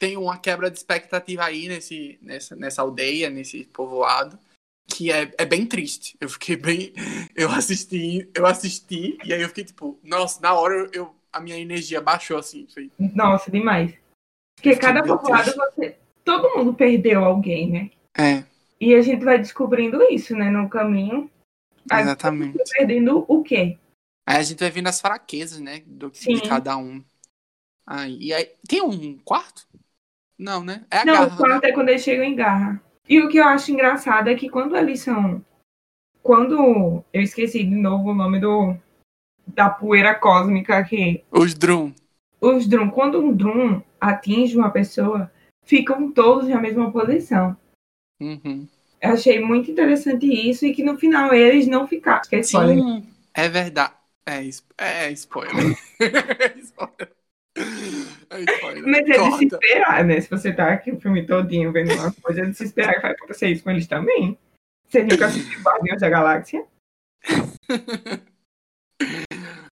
tem 0.00 0.16
uma 0.16 0.36
quebra 0.36 0.68
de 0.68 0.76
expectativa 0.76 1.44
aí 1.44 1.68
nesse, 1.68 2.18
nessa, 2.20 2.56
nessa 2.56 2.82
aldeia, 2.82 3.30
nesse 3.30 3.64
povoado, 3.66 4.36
que 4.88 5.12
é, 5.12 5.32
é 5.38 5.44
bem 5.44 5.64
triste. 5.64 6.16
Eu 6.20 6.28
fiquei 6.28 6.56
bem. 6.56 6.92
Eu 7.36 7.50
assisti, 7.50 8.28
eu 8.34 8.46
assisti, 8.46 9.18
e 9.22 9.32
aí 9.32 9.42
eu 9.42 9.48
fiquei 9.48 9.64
tipo, 9.64 10.00
nossa, 10.02 10.40
na 10.40 10.54
hora 10.54 10.88
eu, 10.94 11.14
a 11.30 11.38
minha 11.38 11.58
energia 11.58 12.00
baixou 12.00 12.38
assim. 12.38 12.66
Foi, 12.72 12.90
Nossa, 13.14 13.50
demais. 13.50 13.94
Porque 14.56 14.74
cada 14.76 15.02
povoado 15.02 15.52
você. 15.54 15.98
Todo 16.24 16.56
mundo 16.56 16.72
perdeu 16.72 17.22
alguém, 17.22 17.70
né? 17.70 17.90
é, 18.18 18.42
E 18.80 18.94
a 18.94 19.02
gente 19.02 19.22
vai 19.22 19.38
descobrindo 19.38 20.02
isso, 20.04 20.34
né, 20.34 20.50
no 20.50 20.68
caminho. 20.68 21.30
Exatamente. 21.92 22.56
vai 22.56 22.64
perdendo 22.78 23.24
o 23.28 23.42
quê? 23.42 23.78
Aí 24.26 24.38
a 24.38 24.42
gente 24.42 24.58
vai 24.58 24.70
vendo 24.70 24.88
as 24.88 25.00
fraquezas, 25.00 25.60
né? 25.60 25.82
Do, 25.86 26.10
Sim. 26.12 26.34
de 26.34 26.48
cada 26.48 26.76
um. 26.76 27.02
Aí, 27.86 28.18
e 28.20 28.34
aí, 28.34 28.50
tem 28.68 28.82
um 28.82 29.16
quarto? 29.18 29.66
Não, 30.36 30.64
né? 30.64 30.84
É 30.90 30.98
a 30.98 31.04
Não, 31.04 31.14
o 31.14 31.16
garra, 31.16 31.30
né? 31.30 31.36
quarto 31.36 31.64
é 31.64 31.72
quando 31.72 31.88
eles 31.90 32.02
chegam 32.02 32.24
em 32.24 32.34
garra. 32.34 32.82
E 33.08 33.20
o 33.20 33.28
que 33.28 33.38
eu 33.38 33.44
acho 33.44 33.70
engraçado 33.70 34.28
é 34.28 34.34
que 34.34 34.48
quando 34.48 34.76
eles 34.76 35.00
são. 35.00 35.44
Quando. 36.22 37.04
Eu 37.12 37.22
esqueci 37.22 37.62
de 37.62 37.76
novo 37.76 38.10
o 38.10 38.14
nome 38.14 38.40
do. 38.40 38.76
Da 39.46 39.70
poeira 39.70 40.12
cósmica 40.12 40.76
aqui. 40.76 41.22
Os 41.30 41.54
Drum. 41.54 41.94
Os 42.40 42.66
Drum. 42.66 42.90
Quando 42.90 43.20
um 43.20 43.32
Drum 43.32 43.80
atinge 44.00 44.56
uma 44.56 44.70
pessoa, 44.70 45.30
ficam 45.64 46.10
todos 46.10 46.48
na 46.48 46.60
mesma 46.60 46.90
posição. 46.90 47.56
Uhum. 48.20 48.66
Eu 49.00 49.12
achei 49.12 49.40
muito 49.40 49.70
interessante 49.70 50.26
isso 50.26 50.66
e 50.66 50.74
que 50.74 50.82
no 50.82 50.98
final 50.98 51.32
eles 51.32 51.68
não 51.68 51.86
ficaram. 51.86 52.22
Que. 52.28 52.42
Sim, 52.42 53.06
é 53.32 53.48
verdade. 53.48 53.94
É, 54.28 54.42
is- 54.42 54.64
é 54.76 55.10
spoiler. 55.12 55.54
é 56.00 56.58
spoiler. 56.58 57.12
É 58.30 58.40
spoiler. 58.40 58.82
Mas 58.86 59.08
é 59.08 59.30
de 59.30 59.36
se 59.38 59.44
esperar, 59.46 60.04
né? 60.04 60.20
Se 60.20 60.28
você 60.28 60.52
tá 60.52 60.72
aqui 60.72 60.90
o 60.92 61.00
filme 61.00 61.24
todinho 61.26 61.72
vendo 61.72 61.92
uma 61.94 62.12
coisa, 62.12 62.42
é 62.42 62.46
de 62.46 62.54
se 62.54 62.64
esperar 62.64 62.94
que 62.96 63.02
vai 63.02 63.12
acontecer 63.12 63.48
isso 63.48 63.62
com 63.62 63.70
eles 63.70 63.86
também. 63.86 64.36
Você 64.88 65.02
nunca 65.02 65.26
assistiu 65.26 65.60
Guardiões 65.62 66.00
da 66.00 66.08
Galáxia? 66.08 66.64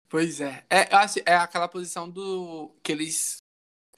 Pois 0.09 0.41
é. 0.41 0.63
É, 0.71 0.87
é 1.27 1.35
aquela 1.35 1.67
posição 1.67 2.09
do 2.09 2.71
que 2.83 2.93
eles 2.93 3.39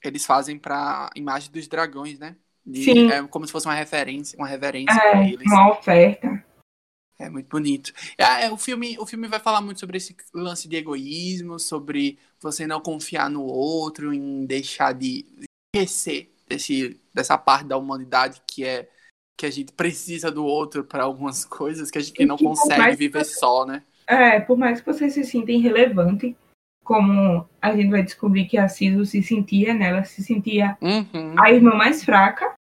eles 0.03 0.25
fazem 0.25 0.57
pra 0.57 1.09
imagem 1.15 1.51
dos 1.51 1.67
dragões, 1.67 2.17
né? 2.17 2.35
De- 2.65 2.83
Sim. 2.83 3.11
É 3.11 3.21
como 3.27 3.45
se 3.45 3.51
fosse 3.51 3.67
uma 3.67 3.75
referência, 3.75 4.37
uma 4.37 4.47
reverência 4.47 4.93
pra 4.95 5.21
É, 5.21 5.29
eles. 5.29 5.45
uma 5.45 5.69
oferta. 5.71 6.36
É 7.19 7.29
muito 7.29 7.47
bonito. 7.49 7.91
É, 8.17 8.45
é, 8.45 8.51
o, 8.51 8.57
filme, 8.57 8.95
o 8.99 9.05
filme 9.05 9.27
vai 9.27 9.39
falar 9.39 9.59
muito 9.61 9.79
sobre 9.79 9.97
esse 9.97 10.15
lance 10.33 10.67
de 10.67 10.75
egoísmo, 10.75 11.57
sobre 11.59 12.19
você 12.39 12.67
não 12.67 12.79
confiar 12.79 13.29
no 13.29 13.43
outro, 13.43 14.13
em 14.13 14.45
deixar 14.45 14.93
de 14.93 15.25
esquecer 15.75 16.31
desse, 16.47 16.99
dessa 17.13 17.37
parte 17.37 17.65
da 17.67 17.77
humanidade 17.77 18.41
que 18.45 18.63
é 18.63 18.87
que 19.39 19.45
a 19.45 19.51
gente 19.51 19.71
precisa 19.71 20.31
do 20.31 20.43
outro 20.43 20.83
para 20.83 21.03
algumas 21.03 21.45
coisas 21.45 21.91
que 21.91 21.97
a 21.99 22.01
gente 22.01 22.19
E 22.21 22.25
não 22.25 22.37
consegue 22.37 22.95
viver 22.95 23.19
que- 23.19 23.25
só, 23.25 23.65
né? 23.67 23.83
É, 24.07 24.39
por 24.39 24.57
mais 24.57 24.79
que 24.81 24.85
você 24.91 25.09
se 25.11 25.23
sinta 25.23 25.51
irrelevante, 25.51 26.35
como 26.83 27.47
a 27.61 27.75
gente 27.75 27.89
vai 27.91 28.01
descobrir 28.01 28.45
que 28.47 28.57
a 28.57 28.67
Ciso 28.67 29.05
se 29.05 29.21
sentia, 29.21 29.73
né? 29.75 29.89
Ela 29.89 30.03
se 30.05 30.23
sentia 30.23 30.75
Uhum. 30.81 31.35
a 31.39 31.51
irmã 31.51 31.75
mais 31.75 32.03
fraca. 32.03 32.53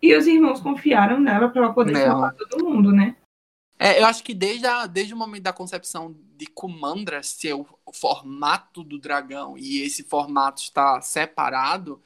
E 0.00 0.14
os 0.16 0.26
irmãos 0.26 0.60
confiaram 0.60 1.20
nela 1.20 1.48
para 1.48 1.62
ela 1.64 1.72
poder 1.74 1.92
Nela. 1.92 2.06
salvar 2.12 2.34
todo 2.34 2.64
mundo, 2.64 2.92
né? 2.92 3.14
É, 3.84 4.00
eu 4.00 4.06
acho 4.06 4.22
que 4.22 4.32
desde, 4.32 4.64
a- 4.64 4.86
desde 4.86 5.12
o 5.12 5.16
momento 5.16 5.42
da 5.42 5.52
concepção 5.52 6.14
de 6.36 6.46
Kumandra 6.46 7.20
ser 7.20 7.54
o, 7.54 7.66
formato 7.92 8.84
do 8.84 8.96
dragão 8.96 9.58
e 9.58 9.82
esse 9.82 10.04
formato 10.04 10.62
estar 10.62 11.00
separado, 11.02 12.00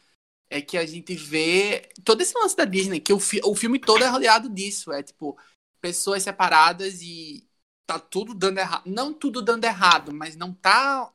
é 0.48 0.62
que 0.62 0.78
a 0.78 0.86
gente 0.86 1.14
vê 1.14 1.90
todo 2.02 2.22
esse 2.22 2.32
lance 2.38 2.56
da 2.56 2.64
Disney, 2.64 2.98
que 2.98 3.12
o, 3.12 3.20
fi- 3.20 3.42
o 3.44 3.54
filme 3.54 3.78
todo 3.78 4.02
é 4.02 4.08
rodeado 4.08 4.48
disso. 4.48 4.90
É 4.90 5.02
tipo, 5.02 5.38
pessoas 5.78 6.22
separadas 6.22 7.02
e 7.02 7.46
tá 7.86 7.98
tudo 7.98 8.32
dando 8.34 8.56
errado. 8.58 8.84
Não 8.86 9.12
tudo 9.12 9.42
dando 9.42 9.64
errado, 9.64 10.14
mas 10.14 10.34
não 10.34 10.54
tá 10.54 11.12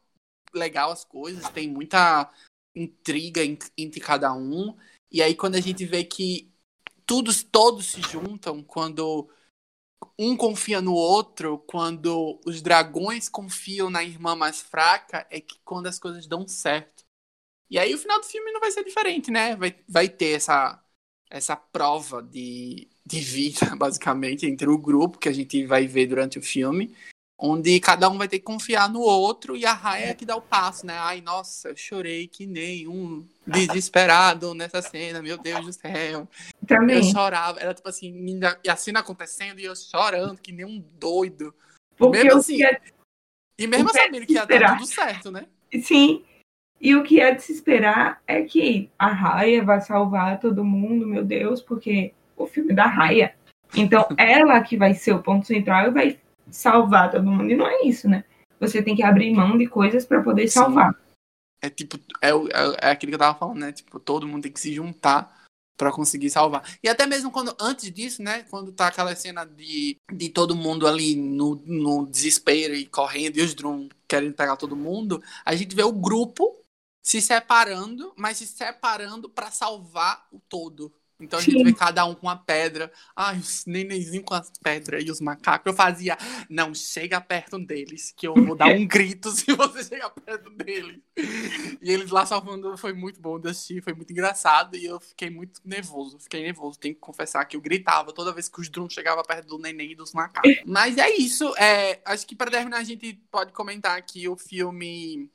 legal 0.54 0.92
as 0.92 1.04
coisas, 1.04 1.50
tem 1.50 1.68
muita 1.70 2.32
intriga 2.76 3.44
en- 3.44 3.58
entre 3.76 4.00
cada 4.00 4.32
um. 4.32 4.78
E 5.12 5.24
aí 5.24 5.34
quando 5.36 5.56
a 5.56 5.62
gente 5.62 5.86
vê 5.88 6.04
que 6.04 6.52
todos, 7.06 7.42
todos 7.42 7.88
se 7.88 8.02
juntam, 8.02 8.62
quando 8.64 9.28
um 10.18 10.36
confia 10.36 10.82
no 10.82 10.94
outro, 10.94 11.60
quando 11.68 12.40
os 12.46 12.62
dragões 12.62 13.30
confiam 13.30 13.90
na 13.90 14.04
irmã 14.04 14.36
mais 14.36 14.62
fraca, 14.62 15.26
é 15.30 15.40
que 15.40 15.60
quando 15.64 15.88
as 15.88 16.00
coisas 16.00 16.28
dão 16.28 16.48
certo. 16.48 17.04
E 17.70 17.80
aí 17.80 17.94
o 17.94 17.98
final 17.98 18.20
do 18.20 18.26
filme 18.26 18.52
não 18.52 18.60
vai 18.60 18.72
ser 18.72 18.84
diferente, 18.84 19.32
né? 19.32 19.56
Vai, 19.56 19.76
vai 19.88 20.10
ter 20.10 20.36
essa, 20.36 20.84
essa 21.30 21.56
prova 21.56 22.22
de, 22.22 22.90
de 23.06 23.20
vida, 23.20 23.74
basicamente, 23.78 24.46
entre 24.46 24.70
o 24.70 24.78
grupo 24.78 25.18
que 25.18 25.30
a 25.30 25.34
gente 25.34 25.66
vai 25.66 25.88
ver 25.88 26.08
durante 26.08 26.38
o 26.38 26.44
filme, 26.44 26.94
onde 27.44 27.80
cada 27.80 28.08
um 28.08 28.20
vai 28.20 28.28
ter 28.28 28.38
que 28.38 28.46
confiar 28.46 28.88
no 28.88 29.00
outro 29.00 29.58
e 29.58 29.66
a 29.66 29.74
Raya 29.74 30.12
é 30.12 30.14
que 30.14 30.26
dá 30.26 30.36
o 30.36 30.42
passo, 30.42 30.86
né? 30.86 30.94
Ai, 31.00 31.22
nossa, 31.22 31.70
eu 31.70 31.76
chorei 31.76 32.28
que 32.28 32.46
nem 32.46 32.88
um 32.88 33.28
desesperado 33.48 34.54
nessa 34.54 34.80
cena, 34.80 35.24
meu 35.24 35.40
Deus 35.40 35.66
do 35.66 35.74
céu. 35.74 36.28
Eu 36.62 36.68
Também. 36.68 37.04
chorava, 37.04 37.60
era 37.60 37.74
tipo 37.74 37.90
assim, 37.90 38.40
e 38.64 38.70
a 38.70 38.76
cena 38.76 39.00
acontecendo 39.00 39.60
e 39.60 39.66
eu 39.66 39.76
chorando, 39.76 40.40
que 40.40 40.52
nem 40.52 40.66
um 40.66 40.80
doido. 41.00 41.52
Porque 41.98 42.24
mesmo 42.24 42.40
assim, 42.40 42.64
é 42.64 42.80
E 43.58 43.66
mesmo 43.66 43.90
que 43.90 43.98
é 43.98 44.04
sabendo 44.04 44.26
que 44.28 44.34
ia 44.34 44.46
dar 44.46 44.78
tudo 44.78 44.86
certo, 44.86 45.32
né? 45.32 45.48
Sim. 45.82 46.24
E 46.80 46.96
o 46.96 47.04
que 47.04 47.20
é 47.20 47.34
de 47.34 47.42
se 47.42 47.54
esperar 47.54 48.22
é 48.28 48.44
que 48.44 48.92
a 49.00 49.08
Raya 49.08 49.64
vai 49.64 49.82
salvar 49.82 50.40
todo 50.40 50.64
mundo, 50.64 51.08
meu 51.08 51.24
Deus, 51.24 51.60
porque 51.60 52.14
o 52.38 52.46
filme 52.46 52.72
é 52.72 52.76
da 52.76 52.86
Raya. 52.86 53.36
Então, 53.76 54.08
ela 54.18 54.62
que 54.62 54.78
vai 54.78 54.94
ser 54.94 55.14
o 55.14 55.24
ponto 55.24 55.48
central 55.48 55.88
e 55.88 55.92
vai 55.92 56.21
salvar 56.52 57.12
todo 57.12 57.24
mundo. 57.24 57.50
E 57.50 57.56
não 57.56 57.68
é 57.68 57.84
isso, 57.84 58.08
né? 58.08 58.24
Você 58.60 58.82
tem 58.82 58.96
que 58.96 59.04
abrir 59.04 59.34
mão 59.34 59.58
de 59.58 59.68
coisas 59.68 60.06
para 60.06 60.22
poder 60.22 60.48
Sim. 60.48 60.60
salvar. 60.60 60.96
É 61.62 61.70
tipo, 61.70 61.98
é, 62.22 62.30
é, 62.30 62.90
é 62.90 62.92
aquilo 62.92 63.12
que 63.12 63.16
eu 63.16 63.20
tava 63.20 63.38
falando, 63.38 63.60
né? 63.60 63.72
Tipo, 63.72 64.00
todo 64.00 64.28
mundo 64.28 64.44
tem 64.44 64.52
que 64.52 64.60
se 64.60 64.74
juntar 64.74 65.42
pra 65.78 65.92
conseguir 65.92 66.30
salvar. 66.30 66.64
E 66.84 66.88
até 66.88 67.08
mesmo 67.08 67.32
quando, 67.32 67.56
antes 67.60 67.92
disso, 67.92 68.22
né? 68.22 68.44
Quando 68.50 68.72
tá 68.72 68.88
aquela 68.88 69.16
cena 69.16 69.46
de, 69.46 69.98
de 70.12 70.30
todo 70.30 70.56
mundo 70.56 70.88
ali 70.88 71.16
no, 71.16 71.56
no 71.66 72.06
desespero 72.06 72.76
e 72.76 72.86
correndo 72.86 73.38
e 73.38 73.42
os 73.42 73.56
Drum 73.56 73.90
querendo 74.08 74.36
pegar 74.36 74.58
todo 74.58 74.76
mundo, 74.76 75.24
a 75.44 75.56
gente 75.56 75.76
vê 75.76 75.84
o 75.84 75.92
grupo 75.92 76.62
se 77.04 77.20
separando, 77.20 78.14
mas 78.16 78.38
se 78.38 78.46
separando 78.46 79.28
pra 79.28 79.50
salvar 79.50 80.28
o 80.32 80.40
todo. 80.40 80.94
Então 81.22 81.40
a 81.40 81.42
gente 81.42 81.58
Sim. 81.58 81.64
vê 81.64 81.74
cada 81.74 82.06
um 82.06 82.16
com 82.16 82.28
uma 82.28 82.36
pedra. 82.36 82.92
Ai, 83.16 83.38
os 83.38 83.66
nenenzinhos 83.66 84.26
com 84.26 84.34
as 84.34 84.52
pedras 84.62 85.04
e 85.06 85.12
os 85.12 85.22
macacos. 85.22 85.72
Eu 85.72 85.74
fazia, 85.74 86.18
não 86.50 86.74
chega 86.74 87.22
perto 87.22 87.60
deles, 87.60 88.14
que 88.16 88.28
eu 88.28 88.34
vou 88.34 88.56
dar 88.56 88.68
um 88.68 88.86
grito 88.86 89.30
se 89.32 89.54
você 89.54 89.84
chegar 89.84 90.10
perto 90.10 90.50
deles. 90.50 91.00
E 91.82 91.92
eles 91.92 92.10
lá 92.12 92.26
salvando 92.26 92.78
foi 92.78 92.94
muito 92.94 93.22
bom 93.22 93.40
de 93.40 93.50
assistir, 93.50 93.84
foi 93.84 93.94
muito 93.94 94.12
engraçado 94.12 94.76
e 94.76 94.86
eu 94.86 95.00
fiquei 95.00 95.30
muito 95.30 95.62
nervoso. 95.64 96.20
Fiquei 96.20 96.42
nervoso, 96.42 96.80
tenho 96.80 96.96
que 96.96 97.02
confessar 97.02 97.46
que 97.46 97.56
eu 97.56 97.62
gritava 97.62 98.12
toda 98.12 98.34
vez 98.34 98.50
que 98.50 98.60
os 98.60 98.70
drones 98.70 98.94
chegavam 98.94 99.24
perto 99.24 99.48
do 99.48 99.58
neném 99.58 99.92
e 99.92 99.96
dos 99.96 100.14
macacos. 100.14 100.52
Mas 100.66 100.98
é 100.98 101.10
isso. 101.10 101.54
É, 101.58 102.02
acho 102.06 102.26
que 102.26 102.36
para 102.36 102.52
terminar 102.52 102.78
a 102.78 102.84
gente 102.84 103.14
pode 103.30 103.52
comentar 103.52 104.02
que 104.02 104.28
o 104.28 104.36
filme 104.36 105.30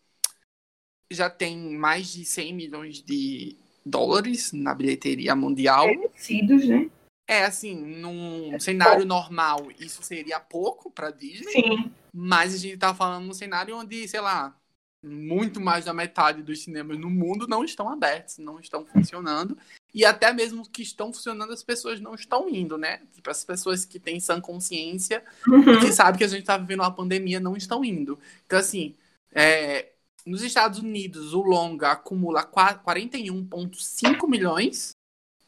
já 1.10 1.30
tem 1.30 1.56
mais 1.76 2.12
de 2.12 2.24
100 2.24 2.52
milhões 2.52 3.02
de 3.02 3.56
dólares 3.86 4.52
na 4.52 4.74
bilheteria 4.74 5.36
mundial. 5.36 5.86
Merecidos, 5.86 6.66
né? 6.66 6.90
É 7.28 7.44
assim, 7.44 7.74
num 7.74 8.58
cenário 8.60 9.04
normal, 9.04 9.68
isso 9.80 10.02
seria 10.02 10.38
pouco 10.38 10.90
pra 10.90 11.10
Disney, 11.10 11.50
Sim. 11.50 11.92
mas 12.12 12.54
a 12.54 12.58
gente 12.58 12.76
tá 12.76 12.94
falando 12.94 13.26
num 13.26 13.34
cenário 13.34 13.76
onde, 13.76 14.06
sei 14.06 14.20
lá, 14.20 14.56
muito 15.02 15.60
mais 15.60 15.84
da 15.84 15.92
metade 15.92 16.42
dos 16.42 16.62
cinemas 16.62 16.98
no 16.98 17.10
mundo 17.10 17.46
não 17.48 17.64
estão 17.64 17.88
abertos, 17.88 18.38
não 18.38 18.60
estão 18.60 18.84
funcionando. 18.84 19.56
E 19.94 20.04
até 20.04 20.32
mesmo 20.32 20.68
que 20.68 20.82
estão 20.82 21.12
funcionando, 21.12 21.52
as 21.52 21.62
pessoas 21.62 22.00
não 22.00 22.14
estão 22.14 22.48
indo, 22.48 22.76
né? 22.76 23.00
Tipo, 23.12 23.30
as 23.30 23.44
pessoas 23.44 23.84
que 23.84 23.98
têm 23.98 24.20
sã 24.20 24.40
consciência 24.40 25.24
Uhum. 25.48 25.80
que 25.80 25.92
sabe 25.92 26.18
que 26.18 26.24
a 26.24 26.28
gente 26.28 26.44
tá 26.44 26.56
vivendo 26.56 26.80
uma 26.80 26.94
pandemia 26.94 27.40
não 27.40 27.56
estão 27.56 27.84
indo. 27.84 28.18
Então, 28.46 28.58
assim, 28.58 28.94
é, 29.32 29.90
nos 30.26 30.42
Estados 30.42 30.80
Unidos, 30.80 31.32
o 31.32 31.40
longa 31.40 31.92
acumula 31.92 32.42
qua- 32.42 32.74
41,5 32.74 34.26
milhões 34.26 34.90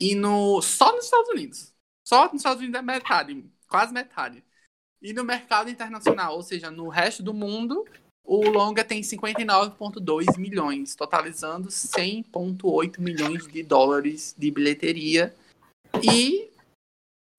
e 0.01 0.15
no 0.15 0.63
só 0.63 0.95
nos 0.95 1.07
Estados 1.07 1.29
Unidos. 1.31 1.75
Só 2.07 2.27
nos 2.27 2.37
Estados 2.37 2.63
Unidos 2.63 2.79
é 2.79 2.83
metade, 2.83 3.45
quase 3.69 3.93
metade. 3.93 4.43
E 5.03 5.13
no 5.13 5.25
mercado 5.25 5.69
internacional, 5.69 6.35
ou 6.37 6.43
seja, 6.43 6.71
no 6.71 6.89
resto 6.89 7.23
do 7.23 7.35
mundo, 7.35 7.85
o 8.25 8.49
longa 8.49 8.85
tem 8.85 9.03
59,2 9.03 10.37
milhões, 10.39 10.95
totalizando 10.95 11.69
100,8 11.69 13.01
milhões 13.01 13.47
de 13.47 13.63
dólares 13.63 14.35
de 14.39 14.51
bilheteria. 14.51 15.35
E 16.03 16.51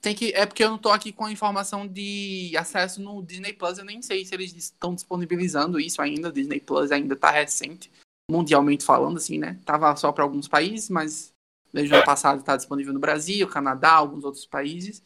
tem 0.01 0.15
que. 0.15 0.31
É 0.33 0.45
porque 0.45 0.63
eu 0.63 0.69
não 0.69 0.77
tô 0.77 0.89
aqui 0.89 1.11
com 1.11 1.25
a 1.25 1.31
informação 1.31 1.85
de 1.85 2.53
acesso 2.57 3.01
no 3.01 3.21
Disney 3.21 3.53
Plus. 3.53 3.77
Eu 3.77 3.85
nem 3.85 4.01
sei 4.01 4.25
se 4.25 4.33
eles 4.33 4.55
estão 4.55 4.95
disponibilizando 4.95 5.79
isso 5.79 6.01
ainda. 6.01 6.29
O 6.29 6.31
Disney 6.31 6.59
Plus 6.59 6.91
ainda 6.91 7.15
tá 7.15 7.29
recente, 7.29 7.91
mundialmente 8.31 8.85
falando, 8.85 9.17
assim, 9.17 9.37
né? 9.37 9.59
Tava 9.65 9.95
só 9.95 10.11
para 10.11 10.23
alguns 10.23 10.47
países, 10.47 10.89
mas 10.89 11.33
desde 11.73 11.93
o 11.93 11.97
ano 11.97 12.05
passado 12.05 12.43
tá 12.43 12.55
disponível 12.55 12.93
no 12.93 12.99
Brasil, 12.99 13.47
Canadá, 13.47 13.91
alguns 13.91 14.23
outros 14.23 14.45
países. 14.45 15.03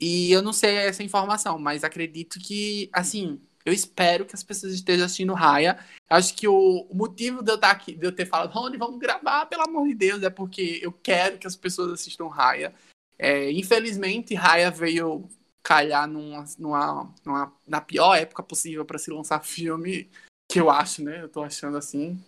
E 0.00 0.30
eu 0.30 0.42
não 0.42 0.52
sei 0.52 0.76
essa 0.76 1.02
informação, 1.02 1.58
mas 1.58 1.82
acredito 1.82 2.38
que, 2.38 2.88
assim, 2.92 3.40
eu 3.64 3.72
espero 3.72 4.24
que 4.24 4.34
as 4.34 4.44
pessoas 4.44 4.72
estejam 4.72 5.06
assistindo 5.06 5.34
Raya. 5.34 5.78
Acho 6.08 6.34
que 6.34 6.46
o, 6.46 6.86
o 6.88 6.94
motivo 6.94 7.42
de 7.42 7.50
eu 7.50 7.56
estar 7.56 7.70
aqui, 7.70 7.94
de 7.94 8.06
eu 8.06 8.12
ter 8.12 8.26
falado, 8.26 8.52
Rony, 8.52 8.76
vamos 8.76 8.98
gravar, 8.98 9.46
pelo 9.46 9.62
amor 9.62 9.88
de 9.88 9.94
Deus, 9.94 10.22
é 10.22 10.30
porque 10.30 10.78
eu 10.82 10.92
quero 10.92 11.38
que 11.38 11.46
as 11.46 11.56
pessoas 11.56 11.92
assistam 11.92 12.28
Raya. 12.28 12.74
É, 13.18 13.50
infelizmente, 13.50 14.34
Raya 14.34 14.70
veio 14.70 15.28
calhar 15.62 16.06
numa, 16.08 16.44
numa, 16.58 17.14
numa- 17.24 17.56
na 17.66 17.80
pior 17.80 18.14
época 18.14 18.42
possível 18.42 18.84
para 18.84 18.98
se 18.98 19.10
lançar 19.10 19.44
filme, 19.44 20.08
que 20.50 20.60
eu 20.60 20.70
acho, 20.70 21.02
né? 21.04 21.22
Eu 21.22 21.28
tô 21.28 21.42
achando 21.42 21.76
assim. 21.76 22.22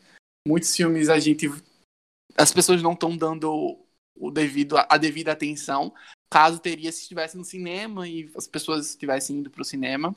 Muitos 0.47 0.74
filmes 0.74 1.09
a 1.09 1.18
gente. 1.18 1.47
As 2.36 2.53
pessoas 2.53 2.82
não 2.82 2.93
estão 2.93 3.16
dando 3.16 3.78
o 4.14 4.30
devido, 4.30 4.76
a 4.76 4.97
devida 4.99 5.32
atenção. 5.32 5.95
Caso 6.30 6.59
teria 6.61 6.93
se 6.93 7.03
estivesse 7.03 7.36
no 7.36 7.45
cinema 7.45 8.07
e 8.09 8.30
as 8.36 8.47
pessoas 8.47 8.91
estivessem 8.91 9.38
indo 9.38 9.51
pro 9.51 9.64
cinema. 9.64 10.14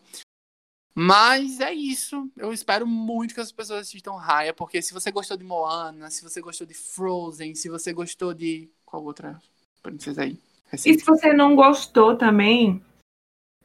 Mas 0.96 1.60
é 1.60 1.74
isso. 1.74 2.30
Eu 2.38 2.54
espero 2.54 2.86
muito 2.86 3.34
que 3.34 3.40
as 3.42 3.52
pessoas 3.52 3.82
assistam 3.88 4.14
Raya, 4.14 4.54
porque 4.54 4.82
se 4.82 4.94
você 4.94 5.12
gostou 5.12 5.36
de 5.38 5.44
Moana, 5.44 6.12
se 6.12 6.22
você 6.22 6.40
gostou 6.40 6.68
de 6.68 6.74
Frozen, 6.74 7.56
se 7.56 7.70
você 7.70 7.94
gostou 7.94 8.34
de. 8.34 8.70
Qual 8.86 9.04
outra 9.04 9.42
princesa 9.82 10.22
aí? 10.24 10.38
E 10.72 10.78
se 10.78 11.06
você 11.06 11.34
não 11.34 11.56
gostou 11.56 12.16
também, 12.16 12.84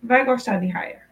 vai 0.03 0.25
gostar 0.25 0.59
de 0.59 0.67
Raya. 0.67 1.09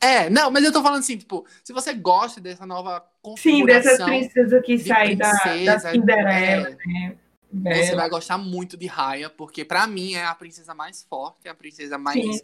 É, 0.00 0.28
não, 0.28 0.50
mas 0.50 0.64
eu 0.64 0.72
tô 0.72 0.82
falando 0.82 1.00
assim, 1.00 1.16
tipo, 1.16 1.46
se 1.64 1.72
você 1.72 1.94
gosta 1.94 2.40
dessa 2.40 2.66
nova 2.66 3.04
Sim, 3.38 3.64
dessas 3.64 3.98
configuração, 3.98 4.06
princesas 4.06 4.62
que 4.64 4.76
de 4.76 4.88
saem 4.88 5.16
da, 5.16 5.32
da 5.32 5.78
Cinderela, 5.78 6.68
é. 6.68 7.16
né? 7.52 7.82
você 7.82 7.94
vai 7.94 8.08
gostar 8.08 8.36
muito 8.36 8.76
de 8.76 8.86
Raya, 8.86 9.30
porque 9.30 9.64
pra 9.64 9.86
mim 9.86 10.14
é 10.14 10.24
a 10.24 10.34
princesa 10.34 10.74
mais 10.74 11.02
forte, 11.02 11.48
é 11.48 11.50
a 11.50 11.54
princesa 11.54 11.96
mais 11.96 12.38
Sim. 12.38 12.40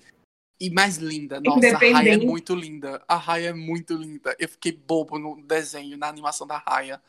e 0.59 0.71
mais 0.71 0.97
linda. 0.97 1.41
Nossa, 1.41 1.77
a 1.77 1.79
Raya 1.79 2.15
é 2.15 2.17
muito 2.17 2.55
linda. 2.55 3.03
A 3.07 3.17
Raya 3.17 3.51
é 3.51 3.55
muito 3.55 3.95
linda. 3.95 4.35
Eu 4.39 4.49
fiquei 4.49 4.73
bobo 4.73 5.19
no 5.19 5.43
desenho, 5.43 5.99
na 5.99 6.09
animação 6.09 6.47
da 6.47 6.57
Raya. 6.57 7.01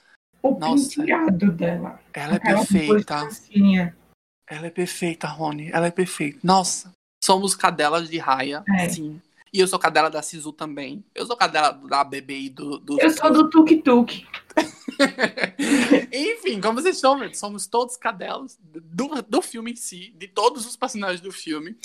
O 0.41 0.59
Nossa. 0.59 0.99
penteado 0.99 1.51
dela. 1.53 2.01
Ela 2.13 2.33
é 2.33 2.35
Aquela 2.35 2.65
perfeita. 2.65 3.29
Ela 4.53 4.67
é 4.67 4.69
perfeita, 4.69 5.27
Rony. 5.27 5.69
Ela 5.71 5.87
é 5.87 5.91
perfeita. 5.91 6.39
Nossa, 6.43 6.91
somos 7.23 7.55
cadelas 7.55 8.09
de 8.09 8.17
Raya, 8.17 8.63
É. 8.77 8.89
sim. 8.89 9.21
E 9.53 9.59
eu 9.59 9.67
sou 9.67 9.77
cadela 9.77 10.09
da 10.09 10.21
Sisu 10.23 10.51
também. 10.51 11.03
Eu 11.13 11.27
sou 11.27 11.37
cadela 11.37 11.71
da 11.71 12.03
bebê 12.03 12.39
e 12.39 12.49
do, 12.49 12.79
do 12.79 12.99
Eu 12.99 13.11
sou 13.11 13.31
do 13.31 13.49
Tuk 13.51 13.83
Tuk. 13.83 14.25
Enfim, 16.11 16.59
como 16.59 16.81
vocês 16.81 16.95
estão 16.95 17.19
vendo, 17.19 17.35
somos 17.35 17.67
todos 17.67 17.95
cadelos 17.95 18.57
do, 18.63 19.21
do 19.21 19.41
filme 19.43 19.71
em 19.73 19.75
si, 19.75 20.11
de 20.17 20.27
todos 20.27 20.65
os 20.65 20.75
personagens 20.75 21.21
do 21.21 21.31
filme. 21.31 21.77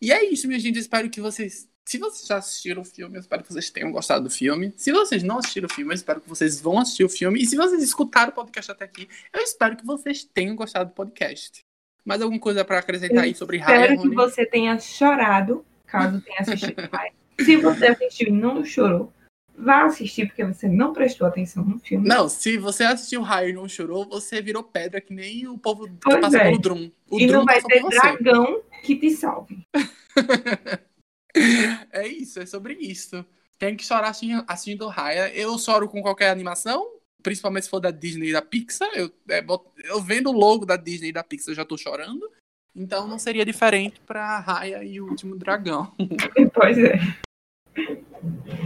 E 0.00 0.12
é 0.12 0.24
isso, 0.30 0.46
minha 0.46 0.60
gente. 0.60 0.78
Espero 0.78 1.08
que 1.08 1.20
vocês. 1.20 1.66
Se 1.88 1.98
vocês 1.98 2.26
já 2.26 2.36
assistiram 2.38 2.82
o 2.82 2.84
filme, 2.84 3.16
eu 3.16 3.20
espero 3.20 3.42
que 3.42 3.52
vocês 3.52 3.70
tenham 3.70 3.92
gostado 3.92 4.24
do 4.24 4.30
filme. 4.30 4.74
Se 4.76 4.92
vocês 4.92 5.22
não 5.22 5.38
assistiram 5.38 5.68
o 5.70 5.72
filme, 5.72 5.92
eu 5.92 5.94
espero 5.94 6.20
que 6.20 6.28
vocês 6.28 6.60
vão 6.60 6.78
assistir 6.78 7.04
o 7.04 7.08
filme. 7.08 7.40
E 7.40 7.46
se 7.46 7.56
vocês 7.56 7.82
escutaram 7.82 8.30
o 8.30 8.34
podcast 8.34 8.72
até 8.72 8.84
aqui, 8.84 9.08
eu 9.32 9.40
espero 9.40 9.76
que 9.76 9.86
vocês 9.86 10.24
tenham 10.24 10.56
gostado 10.56 10.90
do 10.90 10.94
podcast. 10.94 11.60
Mais 12.06 12.22
alguma 12.22 12.40
coisa 12.40 12.64
para 12.64 12.78
acrescentar 12.78 13.24
aí 13.24 13.34
sobre 13.34 13.58
Raya, 13.58 13.80
Espero 13.80 14.00
que 14.00 14.04
Rony? 14.06 14.14
você 14.14 14.46
tenha 14.46 14.78
chorado, 14.78 15.66
caso 15.86 16.20
tenha 16.20 16.38
assistido 16.38 16.76
Raya. 16.92 17.12
Se 17.40 17.56
você 17.56 17.88
assistiu 17.88 18.28
e 18.28 18.30
não 18.30 18.64
chorou, 18.64 19.12
vá 19.58 19.84
assistir, 19.86 20.26
porque 20.26 20.44
você 20.44 20.68
não 20.68 20.92
prestou 20.92 21.26
atenção 21.26 21.64
no 21.64 21.80
filme. 21.80 22.08
Não, 22.08 22.28
se 22.28 22.56
você 22.56 22.84
assistiu 22.84 23.22
Raya 23.22 23.48
e 23.48 23.52
não 23.52 23.68
chorou, 23.68 24.08
você 24.08 24.40
virou 24.40 24.62
pedra 24.62 25.00
que 25.00 25.12
nem 25.12 25.48
o 25.48 25.58
povo 25.58 25.88
que 25.88 25.94
Pois 26.00 26.20
passa 26.20 26.38
é. 26.38 26.44
pelo 26.44 26.58
Drum. 26.60 26.90
O 27.10 27.20
e 27.20 27.26
Drum 27.26 27.38
não 27.38 27.44
vai 27.44 27.60
ter 27.60 27.82
dragão 27.82 28.62
que 28.82 28.96
te 28.96 29.10
salve. 29.10 29.66
É 31.92 32.08
isso, 32.08 32.40
é 32.40 32.46
sobre 32.46 32.72
isso. 32.74 33.22
Tem 33.58 33.76
que 33.76 33.84
chorar 33.84 34.08
assistindo, 34.08 34.42
assistindo 34.48 34.88
Raya. 34.88 35.28
Eu 35.34 35.58
choro 35.58 35.86
com 35.86 36.00
qualquer 36.00 36.30
animação, 36.30 36.95
principalmente 37.26 37.64
se 37.64 37.70
for 37.70 37.80
da 37.80 37.90
Disney 37.90 38.28
e 38.28 38.32
da 38.32 38.40
Pixar. 38.40 38.88
Eu, 38.94 39.10
é, 39.28 39.44
eu 39.82 40.00
vendo 40.00 40.30
o 40.30 40.32
logo 40.32 40.64
da 40.64 40.76
Disney 40.76 41.08
e 41.08 41.12
da 41.12 41.24
Pixar, 41.24 41.50
eu 41.50 41.56
já 41.56 41.64
tô 41.64 41.76
chorando. 41.76 42.30
Então 42.72 43.08
não 43.08 43.18
seria 43.18 43.44
diferente 43.44 44.00
pra 44.06 44.38
Raya 44.38 44.84
e 44.84 45.00
o 45.00 45.08
Último 45.08 45.36
Dragão. 45.36 45.92
Pois 46.54 46.78
é. 46.78 47.00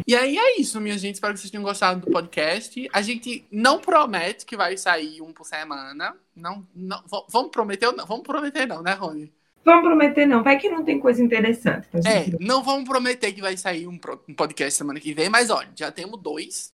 E 0.06 0.14
aí 0.14 0.36
é 0.36 0.60
isso, 0.60 0.78
minha 0.78 0.98
gente. 0.98 1.14
Espero 1.14 1.32
que 1.32 1.40
vocês 1.40 1.50
tenham 1.50 1.64
gostado 1.64 2.00
do 2.00 2.12
podcast. 2.12 2.86
A 2.92 3.00
gente 3.00 3.46
não 3.50 3.80
promete 3.80 4.44
que 4.44 4.56
vai 4.56 4.76
sair 4.76 5.22
um 5.22 5.32
por 5.32 5.46
semana. 5.46 6.14
Não, 6.36 6.66
não 6.74 7.02
vamos 7.28 7.50
prometer 7.50 7.86
ou 7.86 7.96
não? 7.96 8.04
Vamos 8.04 8.24
prometer 8.24 8.66
não, 8.66 8.82
né, 8.82 8.92
Rony? 8.92 9.32
Vamos 9.64 9.84
prometer, 9.84 10.26
não. 10.26 10.42
Vai 10.42 10.58
que 10.58 10.68
não 10.68 10.84
tem 10.84 11.00
coisa 11.00 11.22
interessante 11.22 11.88
É, 12.06 12.36
não 12.38 12.62
vamos 12.62 12.88
prometer 12.88 13.32
que 13.32 13.40
vai 13.40 13.56
sair 13.56 13.86
um, 13.86 13.98
um 14.28 14.34
podcast 14.34 14.74
semana 14.74 15.00
que 15.00 15.14
vem, 15.14 15.30
mas 15.30 15.48
olha, 15.50 15.70
já 15.74 15.90
temos 15.90 16.20
dois 16.20 16.72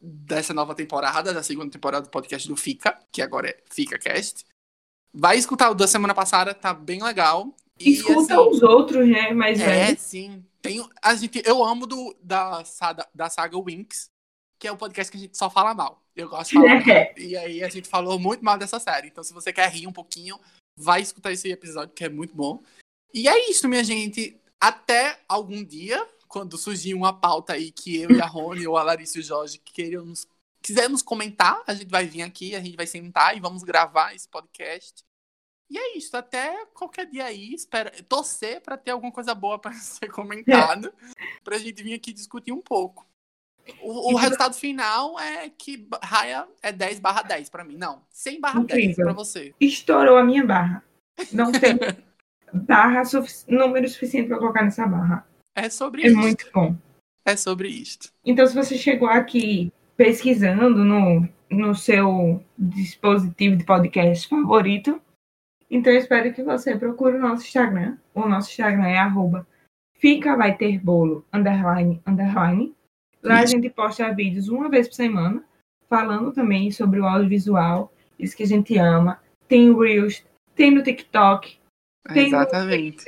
dessa 0.00 0.54
nova 0.54 0.74
temporada, 0.74 1.32
da 1.34 1.42
segunda 1.42 1.70
temporada 1.70 2.04
do 2.06 2.10
podcast 2.10 2.46
do 2.48 2.56
Fica, 2.56 2.98
que 3.10 3.20
agora 3.22 3.48
é 3.50 3.58
Fica 3.70 3.98
Cast. 3.98 4.44
Vai 5.12 5.38
escutar 5.38 5.70
o 5.70 5.74
da 5.74 5.86
semana 5.88 6.14
passada, 6.14 6.54
tá 6.54 6.72
bem 6.72 7.02
legal. 7.02 7.54
E, 7.80 7.92
Escuta 7.92 8.34
assim, 8.34 8.48
os 8.50 8.62
outros, 8.62 9.08
né? 9.08 9.32
Mais 9.32 9.60
É, 9.60 9.66
velhos. 9.86 10.00
sim. 10.00 10.44
Tem, 10.60 10.86
a 11.02 11.14
gente, 11.14 11.42
eu 11.46 11.64
amo 11.64 11.86
do, 11.86 12.16
da, 12.22 12.64
saga- 12.64 13.08
da 13.14 13.30
saga 13.30 13.56
Winx, 13.60 14.10
que 14.58 14.66
é 14.66 14.72
o 14.72 14.76
podcast 14.76 15.10
que 15.10 15.16
a 15.16 15.20
gente 15.20 15.36
só 15.38 15.48
fala 15.48 15.72
mal. 15.74 16.02
Eu 16.14 16.28
gosto 16.28 16.50
de 16.50 16.54
falar. 16.56 16.82
É. 16.88 17.14
E 17.16 17.36
aí 17.36 17.62
a 17.62 17.68
gente 17.68 17.88
falou 17.88 18.18
muito 18.18 18.44
mal 18.44 18.58
dessa 18.58 18.78
série. 18.80 19.08
Então, 19.08 19.22
se 19.22 19.32
você 19.32 19.52
quer 19.52 19.70
rir 19.70 19.86
um 19.86 19.92
pouquinho, 19.92 20.38
vai 20.76 21.00
escutar 21.00 21.32
esse 21.32 21.48
episódio, 21.50 21.94
que 21.94 22.04
é 22.04 22.08
muito 22.08 22.34
bom. 22.34 22.60
E 23.14 23.28
é 23.28 23.48
isso, 23.50 23.68
minha 23.68 23.84
gente. 23.84 24.36
Até 24.60 25.20
algum 25.28 25.62
dia, 25.64 26.04
quando 26.28 26.58
surgir 26.58 26.94
uma 26.94 27.12
pauta 27.12 27.54
aí 27.54 27.72
que 27.72 28.00
eu 28.00 28.10
e 28.10 28.20
a 28.20 28.26
Rony 28.26 28.66
ou 28.66 28.76
a 28.76 28.82
Larissa 28.82 29.18
e 29.18 29.20
o 29.20 29.24
Jorge 29.24 29.58
queremos, 29.58 30.26
quisermos 30.62 31.02
comentar, 31.02 31.62
a 31.66 31.74
gente 31.74 31.88
vai 31.88 32.06
vir 32.06 32.22
aqui, 32.22 32.54
a 32.54 32.60
gente 32.60 32.76
vai 32.76 32.86
sentar 32.86 33.36
e 33.36 33.40
vamos 33.40 33.62
gravar 33.62 34.14
esse 34.14 34.28
podcast. 34.28 35.04
E 35.70 35.76
é 35.76 35.96
isso, 35.96 36.16
até 36.16 36.64
qualquer 36.66 37.06
dia 37.06 37.24
aí, 37.24 37.52
espera, 37.52 37.90
torcer 38.08 38.60
para 38.62 38.76
ter 38.76 38.90
alguma 38.90 39.12
coisa 39.12 39.34
boa 39.34 39.58
para 39.58 39.72
ser 39.74 40.10
comentado, 40.10 40.92
pra 41.44 41.58
gente 41.58 41.82
vir 41.82 41.94
aqui 41.94 42.12
discutir 42.12 42.52
um 42.52 42.62
pouco. 42.62 43.06
O, 43.82 44.14
o 44.14 44.16
resultado 44.16 44.54
final 44.54 45.18
é 45.20 45.50
que 45.50 45.86
Raya 46.02 46.48
é 46.62 46.72
10 46.72 47.00
barra 47.00 47.20
10 47.22 47.50
pra 47.50 47.64
mim. 47.64 47.76
Não, 47.76 48.02
100 48.10 48.40
barra 48.40 48.64
10 48.64 48.82
Incrível. 48.82 49.04
pra 49.04 49.12
você. 49.12 49.54
Estourou 49.60 50.16
a 50.16 50.24
minha 50.24 50.44
barra. 50.44 50.82
Não 51.32 51.52
tem 51.52 51.76
barra 52.52 53.02
número 53.46 53.86
suficiente 53.88 54.28
pra 54.28 54.38
colocar 54.38 54.64
nessa 54.64 54.86
barra. 54.86 55.26
É 55.58 55.70
sobre 55.70 56.02
É 56.02 56.06
isto. 56.06 56.18
muito 56.18 56.46
bom. 56.52 56.76
É 57.24 57.36
sobre 57.36 57.68
isto. 57.68 58.10
Então, 58.24 58.46
se 58.46 58.54
você 58.54 58.76
chegou 58.76 59.08
aqui 59.08 59.72
pesquisando 59.96 60.84
no, 60.84 61.28
no 61.50 61.74
seu 61.74 62.42
dispositivo 62.56 63.56
de 63.56 63.64
podcast 63.64 64.28
favorito, 64.28 65.00
então 65.70 65.92
eu 65.92 65.98
espero 65.98 66.32
que 66.32 66.42
você 66.42 66.76
procure 66.76 67.16
o 67.16 67.20
nosso 67.20 67.44
Instagram. 67.44 67.98
O 68.14 68.26
nosso 68.26 68.50
Instagram 68.50 68.86
é 68.86 68.98
arroba 68.98 69.46
fica 69.98 70.36
vai 70.36 70.56
ter 70.56 70.78
bolo, 70.78 71.24
underline, 71.32 72.00
underline. 72.06 72.74
Lá 73.22 73.40
a 73.40 73.44
Isso. 73.44 73.52
gente 73.52 73.68
posta 73.68 74.12
vídeos 74.14 74.48
uma 74.48 74.68
vez 74.68 74.88
por 74.88 74.94
semana, 74.94 75.44
falando 75.88 76.32
também 76.32 76.70
sobre 76.70 77.00
o 77.00 77.04
audiovisual, 77.06 77.92
isso 78.18 78.36
que 78.36 78.44
a 78.44 78.46
gente 78.46 78.78
ama. 78.78 79.20
Tem 79.48 79.70
o 79.70 79.80
Reels, 79.80 80.24
tem 80.54 80.70
no 80.70 80.82
TikTok, 80.82 81.58
tem 82.14 82.30
no 82.30 82.36
Exatamente. 82.36 83.04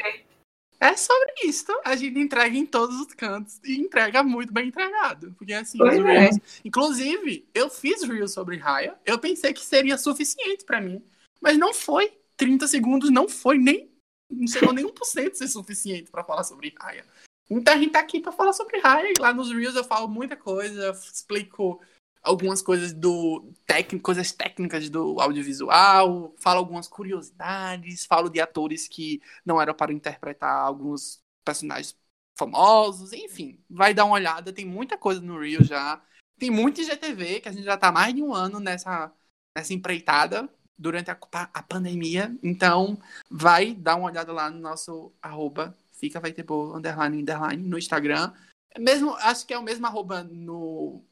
É 0.80 0.96
sobre 0.96 1.34
isso. 1.44 1.66
A 1.84 1.94
gente 1.94 2.18
entrega 2.18 2.56
em 2.56 2.64
todos 2.64 2.98
os 2.98 3.12
cantos 3.12 3.60
e 3.62 3.78
entrega 3.78 4.22
muito 4.22 4.50
bem 4.50 4.68
entregado. 4.68 5.34
Porque 5.36 5.52
assim, 5.52 5.76
Pois 5.76 5.98
os 5.98 6.04
é. 6.06 6.18
Reels. 6.18 6.38
Inclusive, 6.64 7.46
eu 7.52 7.68
fiz 7.68 8.02
Reels 8.02 8.32
sobre 8.32 8.56
Raya. 8.56 8.98
Eu 9.04 9.18
pensei 9.18 9.52
que 9.52 9.60
seria 9.60 9.98
suficiente 9.98 10.64
pra 10.64 10.80
mim. 10.80 11.04
Mas 11.40 11.58
não 11.58 11.74
foi. 11.74 12.10
30 12.36 12.66
segundos 12.66 13.10
não 13.10 13.28
foi 13.28 13.58
nem. 13.58 13.90
Não 14.30 14.46
chegou 14.46 14.72
nem 14.72 14.86
1% 14.86 15.34
ser 15.34 15.48
suficiente 15.48 16.10
pra 16.10 16.24
falar 16.24 16.44
sobre 16.44 16.74
Raya. 16.80 17.04
Então 17.50 17.74
a 17.74 17.76
gente 17.76 17.90
tá 17.90 17.98
aqui 17.98 18.20
pra 18.20 18.32
falar 18.32 18.54
sobre 18.54 18.78
Raya. 18.78 19.10
E 19.10 19.20
lá 19.20 19.34
nos 19.34 19.52
Reels 19.52 19.76
eu 19.76 19.84
falo 19.84 20.08
muita 20.08 20.34
coisa, 20.36 20.82
eu 20.82 20.92
explico 20.92 21.82
algumas 22.22 22.62
coisas 22.62 22.92
do 22.92 23.52
técnico, 23.66 24.04
coisas 24.04 24.32
técnicas 24.32 24.90
do 24.90 25.20
audiovisual, 25.20 26.34
falo 26.38 26.58
algumas 26.58 26.86
curiosidades, 26.88 28.06
falo 28.06 28.28
de 28.28 28.40
atores 28.40 28.86
que 28.88 29.20
não 29.44 29.60
eram 29.60 29.74
para 29.74 29.92
interpretar 29.92 30.54
alguns 30.54 31.22
personagens 31.44 31.96
famosos, 32.38 33.12
enfim, 33.12 33.62
vai 33.68 33.92
dar 33.92 34.04
uma 34.04 34.14
olhada, 34.14 34.52
tem 34.52 34.64
muita 34.64 34.96
coisa 34.96 35.20
no 35.20 35.38
Reel 35.38 35.62
já. 35.62 36.00
Tem 36.38 36.50
muito 36.50 36.80
IGTV, 36.80 37.40
que 37.40 37.48
a 37.48 37.52
gente 37.52 37.64
já 37.64 37.76
tá 37.76 37.88
há 37.88 37.92
mais 37.92 38.14
de 38.14 38.22
um 38.22 38.32
ano 38.32 38.58
nessa, 38.58 39.12
nessa 39.54 39.74
empreitada 39.74 40.48
durante 40.78 41.10
a, 41.10 41.18
a 41.32 41.62
pandemia. 41.62 42.34
Então, 42.42 42.98
vai 43.30 43.74
dar 43.74 43.96
uma 43.96 44.10
olhada 44.10 44.32
lá 44.32 44.50
no 44.50 44.58
nosso 44.58 45.12
arroba, 45.20 45.76
fica 45.92 46.18
vai 46.18 46.32
ter 46.32 46.42
boa, 46.42 46.78
underline, 46.78 47.20
underline, 47.20 47.62
no 47.62 47.76
Instagram. 47.76 48.32
Mesmo, 48.78 49.10
acho 49.16 49.46
que 49.46 49.52
é 49.52 49.58
o 49.58 49.62
mesmo 49.62 49.86
arroba 49.86 50.22
no, 50.22 51.04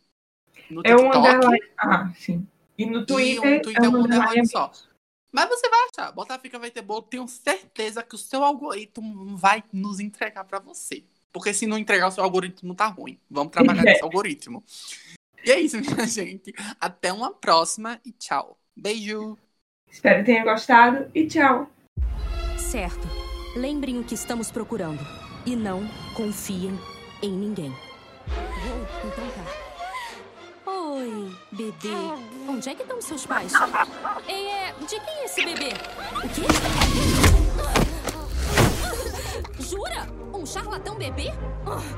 no 0.70 0.82
É 0.84 0.94
um 0.94 0.98
TikTok. 1.10 1.28
underline. 1.28 1.64
Ah, 1.78 2.12
sim. 2.16 2.46
E 2.76 2.86
no 2.86 3.04
Twitter, 3.04 3.58
um 3.58 3.62
Twitter 3.62 3.84
é 3.84 3.88
um 3.88 3.92
um 3.92 3.96
underline 3.96 4.24
underline 4.24 4.46
só. 4.48 4.70
Mas 5.32 5.48
você 5.48 5.68
vai 5.68 5.80
achar, 5.92 6.12
botar 6.12 6.38
Fica 6.38 6.58
Vai 6.58 6.70
Ter 6.70 6.80
Bolo, 6.82 7.02
tenho 7.02 7.26
certeza 7.28 8.02
que 8.02 8.14
o 8.14 8.18
seu 8.18 8.42
algoritmo 8.42 9.36
vai 9.36 9.62
nos 9.72 10.00
entregar 10.00 10.44
pra 10.44 10.58
você. 10.58 11.04
Porque 11.32 11.52
se 11.52 11.66
não 11.66 11.76
entregar, 11.76 12.08
o 12.08 12.10
seu 12.10 12.24
algoritmo 12.24 12.74
tá 12.74 12.86
ruim. 12.86 13.18
Vamos 13.30 13.52
trabalhar 13.52 13.82
É. 13.86 13.92
nesse 13.92 14.02
algoritmo. 14.02 14.64
E 15.44 15.50
é 15.50 15.60
isso, 15.60 15.76
minha 15.80 16.06
gente. 16.06 16.54
Até 16.80 17.12
uma 17.12 17.30
próxima 17.32 18.00
e 18.04 18.12
tchau. 18.12 18.58
Beijo! 18.76 19.36
Espero 19.90 20.20
que 20.20 20.26
tenha 20.26 20.44
gostado 20.44 21.10
e 21.14 21.26
tchau. 21.26 21.70
Certo. 22.56 23.06
Lembrem 23.56 23.98
o 23.98 24.04
que 24.04 24.14
estamos 24.14 24.50
procurando. 24.50 25.00
E 25.46 25.54
não 25.56 25.82
confiem 26.14 26.78
em 27.22 27.30
ninguém. 27.32 27.72
Oh, 28.28 29.06
então 29.06 29.28
tá. 29.30 29.57
Oi, 30.98 31.32
bebê. 31.52 31.94
Onde 32.48 32.70
é 32.70 32.74
que 32.74 32.82
estão 32.82 33.00
seus 33.00 33.24
pais? 33.24 33.52
Ei, 34.26 34.48
é. 34.50 34.74
De 34.80 34.98
quem 34.98 35.14
é 35.14 35.24
esse 35.26 35.44
bebê? 35.44 35.68
O 36.16 36.28
quê? 36.28 36.42
Jura? 39.62 40.08
Um 40.34 40.44
charlatão 40.44 40.96
bebê? 40.96 41.32